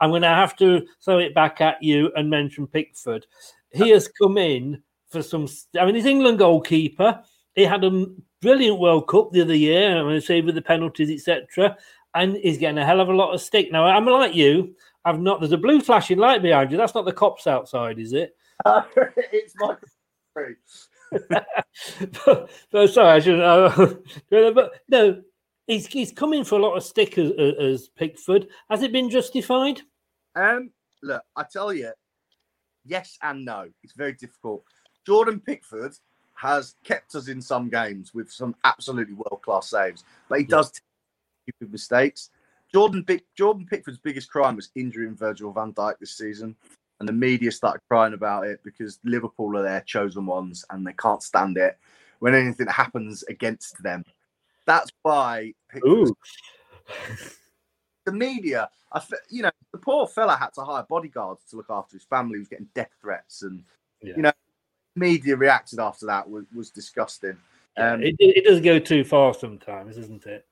I'm 0.00 0.10
gonna 0.10 0.28
have 0.28 0.56
to 0.56 0.86
throw 1.04 1.18
it 1.18 1.34
back 1.34 1.60
at 1.60 1.82
you 1.82 2.12
and 2.14 2.30
mention 2.30 2.66
Pickford. 2.66 3.26
He 3.70 3.90
has 3.90 4.06
come 4.08 4.36
in 4.36 4.82
for 5.12 5.22
some. 5.22 5.48
I 5.78 5.84
mean, 5.84 5.94
he's 5.94 6.06
England 6.06 6.38
goalkeeper. 6.38 7.22
He 7.54 7.64
had 7.64 7.84
a 7.84 8.06
brilliant 8.40 8.80
World 8.80 9.08
Cup 9.08 9.30
the 9.30 9.42
other 9.42 9.54
year. 9.54 9.96
I'm 9.96 10.04
going 10.04 10.14
to 10.14 10.20
say 10.20 10.40
with 10.40 10.54
the 10.54 10.62
penalties, 10.62 11.10
etc. 11.10 11.76
And 12.14 12.36
he's 12.36 12.58
getting 12.58 12.78
a 12.78 12.84
hell 12.84 13.00
of 13.00 13.08
a 13.08 13.14
lot 13.14 13.34
of 13.34 13.40
stick 13.40 13.70
now. 13.70 13.84
I'm 13.84 14.06
like 14.06 14.34
you. 14.34 14.74
I've 15.04 15.20
not. 15.20 15.40
There's 15.40 15.52
a 15.52 15.58
blue 15.58 15.80
flashing 15.80 16.18
light 16.18 16.42
behind 16.42 16.70
you. 16.70 16.76
That's 16.76 16.94
not 16.94 17.04
the 17.04 17.12
cops 17.12 17.46
outside, 17.46 17.98
is 17.98 18.12
it? 18.12 18.36
it's 18.66 19.54
my. 19.56 19.76
but, 21.28 21.46
but 22.70 22.90
sorry, 22.90 23.10
I 23.10 23.20
shouldn't. 23.20 23.42
Uh, 23.42 24.50
but 24.52 24.72
no, 24.88 25.22
he's 25.66 25.86
he's 25.86 26.12
coming 26.12 26.44
for 26.44 26.58
a 26.58 26.62
lot 26.62 26.76
of 26.76 26.84
stick 26.84 27.18
as, 27.18 27.32
as 27.60 27.88
Pickford. 27.88 28.48
Has 28.70 28.82
it 28.82 28.92
been 28.92 29.10
justified? 29.10 29.80
Um, 30.34 30.70
look, 31.02 31.22
I 31.36 31.44
tell 31.50 31.72
you, 31.72 31.92
yes 32.84 33.18
and 33.22 33.44
no. 33.44 33.68
It's 33.82 33.94
very 33.94 34.12
difficult. 34.12 34.64
Jordan 35.06 35.40
Pickford 35.40 35.92
has 36.34 36.74
kept 36.84 37.14
us 37.14 37.28
in 37.28 37.40
some 37.40 37.68
games 37.68 38.14
with 38.14 38.30
some 38.30 38.54
absolutely 38.64 39.14
world 39.14 39.40
class 39.42 39.70
saves, 39.70 40.04
but 40.28 40.38
he 40.38 40.44
does 40.44 40.72
take 40.72 40.82
stupid 41.46 41.72
mistakes. 41.72 42.30
Jordan 42.72 43.04
Pick, 43.04 43.24
Jordan 43.34 43.66
Pickford's 43.66 43.98
biggest 43.98 44.30
crime 44.30 44.56
was 44.56 44.70
injuring 44.74 45.14
Virgil 45.14 45.52
van 45.52 45.72
Dijk 45.72 45.98
this 45.98 46.16
season, 46.16 46.56
and 47.00 47.08
the 47.08 47.12
media 47.12 47.52
started 47.52 47.80
crying 47.88 48.14
about 48.14 48.46
it 48.46 48.60
because 48.64 48.98
Liverpool 49.04 49.56
are 49.56 49.62
their 49.62 49.82
chosen 49.82 50.24
ones 50.26 50.64
and 50.70 50.86
they 50.86 50.94
can't 50.94 51.22
stand 51.22 51.56
it 51.58 51.78
when 52.20 52.34
anything 52.34 52.68
happens 52.68 53.22
against 53.24 53.82
them. 53.82 54.04
That's 54.66 54.90
why 55.02 55.52
the 58.04 58.12
media, 58.12 58.68
I, 58.92 59.00
fe- 59.00 59.16
you 59.30 59.42
know, 59.42 59.50
the 59.72 59.78
poor 59.78 60.06
fella 60.06 60.36
had 60.36 60.54
to 60.54 60.62
hire 60.62 60.86
bodyguards 60.88 61.44
to 61.50 61.56
look 61.56 61.70
after 61.70 61.96
his 61.96 62.04
family. 62.04 62.36
He 62.36 62.40
was 62.40 62.48
getting 62.48 62.68
death 62.74 62.90
threats, 63.00 63.42
and 63.42 63.64
Yeah. 64.02 64.16
you 64.16 64.22
know, 64.22 64.32
media 64.94 65.36
reacted 65.36 65.78
after 65.78 66.06
that 66.06 66.28
was, 66.28 66.44
was 66.54 66.70
disgusting. 66.70 67.36
Um, 67.76 68.02
it, 68.02 68.16
it 68.18 68.44
does 68.44 68.60
go 68.60 68.78
too 68.78 69.04
far 69.04 69.32
sometimes, 69.34 69.96
isn't 69.96 70.26
it? 70.26 70.46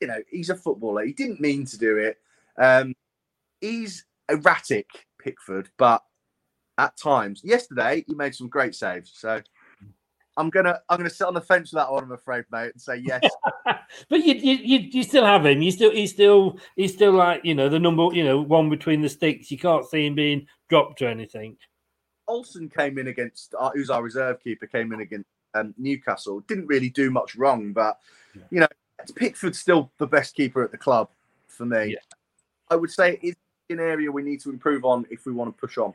you 0.00 0.08
know, 0.08 0.18
he's 0.30 0.50
a 0.50 0.54
footballer. 0.54 1.04
He 1.04 1.12
didn't 1.12 1.40
mean 1.40 1.64
to 1.66 1.78
do 1.78 1.96
it. 1.98 2.18
Um, 2.58 2.94
he's 3.60 4.04
erratic, 4.28 4.86
Pickford, 5.22 5.70
but 5.78 6.02
at 6.78 6.96
times, 6.96 7.40
yesterday 7.42 8.04
he 8.06 8.14
made 8.14 8.34
some 8.34 8.48
great 8.48 8.74
saves. 8.74 9.12
So 9.14 9.40
I'm 10.36 10.50
gonna 10.50 10.80
I'm 10.88 10.98
gonna 10.98 11.10
sit 11.10 11.26
on 11.26 11.34
the 11.34 11.40
fence 11.40 11.72
with 11.72 11.80
that 11.80 11.90
one. 11.90 12.04
I'm 12.04 12.12
afraid, 12.12 12.44
mate, 12.50 12.72
and 12.72 12.80
say 12.80 12.96
yes. 12.96 13.22
But 14.10 14.24
you, 14.24 14.34
you, 14.34 14.54
you, 14.56 14.78
you 14.90 15.02
still 15.04 15.24
have 15.24 15.46
him. 15.46 15.62
You 15.62 15.70
still, 15.70 15.92
he's 15.92 16.10
still, 16.10 16.58
he's 16.74 16.92
still 16.92 17.12
like 17.12 17.44
you 17.44 17.54
know 17.54 17.68
the 17.68 17.78
number, 17.78 18.08
you 18.12 18.24
know, 18.24 18.40
one 18.40 18.68
between 18.68 19.00
the 19.00 19.08
sticks. 19.08 19.50
You 19.50 19.58
can't 19.58 19.88
see 19.88 20.06
him 20.06 20.16
being 20.16 20.46
dropped 20.68 21.00
or 21.02 21.08
anything. 21.08 21.56
Olsen 22.28 22.68
came 22.68 22.98
in 22.98 23.08
against, 23.08 23.54
uh, 23.58 23.70
who's 23.74 23.90
our 23.90 24.02
reserve 24.02 24.42
keeper, 24.42 24.66
came 24.66 24.92
in 24.92 25.00
against 25.00 25.28
um, 25.54 25.74
Newcastle. 25.78 26.40
Didn't 26.40 26.66
really 26.66 26.90
do 26.90 27.10
much 27.10 27.36
wrong, 27.36 27.72
but 27.72 27.98
you 28.50 28.60
know, 28.60 28.68
Pickford's 29.14 29.58
still 29.58 29.90
the 29.98 30.06
best 30.06 30.34
keeper 30.34 30.62
at 30.62 30.70
the 30.70 30.78
club 30.78 31.08
for 31.46 31.66
me. 31.66 31.96
I 32.70 32.76
would 32.76 32.90
say 32.90 33.18
it's 33.22 33.38
an 33.70 33.80
area 33.80 34.10
we 34.10 34.22
need 34.22 34.40
to 34.42 34.50
improve 34.50 34.84
on 34.84 35.06
if 35.10 35.26
we 35.26 35.32
want 35.32 35.54
to 35.54 35.60
push 35.60 35.78
on. 35.78 35.94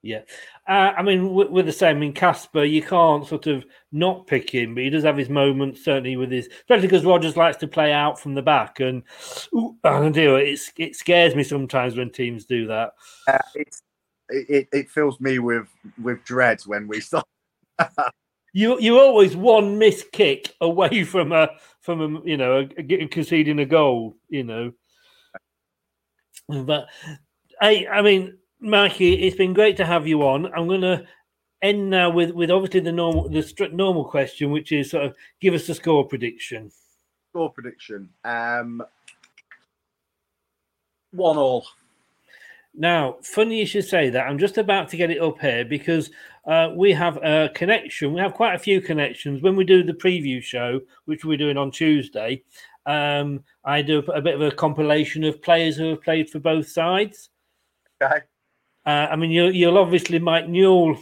Yeah, 0.00 0.20
uh, 0.68 0.92
I 0.96 1.02
mean, 1.02 1.34
with, 1.34 1.50
with 1.50 1.66
the 1.66 1.72
same, 1.72 1.96
I 1.96 1.98
mean, 1.98 2.12
Kasper, 2.12 2.62
you 2.62 2.82
can't 2.82 3.26
sort 3.26 3.48
of 3.48 3.64
not 3.90 4.28
pick 4.28 4.48
him, 4.48 4.76
but 4.76 4.84
he 4.84 4.90
does 4.90 5.02
have 5.02 5.16
his 5.16 5.28
moments, 5.28 5.84
certainly 5.84 6.16
with 6.16 6.30
his, 6.30 6.46
especially 6.46 6.86
because 6.86 7.04
Rodgers 7.04 7.36
likes 7.36 7.56
to 7.58 7.66
play 7.66 7.92
out 7.92 8.20
from 8.20 8.34
the 8.34 8.42
back, 8.42 8.78
and 8.78 9.02
ooh, 9.52 9.76
I 9.82 10.08
do 10.10 10.36
it. 10.36 10.60
It 10.76 10.94
scares 10.94 11.34
me 11.34 11.42
sometimes 11.42 11.96
when 11.96 12.10
teams 12.10 12.44
do 12.44 12.68
that. 12.68 12.92
Uh, 13.26 13.38
it's 13.56 13.82
it, 14.28 14.68
it, 14.72 14.90
fills 14.90 15.20
me 15.20 15.38
with 15.38 15.68
with 16.02 16.24
dread 16.24 16.60
when 16.66 16.88
we 16.88 17.00
start. 17.00 17.26
You 18.54 18.80
you're 18.80 19.00
always 19.00 19.36
one 19.36 19.78
missed 19.78 20.10
kick 20.10 20.54
away 20.60 21.04
from 21.04 21.32
a 21.32 21.50
from 21.80 22.00
a 22.00 22.20
you 22.24 22.38
know 22.38 22.66
conceding 23.10 23.58
a 23.58 23.66
goal, 23.66 24.16
you 24.28 24.42
know. 24.42 24.72
But 26.48 26.86
I 27.60 27.86
I 27.92 28.02
mean, 28.02 28.38
Mikey, 28.58 29.26
it's 29.26 29.36
been 29.36 29.52
great 29.52 29.76
to 29.76 29.84
have 29.84 30.08
you 30.08 30.22
on. 30.22 30.46
I'm 30.46 30.66
going 30.66 30.80
to 30.80 31.06
end 31.60 31.90
now 31.90 32.10
with 32.10 32.30
with 32.30 32.50
obviously 32.50 32.80
the 32.80 32.90
normal 32.90 33.28
the 33.28 33.42
strict 33.42 33.74
normal 33.74 34.04
question, 34.04 34.50
which 34.50 34.72
is 34.72 34.90
sort 34.90 35.04
of 35.04 35.14
give 35.40 35.54
us 35.54 35.68
a 35.68 35.74
score 35.74 36.06
prediction. 36.08 36.70
Score 37.30 37.52
prediction. 37.52 38.08
Um, 38.24 38.82
one 41.12 41.36
all. 41.36 41.66
Now, 42.78 43.16
funny 43.24 43.58
you 43.58 43.66
should 43.66 43.86
say 43.86 44.08
that. 44.08 44.28
I'm 44.28 44.38
just 44.38 44.56
about 44.56 44.88
to 44.90 44.96
get 44.96 45.10
it 45.10 45.20
up 45.20 45.40
here 45.40 45.64
because 45.64 46.12
uh, 46.46 46.70
we 46.72 46.92
have 46.92 47.16
a 47.16 47.50
connection. 47.52 48.14
We 48.14 48.20
have 48.20 48.34
quite 48.34 48.54
a 48.54 48.58
few 48.58 48.80
connections. 48.80 49.42
When 49.42 49.56
we 49.56 49.64
do 49.64 49.82
the 49.82 49.92
preview 49.92 50.40
show, 50.40 50.80
which 51.06 51.24
we're 51.24 51.36
doing 51.36 51.56
on 51.56 51.72
Tuesday, 51.72 52.44
um, 52.86 53.42
I 53.64 53.82
do 53.82 53.98
a 53.98 54.22
bit 54.22 54.36
of 54.36 54.42
a 54.42 54.52
compilation 54.52 55.24
of 55.24 55.42
players 55.42 55.76
who 55.76 55.90
have 55.90 56.02
played 56.02 56.30
for 56.30 56.38
both 56.38 56.68
sides. 56.68 57.30
Okay. 58.00 58.20
Uh, 58.86 59.08
I 59.10 59.16
mean, 59.16 59.32
you, 59.32 59.46
you'll 59.46 59.76
obviously 59.76 60.20
Mike 60.20 60.48
Newell 60.48 60.96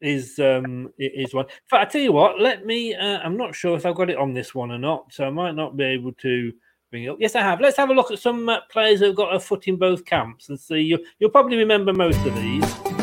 is 0.00 0.40
um, 0.40 0.92
is 0.98 1.32
one. 1.32 1.46
But 1.70 1.82
I 1.82 1.84
tell 1.84 2.02
you 2.02 2.12
what. 2.12 2.40
Let 2.40 2.66
me. 2.66 2.96
Uh, 2.96 3.18
I'm 3.18 3.36
not 3.36 3.54
sure 3.54 3.76
if 3.76 3.86
I've 3.86 3.94
got 3.94 4.10
it 4.10 4.18
on 4.18 4.34
this 4.34 4.56
one 4.56 4.72
or 4.72 4.78
not, 4.78 5.12
so 5.12 5.24
I 5.24 5.30
might 5.30 5.54
not 5.54 5.76
be 5.76 5.84
able 5.84 6.14
to 6.14 6.52
bring 6.90 7.08
up. 7.08 7.16
Yes, 7.20 7.34
I 7.34 7.40
have. 7.40 7.60
Let's 7.60 7.76
have 7.76 7.90
a 7.90 7.94
look 7.94 8.10
at 8.10 8.18
some 8.18 8.48
uh, 8.48 8.60
players 8.70 9.00
who've 9.00 9.16
got 9.16 9.34
a 9.34 9.40
foot 9.40 9.68
in 9.68 9.76
both 9.76 10.04
camps 10.04 10.48
and 10.48 10.58
see. 10.58 10.80
You, 10.80 11.04
you'll 11.18 11.30
probably 11.30 11.56
remember 11.56 11.92
most 11.92 12.24
of 12.26 12.34
these. 12.36 12.95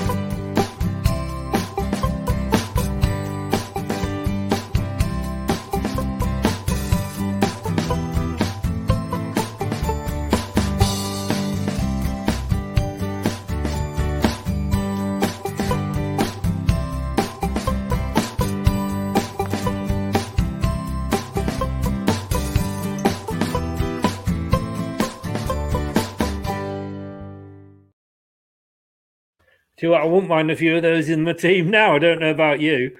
You? 29.83 29.93
I 29.93 30.05
wouldn't 30.05 30.29
mind 30.29 30.49
a 30.49 30.55
few 30.55 30.75
of 30.75 30.81
those 30.81 31.09
in 31.09 31.23
the 31.23 31.33
team 31.33 31.69
now. 31.69 31.95
I 31.95 31.99
don't 31.99 32.19
know 32.19 32.31
about 32.31 32.59
you. 32.59 32.95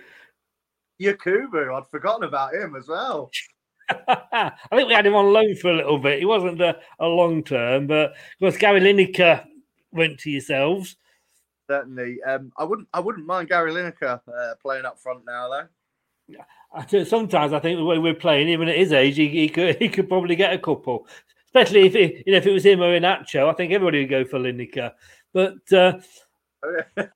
Yakubu, 1.02 1.76
I'd 1.76 1.88
forgotten 1.88 2.24
about 2.24 2.54
him 2.54 2.76
as 2.76 2.88
well. 2.88 3.32
I 3.90 4.52
think 4.72 4.88
we 4.88 4.94
had 4.94 5.06
him 5.06 5.16
on 5.16 5.34
loan 5.34 5.56
for 5.56 5.72
a 5.72 5.76
little 5.76 5.98
bit. 5.98 6.20
He 6.20 6.26
wasn't 6.26 6.62
a, 6.62 6.80
a 7.00 7.08
long 7.08 7.44
term, 7.44 7.88
but 7.88 8.12
of 8.12 8.40
course 8.40 8.58
Gary 8.58 8.80
Lineker 8.80 9.46
went 9.92 10.20
to 10.20 10.30
yourselves. 10.30 10.96
Certainly, 11.70 12.22
um, 12.24 12.52
I 12.58 12.64
wouldn't. 12.64 12.88
I 12.94 13.00
wouldn't 13.00 13.26
mind 13.26 13.50
Gary 13.50 13.72
Lineker 13.72 14.20
uh, 14.28 14.54
playing 14.62 14.86
up 14.86 15.00
front 15.00 15.26
now, 15.26 15.50
though. 15.50 15.68
I 16.74 17.04
sometimes 17.04 17.54
I 17.54 17.60
think 17.60 17.78
the 17.78 17.86
way 17.86 18.00
we're 18.00 18.14
playing, 18.14 18.50
even 18.50 18.68
at 18.68 18.78
his 18.78 18.92
age, 18.92 19.16
he, 19.16 19.30
he 19.30 19.50
could 19.50 19.76
he 19.80 19.90
could 19.90 20.08
probably 20.08 20.36
get 20.36 20.54
a 20.54 20.60
couple. 20.60 21.08
Especially 21.48 21.86
if 21.86 21.96
it, 21.96 22.24
you 22.26 22.34
know 22.34 22.40
if 22.40 22.48
it 22.48 22.52
was 22.52 22.66
him 22.66 22.82
or 22.82 22.90
Iheanacho, 22.90 23.50
I 23.50 23.54
think 23.54 23.72
everybody 23.72 24.00
would 24.00 24.10
go 24.10 24.26
for 24.26 24.40
Lineker. 24.40 24.92
But 25.34 25.72
uh, 25.72 26.00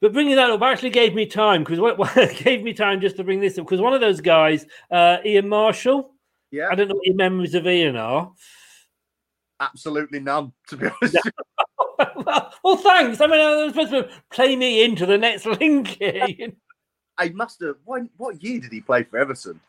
But 0.00 0.12
bringing 0.12 0.36
that 0.36 0.50
up 0.50 0.62
actually 0.62 0.90
gave 0.90 1.12
me 1.12 1.26
time 1.26 1.64
because 1.64 1.80
what, 1.80 1.98
what 2.16 2.36
gave 2.36 2.62
me 2.62 2.72
time 2.72 3.00
just 3.00 3.16
to 3.16 3.24
bring 3.24 3.40
this 3.40 3.58
up 3.58 3.66
because 3.66 3.80
one 3.80 3.94
of 3.94 4.00
those 4.00 4.20
guys, 4.20 4.64
uh, 4.90 5.16
Ian 5.24 5.48
Marshall. 5.48 6.12
Yeah, 6.52 6.68
I 6.70 6.74
don't 6.74 6.88
know 6.88 6.94
what 6.94 7.06
your 7.06 7.16
memories 7.16 7.54
of 7.54 7.66
Ian 7.66 7.96
are. 7.96 8.30
absolutely 9.58 10.20
none. 10.20 10.52
To 10.68 10.76
be 10.76 10.86
honest, 10.86 11.16
well, 12.16 12.52
well, 12.64 12.76
thanks. 12.76 13.20
I 13.20 13.26
mean, 13.26 13.40
I 13.40 13.64
was 13.64 13.72
supposed 13.72 13.90
to 13.92 14.08
play 14.30 14.54
me 14.56 14.84
into 14.84 15.06
the 15.06 15.18
next 15.18 15.46
link 15.46 15.88
here. 15.88 16.52
I 17.18 17.28
must 17.30 17.60
have. 17.62 17.76
What, 17.84 18.02
what 18.16 18.42
year 18.42 18.60
did 18.60 18.72
he 18.72 18.80
play 18.80 19.04
for 19.04 19.18
Everton? 19.18 19.60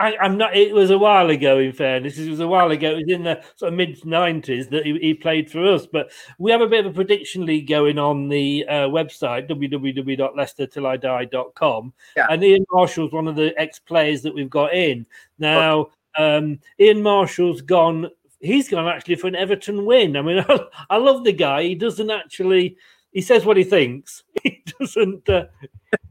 I, 0.00 0.16
I'm 0.18 0.38
not. 0.38 0.56
It 0.56 0.72
was 0.72 0.90
a 0.90 0.98
while 0.98 1.28
ago. 1.30 1.58
In 1.58 1.72
fairness, 1.72 2.18
it 2.18 2.30
was 2.30 2.38
a 2.38 2.46
while 2.46 2.70
ago. 2.70 2.92
It 2.92 3.06
was 3.06 3.08
in 3.08 3.24
the 3.24 3.42
sort 3.56 3.72
of 3.72 3.76
mid 3.76 4.00
'90s 4.02 4.70
that 4.70 4.86
he, 4.86 4.96
he 4.98 5.14
played 5.14 5.50
for 5.50 5.66
us. 5.66 5.86
But 5.86 6.12
we 6.38 6.52
have 6.52 6.60
a 6.60 6.68
bit 6.68 6.86
of 6.86 6.92
a 6.92 6.94
prediction 6.94 7.44
league 7.44 7.66
going 7.68 7.98
on 7.98 8.28
the 8.28 8.64
uh, 8.68 8.86
website 8.88 9.48
www.leicestertillidie.com. 9.48 11.92
Yeah. 12.16 12.26
And 12.30 12.44
Ian 12.44 12.64
Marshall's 12.70 13.12
one 13.12 13.26
of 13.26 13.34
the 13.34 13.52
ex-players 13.58 14.22
that 14.22 14.32
we've 14.34 14.48
got 14.48 14.72
in 14.72 15.04
now. 15.38 15.88
Um, 16.16 16.60
Ian 16.78 17.02
Marshall's 17.02 17.60
gone. 17.60 18.08
He's 18.40 18.68
gone 18.68 18.86
actually 18.86 19.16
for 19.16 19.26
an 19.26 19.34
Everton 19.34 19.84
win. 19.84 20.16
I 20.16 20.22
mean, 20.22 20.44
I, 20.90 20.96
love 20.96 21.24
the 21.24 21.32
guy. 21.32 21.64
He 21.64 21.74
doesn't 21.74 22.10
actually. 22.10 22.76
He 23.10 23.20
says 23.20 23.44
what 23.44 23.56
he 23.56 23.64
thinks. 23.64 24.22
He 24.44 24.62
doesn't. 24.78 25.28
Uh, 25.28 25.46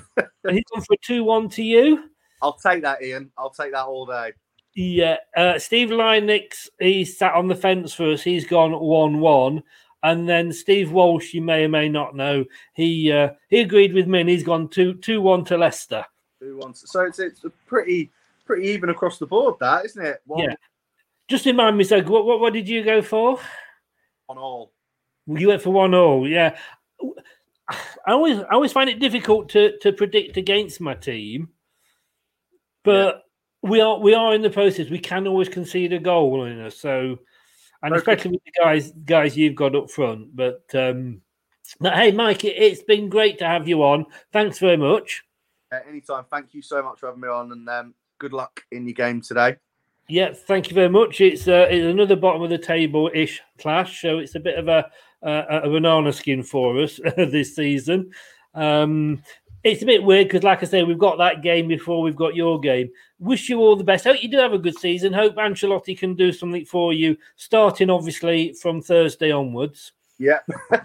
he's 0.49 0.63
gone 0.73 0.81
for 0.81 0.95
two-one 1.03 1.49
to 1.49 1.61
you. 1.61 2.09
I'll 2.41 2.53
take 2.53 2.81
that, 2.83 3.01
Ian. 3.01 3.31
I'll 3.37 3.49
take 3.49 3.71
that 3.73 3.85
all 3.85 4.05
day. 4.05 4.33
Yeah, 4.75 5.17
uh, 5.35 5.59
Steve 5.59 5.89
Lynex, 5.89 6.69
he 6.79 7.03
sat 7.03 7.33
on 7.33 7.47
the 7.47 7.55
fence 7.55 7.93
for 7.93 8.11
us. 8.11 8.21
He's 8.21 8.45
gone 8.45 8.79
one-one, 8.79 9.63
and 10.03 10.29
then 10.29 10.53
Steve 10.53 10.91
Walsh, 10.91 11.33
you 11.33 11.41
may 11.41 11.65
or 11.65 11.69
may 11.69 11.89
not 11.89 12.15
know, 12.15 12.45
he 12.73 13.11
uh, 13.11 13.29
he 13.49 13.59
agreed 13.59 13.93
with 13.93 14.07
me, 14.07 14.21
and 14.21 14.29
he's 14.29 14.43
gone 14.43 14.69
two 14.69 14.93
two-one 14.95 15.43
to 15.45 15.57
Leicester. 15.57 16.05
So 16.73 17.01
it's 17.01 17.19
it's 17.19 17.43
a 17.43 17.49
pretty 17.67 18.11
pretty 18.45 18.67
even 18.67 18.89
across 18.89 19.17
the 19.17 19.27
board, 19.27 19.55
that 19.59 19.85
isn't 19.85 20.05
it? 20.05 20.21
One 20.25 20.43
Yeah. 20.43 20.55
Just 21.27 21.45
remind 21.45 21.77
me, 21.77 21.83
so 21.83 22.01
what, 22.03 22.25
what 22.25 22.39
what 22.39 22.53
did 22.53 22.69
you 22.69 22.83
go 22.83 23.01
for? 23.01 23.39
on 24.29 24.37
all. 24.37 24.71
You 25.27 25.49
went 25.49 25.61
for 25.61 25.71
one 25.71 25.93
all, 25.93 26.27
yeah. 26.27 26.57
I 28.05 28.13
always 28.13 28.39
I 28.39 28.53
always 28.53 28.71
find 28.71 28.89
it 28.89 28.99
difficult 28.99 29.49
to 29.49 29.77
to 29.79 29.91
predict 29.91 30.37
against 30.37 30.81
my 30.81 30.93
team, 30.95 31.49
but 32.83 33.23
we 33.61 33.81
are 33.81 33.99
we 33.99 34.13
are 34.13 34.33
in 34.33 34.41
the 34.41 34.49
process. 34.49 34.89
We 34.89 34.99
can 34.99 35.27
always 35.27 35.49
concede 35.49 35.93
a 35.93 35.99
goal 35.99 36.45
in 36.45 36.61
us, 36.61 36.77
so 36.77 37.19
and 37.83 37.93
Okay. 37.93 37.99
especially 37.99 38.31
with 38.31 38.43
the 38.45 38.63
guys 38.63 38.91
guys 39.05 39.37
you've 39.37 39.55
got 39.55 39.75
up 39.75 39.89
front. 39.89 40.35
But 40.35 40.63
um, 40.73 41.21
but 41.79 41.93
hey, 41.93 42.11
Mike, 42.11 42.45
it, 42.45 42.55
it's 42.57 42.83
been 42.83 43.09
great 43.09 43.37
to 43.39 43.45
have 43.45 43.67
you 43.67 43.83
on. 43.83 44.05
Thanks 44.31 44.59
very 44.59 44.77
much. 44.77 45.23
Uh, 45.71 45.79
anytime. 45.87 46.25
Thank 46.31 46.53
you 46.53 46.61
so 46.61 46.81
much 46.81 46.99
for 46.99 47.07
having 47.07 47.21
me 47.21 47.27
on, 47.27 47.51
and 47.51 47.69
um, 47.69 47.93
good 48.17 48.33
luck 48.33 48.63
in 48.71 48.87
your 48.87 48.93
game 48.93 49.21
today. 49.21 49.57
Yeah, 50.07 50.33
thank 50.33 50.69
you 50.69 50.73
very 50.73 50.89
much. 50.89 51.21
It's 51.21 51.47
uh, 51.47 51.67
it's 51.69 51.85
another 51.85 52.15
bottom 52.15 52.41
of 52.41 52.49
the 52.49 52.57
table 52.57 53.11
ish 53.13 53.41
clash, 53.59 54.01
so 54.01 54.17
it's 54.17 54.35
a 54.35 54.39
bit 54.39 54.57
of 54.57 54.67
a 54.67 54.89
a, 55.21 55.61
a 55.63 55.69
banana 55.69 56.11
skin 56.13 56.43
for 56.43 56.79
us 56.81 56.99
this 57.17 57.55
season. 57.55 58.11
Um, 58.55 59.21
it's 59.63 59.81
a 59.81 59.85
bit 59.85 60.03
weird 60.03 60.27
because, 60.27 60.43
like 60.43 60.63
I 60.63 60.65
say, 60.65 60.83
we've 60.83 60.97
got 60.97 61.17
that 61.17 61.41
game 61.41 61.67
before 61.67 62.01
we've 62.01 62.15
got 62.15 62.35
your 62.35 62.59
game. 62.59 62.89
Wish 63.19 63.49
you 63.49 63.59
all 63.59 63.75
the 63.75 63.83
best. 63.83 64.05
Hope 64.05 64.23
you 64.23 64.29
do 64.29 64.37
have 64.37 64.53
a 64.53 64.57
good 64.57 64.77
season. 64.77 65.11
Hope 65.13 65.35
Ancelotti 65.35 65.97
can 65.97 66.15
do 66.15 66.31
something 66.31 66.65
for 66.65 66.93
you, 66.93 67.17
starting 67.35 67.89
obviously 67.89 68.53
from 68.53 68.81
Thursday 68.81 69.31
onwards. 69.31 69.91
Yeah, 70.17 70.39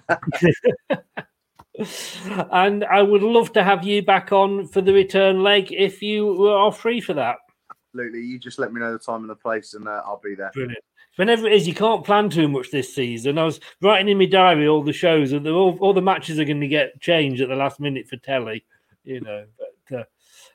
and 2.52 2.84
I 2.84 3.02
would 3.02 3.22
love 3.22 3.52
to 3.54 3.64
have 3.64 3.84
you 3.84 4.02
back 4.02 4.32
on 4.32 4.68
for 4.68 4.80
the 4.80 4.92
return 4.92 5.42
leg 5.42 5.72
if 5.72 6.02
you 6.02 6.46
are 6.48 6.72
free 6.72 7.00
for 7.00 7.14
that. 7.14 7.38
absolutely. 7.70 8.20
You 8.20 8.38
just 8.38 8.58
let 8.58 8.72
me 8.72 8.80
know 8.80 8.92
the 8.92 8.98
time 8.98 9.22
and 9.22 9.30
the 9.30 9.36
place, 9.36 9.74
and 9.74 9.88
uh, 9.88 10.02
I'll 10.04 10.20
be 10.22 10.34
there. 10.34 10.50
Brilliant. 10.52 10.84
Whenever 11.16 11.46
it 11.46 11.52
is, 11.52 11.68
you 11.68 11.74
can't 11.74 12.04
plan 12.04 12.28
too 12.28 12.48
much 12.48 12.70
this 12.70 12.92
season. 12.94 13.38
I 13.38 13.44
was 13.44 13.60
writing 13.80 14.08
in 14.08 14.18
my 14.18 14.26
diary 14.26 14.66
all 14.66 14.82
the 14.82 14.92
shows, 14.92 15.32
and 15.32 15.46
all, 15.46 15.78
all 15.80 15.92
the 15.92 16.02
matches 16.02 16.38
are 16.40 16.44
going 16.44 16.60
to 16.60 16.68
get 16.68 17.00
changed 17.00 17.40
at 17.40 17.48
the 17.48 17.54
last 17.54 17.78
minute 17.78 18.08
for 18.08 18.16
telly. 18.16 18.64
You 19.04 19.20
know, 19.20 19.44
but, 19.58 19.98
uh, 19.98 20.04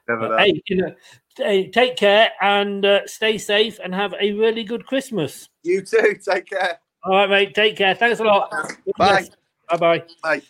Never 0.08 0.30
but 0.30 0.40
hey, 0.40 0.62
you 0.68 0.78
know, 0.78 0.96
hey, 1.38 1.70
take 1.70 1.96
care 1.96 2.32
and 2.42 2.84
uh, 2.86 3.08
stay 3.08 3.38
safe, 3.38 3.80
and 3.84 3.94
have 3.94 4.14
a 4.20 4.34
really 4.34 4.64
good 4.64 4.86
Christmas. 4.86 5.50
You 5.64 5.82
too. 5.82 6.18
Take 6.22 6.48
care. 6.48 6.80
All 7.04 7.14
right, 7.14 7.30
mate. 7.30 7.56
Take 7.56 7.78
care. 7.78 7.96
Thanks 7.96 8.20
a 8.20 8.24
lot. 8.24 8.52
Bye. 8.98 9.28
Bye 9.70 9.78
bye. 9.78 10.04
Bye. 10.24 10.42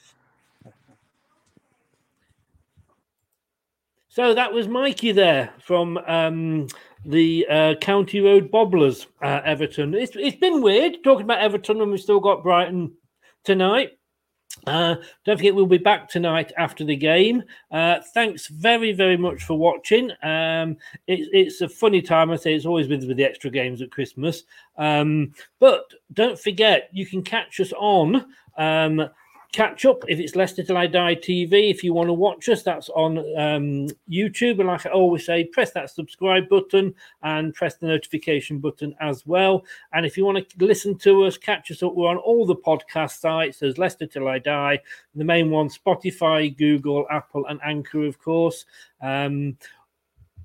So 4.08 4.34
that 4.34 4.52
was 4.52 4.68
Mikey 4.68 5.12
there 5.12 5.54
from 5.64 5.98
um, 6.00 6.68
the 7.06 7.46
uh, 7.50 7.76
County 7.76 8.22
Road 8.22 8.52
Bobblers, 8.52 9.08
uh, 9.24 9.42
Everton. 9.46 9.94
It's, 9.94 10.16
it's 10.16 10.38
been 10.38 10.62
weird 10.62 10.98
talking 11.04 11.24
about 11.24 11.40
Everton 11.40 11.80
when 11.80 11.92
we've 11.92 12.00
still 12.00 12.20
got 12.20 12.44
Brighton 12.44 12.92
tonight. 13.44 13.92
Uh, 14.68 14.96
don't 15.26 15.38
forget, 15.38 15.56
we'll 15.56 15.66
be 15.66 15.78
back 15.78 16.10
tonight 16.10 16.52
after 16.58 16.84
the 16.84 16.96
game. 16.96 17.44
Uh, 17.72 18.00
thanks 18.14 18.48
very, 18.48 18.92
very 18.92 19.16
much 19.16 19.44
for 19.44 19.58
watching. 19.58 20.12
Um, 20.24 20.76
it, 21.08 21.30
it's 21.32 21.62
a 21.62 21.70
funny 21.70 22.02
time. 22.02 22.32
I 22.32 22.36
say 22.36 22.56
it's 22.56 22.66
always 22.66 22.88
with, 22.88 23.08
with 23.08 23.18
the 23.18 23.24
extra 23.24 23.50
games 23.50 23.82
at 23.82 23.92
Christmas. 23.92 24.44
Um, 24.78 25.34
but 25.60 25.86
don't 26.14 26.38
forget, 26.38 26.90
you 26.92 27.06
can 27.06 27.24
catch 27.24 27.60
us 27.60 27.72
on 27.78 28.26
um, 28.58 29.10
catch 29.52 29.86
up 29.86 30.04
if 30.08 30.20
it's 30.20 30.36
Leicester 30.36 30.64
Till 30.64 30.78
I 30.78 30.88
Die 30.88 31.16
TV. 31.16 31.72
If 31.72 31.84
you 31.84 31.94
want 31.94 32.08
to 32.08 32.14
watch 32.14 32.50
us, 32.50 32.62
that's 32.62 32.90
on 32.90 33.18
um, 33.18 33.88
YouTube. 34.10 34.60
And 34.60 34.68
like 34.68 34.86
I 34.86 34.90
always 34.90 35.26
say, 35.26 35.46
press 35.46 35.72
that 35.72 35.90
subscribe 35.90 36.48
button 36.50 36.94
and 37.24 37.54
press 37.54 37.76
the 37.76 37.88
notification 37.88 38.60
button 38.60 38.96
as 39.00 39.26
well. 39.26 39.66
And 39.94 40.06
if 40.06 40.18
you 40.18 40.26
want 40.26 40.48
to 40.48 40.66
listen 40.66 40.98
to 41.00 41.24
us, 41.26 41.38
catch 41.38 41.72
us 41.72 41.82
up. 41.82 41.96
We're 41.96 42.10
on 42.10 42.18
all 42.18 42.46
the 42.46 42.56
podcast 42.56 43.20
sites. 43.20 43.60
There's 43.60 43.78
Leicester 43.78 44.06
Till 44.06 44.28
I 44.28 44.40
Die, 44.40 44.80
the 45.16 45.24
main 45.24 45.50
one, 45.50 45.70
Spotify, 45.70 46.56
Google, 46.56 47.08
Apple, 47.10 47.46
and 47.48 47.60
Anchor, 47.64 48.06
of 48.06 48.20
course. 48.20 48.66
Um, 49.02 49.58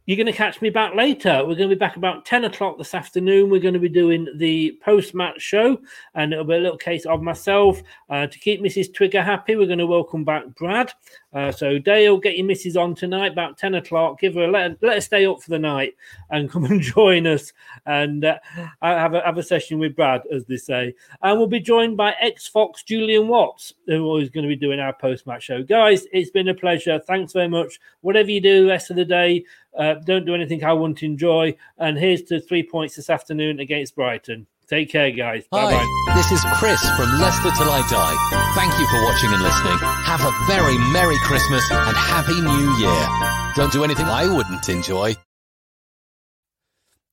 you're 0.07 0.17
going 0.17 0.27
to 0.27 0.33
catch 0.33 0.61
me 0.61 0.69
back 0.69 0.95
later. 0.95 1.39
We're 1.39 1.55
going 1.55 1.71
to 1.71 1.75
be 1.75 1.79
back 1.79 1.97
about 1.97 2.27
10 2.27 2.45
o'clock 2.45 2.77
this 2.77 2.95
afternoon. 2.95 3.49
We're 3.49 3.61
going 3.61 3.75
to 3.75 3.81
be 3.81 3.89
doing 3.89 4.29
the 4.37 4.79
post 4.85 5.15
match 5.15 5.41
show, 5.41 5.79
and 6.15 6.33
it'll 6.33 6.45
be 6.45 6.55
a 6.55 6.59
little 6.59 6.77
case 6.77 7.07
of 7.07 7.23
myself. 7.23 7.81
Uh, 8.11 8.27
to 8.27 8.39
keep 8.39 8.61
Mrs. 8.61 8.93
Twigger 8.93 9.25
happy, 9.25 9.57
we're 9.57 9.67
going 9.67 9.79
to 9.79 9.87
welcome 9.87 10.23
back 10.23 10.45
Brad. 10.57 10.93
Uh, 11.33 11.51
so, 11.51 11.79
Dale, 11.79 12.19
get 12.19 12.37
your 12.37 12.47
missus 12.47 12.77
on 12.77 12.95
tonight 12.95 13.33
about 13.33 13.57
10 13.57 13.77
o'clock. 13.77 14.21
Give 14.21 14.35
her 14.35 14.45
a 14.45 14.51
let, 14.51 14.83
let 14.83 14.95
her 14.95 15.01
stay 15.01 15.27
up 15.27 15.43
for 15.43 15.51
the 15.51 15.59
night 15.59 15.95
and 16.31 16.51
come 16.51 16.67
and 16.67 16.83
join 16.83 17.27
us 17.27 17.53
and 17.87 18.27
uh, 18.27 18.39
have, 18.83 19.15
a, 19.15 19.23
have 19.23 19.39
a 19.39 19.43
session 19.43 19.79
with 19.79 19.97
Brad, 19.97 20.23
as 20.31 20.45
they 20.45 20.59
say. 20.59 20.95
And 21.23 21.39
we'll 21.39 21.49
be 21.49 21.61
joined 21.61 21.97
by 21.97 22.15
ex 22.21 22.47
Fox 22.47 22.83
Julian 22.83 23.27
Watts, 23.27 23.73
who 23.87 24.17
is 24.19 24.29
going 24.29 24.45
to 24.45 24.49
be 24.49 24.57
doing 24.57 24.81
our 24.81 24.93
post 24.93 25.27
match 25.27 25.45
show. 25.45 25.63
Guys, 25.63 26.07
it's 26.13 26.31
been 26.31 26.49
a 26.49 26.55
pleasure. 26.55 27.01
Thanks 27.01 27.33
very 27.33 27.49
much. 27.49 27.81
Whatever 28.03 28.31
you 28.31 28.41
do 28.41 28.63
the 28.63 28.71
rest 28.71 28.91
of 28.91 28.97
the 28.97 29.05
day, 29.05 29.45
uh, 29.77 29.95
don't 29.95 30.25
do 30.25 30.35
anything 30.35 30.65
I 30.65 30.73
won't 30.73 31.03
enjoy. 31.03 31.57
And 31.79 31.99
here's 31.99 32.23
to 32.25 32.41
three 32.41 32.63
points 32.63 32.97
this 32.97 33.11
afternoon 33.11 33.61
against 33.61 33.95
Brighton. 33.95 34.47
Take 34.67 34.91
care, 34.91 35.11
guys. 35.11 35.47
Bye 35.51 35.65
bye. 35.65 35.73
Hi, 35.77 36.17
this 36.17 36.33
is 36.33 36.41
Chris 36.59 36.81
from 36.97 37.21
Leicester 37.21 37.51
Till 37.57 37.69
I 37.69 37.85
Die. 37.91 38.17
Thank 38.55 38.73
you 38.79 38.87
for 38.87 39.03
watching 39.05 39.33
and 39.33 39.43
listening. 39.43 39.77
Have 39.79 40.25
a 40.25 40.33
very 40.47 40.79
Merry 40.91 41.19
Christmas 41.25 41.71
and 41.71 41.97
Happy 41.97 42.41
New 42.41 42.77
Year. 42.79 43.09
Don't 43.57 43.73
do 43.73 43.85
anything 43.85 44.07
I 44.07 44.27
wouldn't 44.27 44.69
enjoy. 44.69 45.15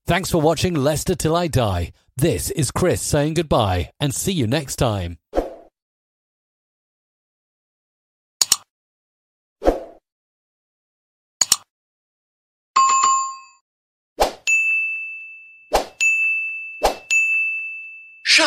Thanks 0.06 0.32
for 0.32 0.42
watching 0.42 0.76
Leicester 0.76 1.16
Till 1.16 1.36
I 1.36 1.48
Die. 1.48 1.92
This 2.16 2.52
is 2.52 2.72
Chris 2.72 3.02
saying 3.02 3.34
goodbye 3.34 3.92
and 4.00 4.14
see 4.14 4.34
you 4.34 4.48
next 4.48 4.78
time. 4.78 5.18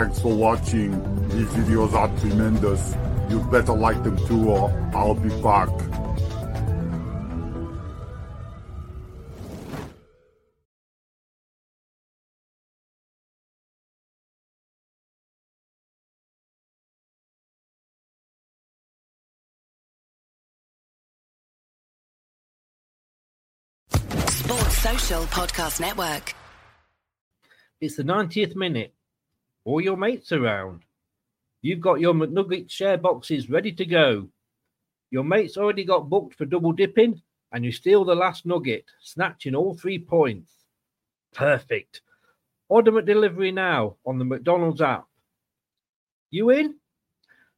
Thanks 0.00 0.20
for 0.22 0.34
watching. 0.34 0.92
These 1.28 1.48
videos 1.48 1.92
are 1.92 2.08
tremendous. 2.20 2.96
You 3.28 3.38
better 3.50 3.74
like 3.74 4.02
them 4.02 4.16
too 4.26 4.48
or 4.48 4.70
I'll 4.94 5.14
be 5.14 5.28
back. 5.42 5.68
Sports 24.30 24.78
Social 24.78 25.24
Podcast 25.24 25.78
Network. 25.78 26.34
It's 27.82 27.96
the 27.96 28.02
90th 28.02 28.56
minute. 28.56 28.94
All 29.64 29.80
your 29.80 29.96
mates 29.96 30.32
around. 30.32 30.82
You've 31.62 31.80
got 31.80 32.00
your 32.00 32.14
McNugget 32.14 32.70
share 32.70 32.96
boxes 32.96 33.50
ready 33.50 33.72
to 33.72 33.84
go. 33.84 34.28
Your 35.10 35.24
mates 35.24 35.56
already 35.56 35.84
got 35.84 36.08
booked 36.08 36.34
for 36.34 36.46
double 36.46 36.72
dipping, 36.72 37.20
and 37.52 37.64
you 37.64 37.72
steal 37.72 38.04
the 38.04 38.14
last 38.14 38.46
nugget, 38.46 38.84
snatching 39.00 39.54
all 39.54 39.74
three 39.74 39.98
points. 39.98 40.52
Perfect. 41.34 42.00
Order 42.68 42.92
McDelivery 42.92 43.52
now 43.52 43.96
on 44.06 44.18
the 44.18 44.24
McDonald's 44.24 44.80
app. 44.80 45.06
You 46.30 46.50
in? 46.50 46.76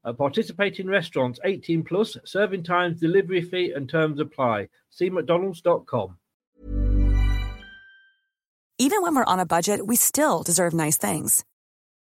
At 0.05 0.18
participating 0.18 0.88
restaurants 0.88 1.38
18 1.44 1.84
plus, 1.84 2.16
serving 2.24 2.64
times, 2.64 2.98
delivery 2.98 3.42
fee, 3.42 3.72
and 3.72 3.88
terms 3.88 4.18
apply. 4.18 4.68
See 4.90 5.11
McDonald's.com. 5.11 6.16
Even 8.78 9.03
when 9.03 9.14
we're 9.14 9.24
on 9.24 9.38
a 9.38 9.46
budget, 9.46 9.86
we 9.86 9.94
still 9.94 10.42
deserve 10.42 10.72
nice 10.72 10.96
things. 10.96 11.44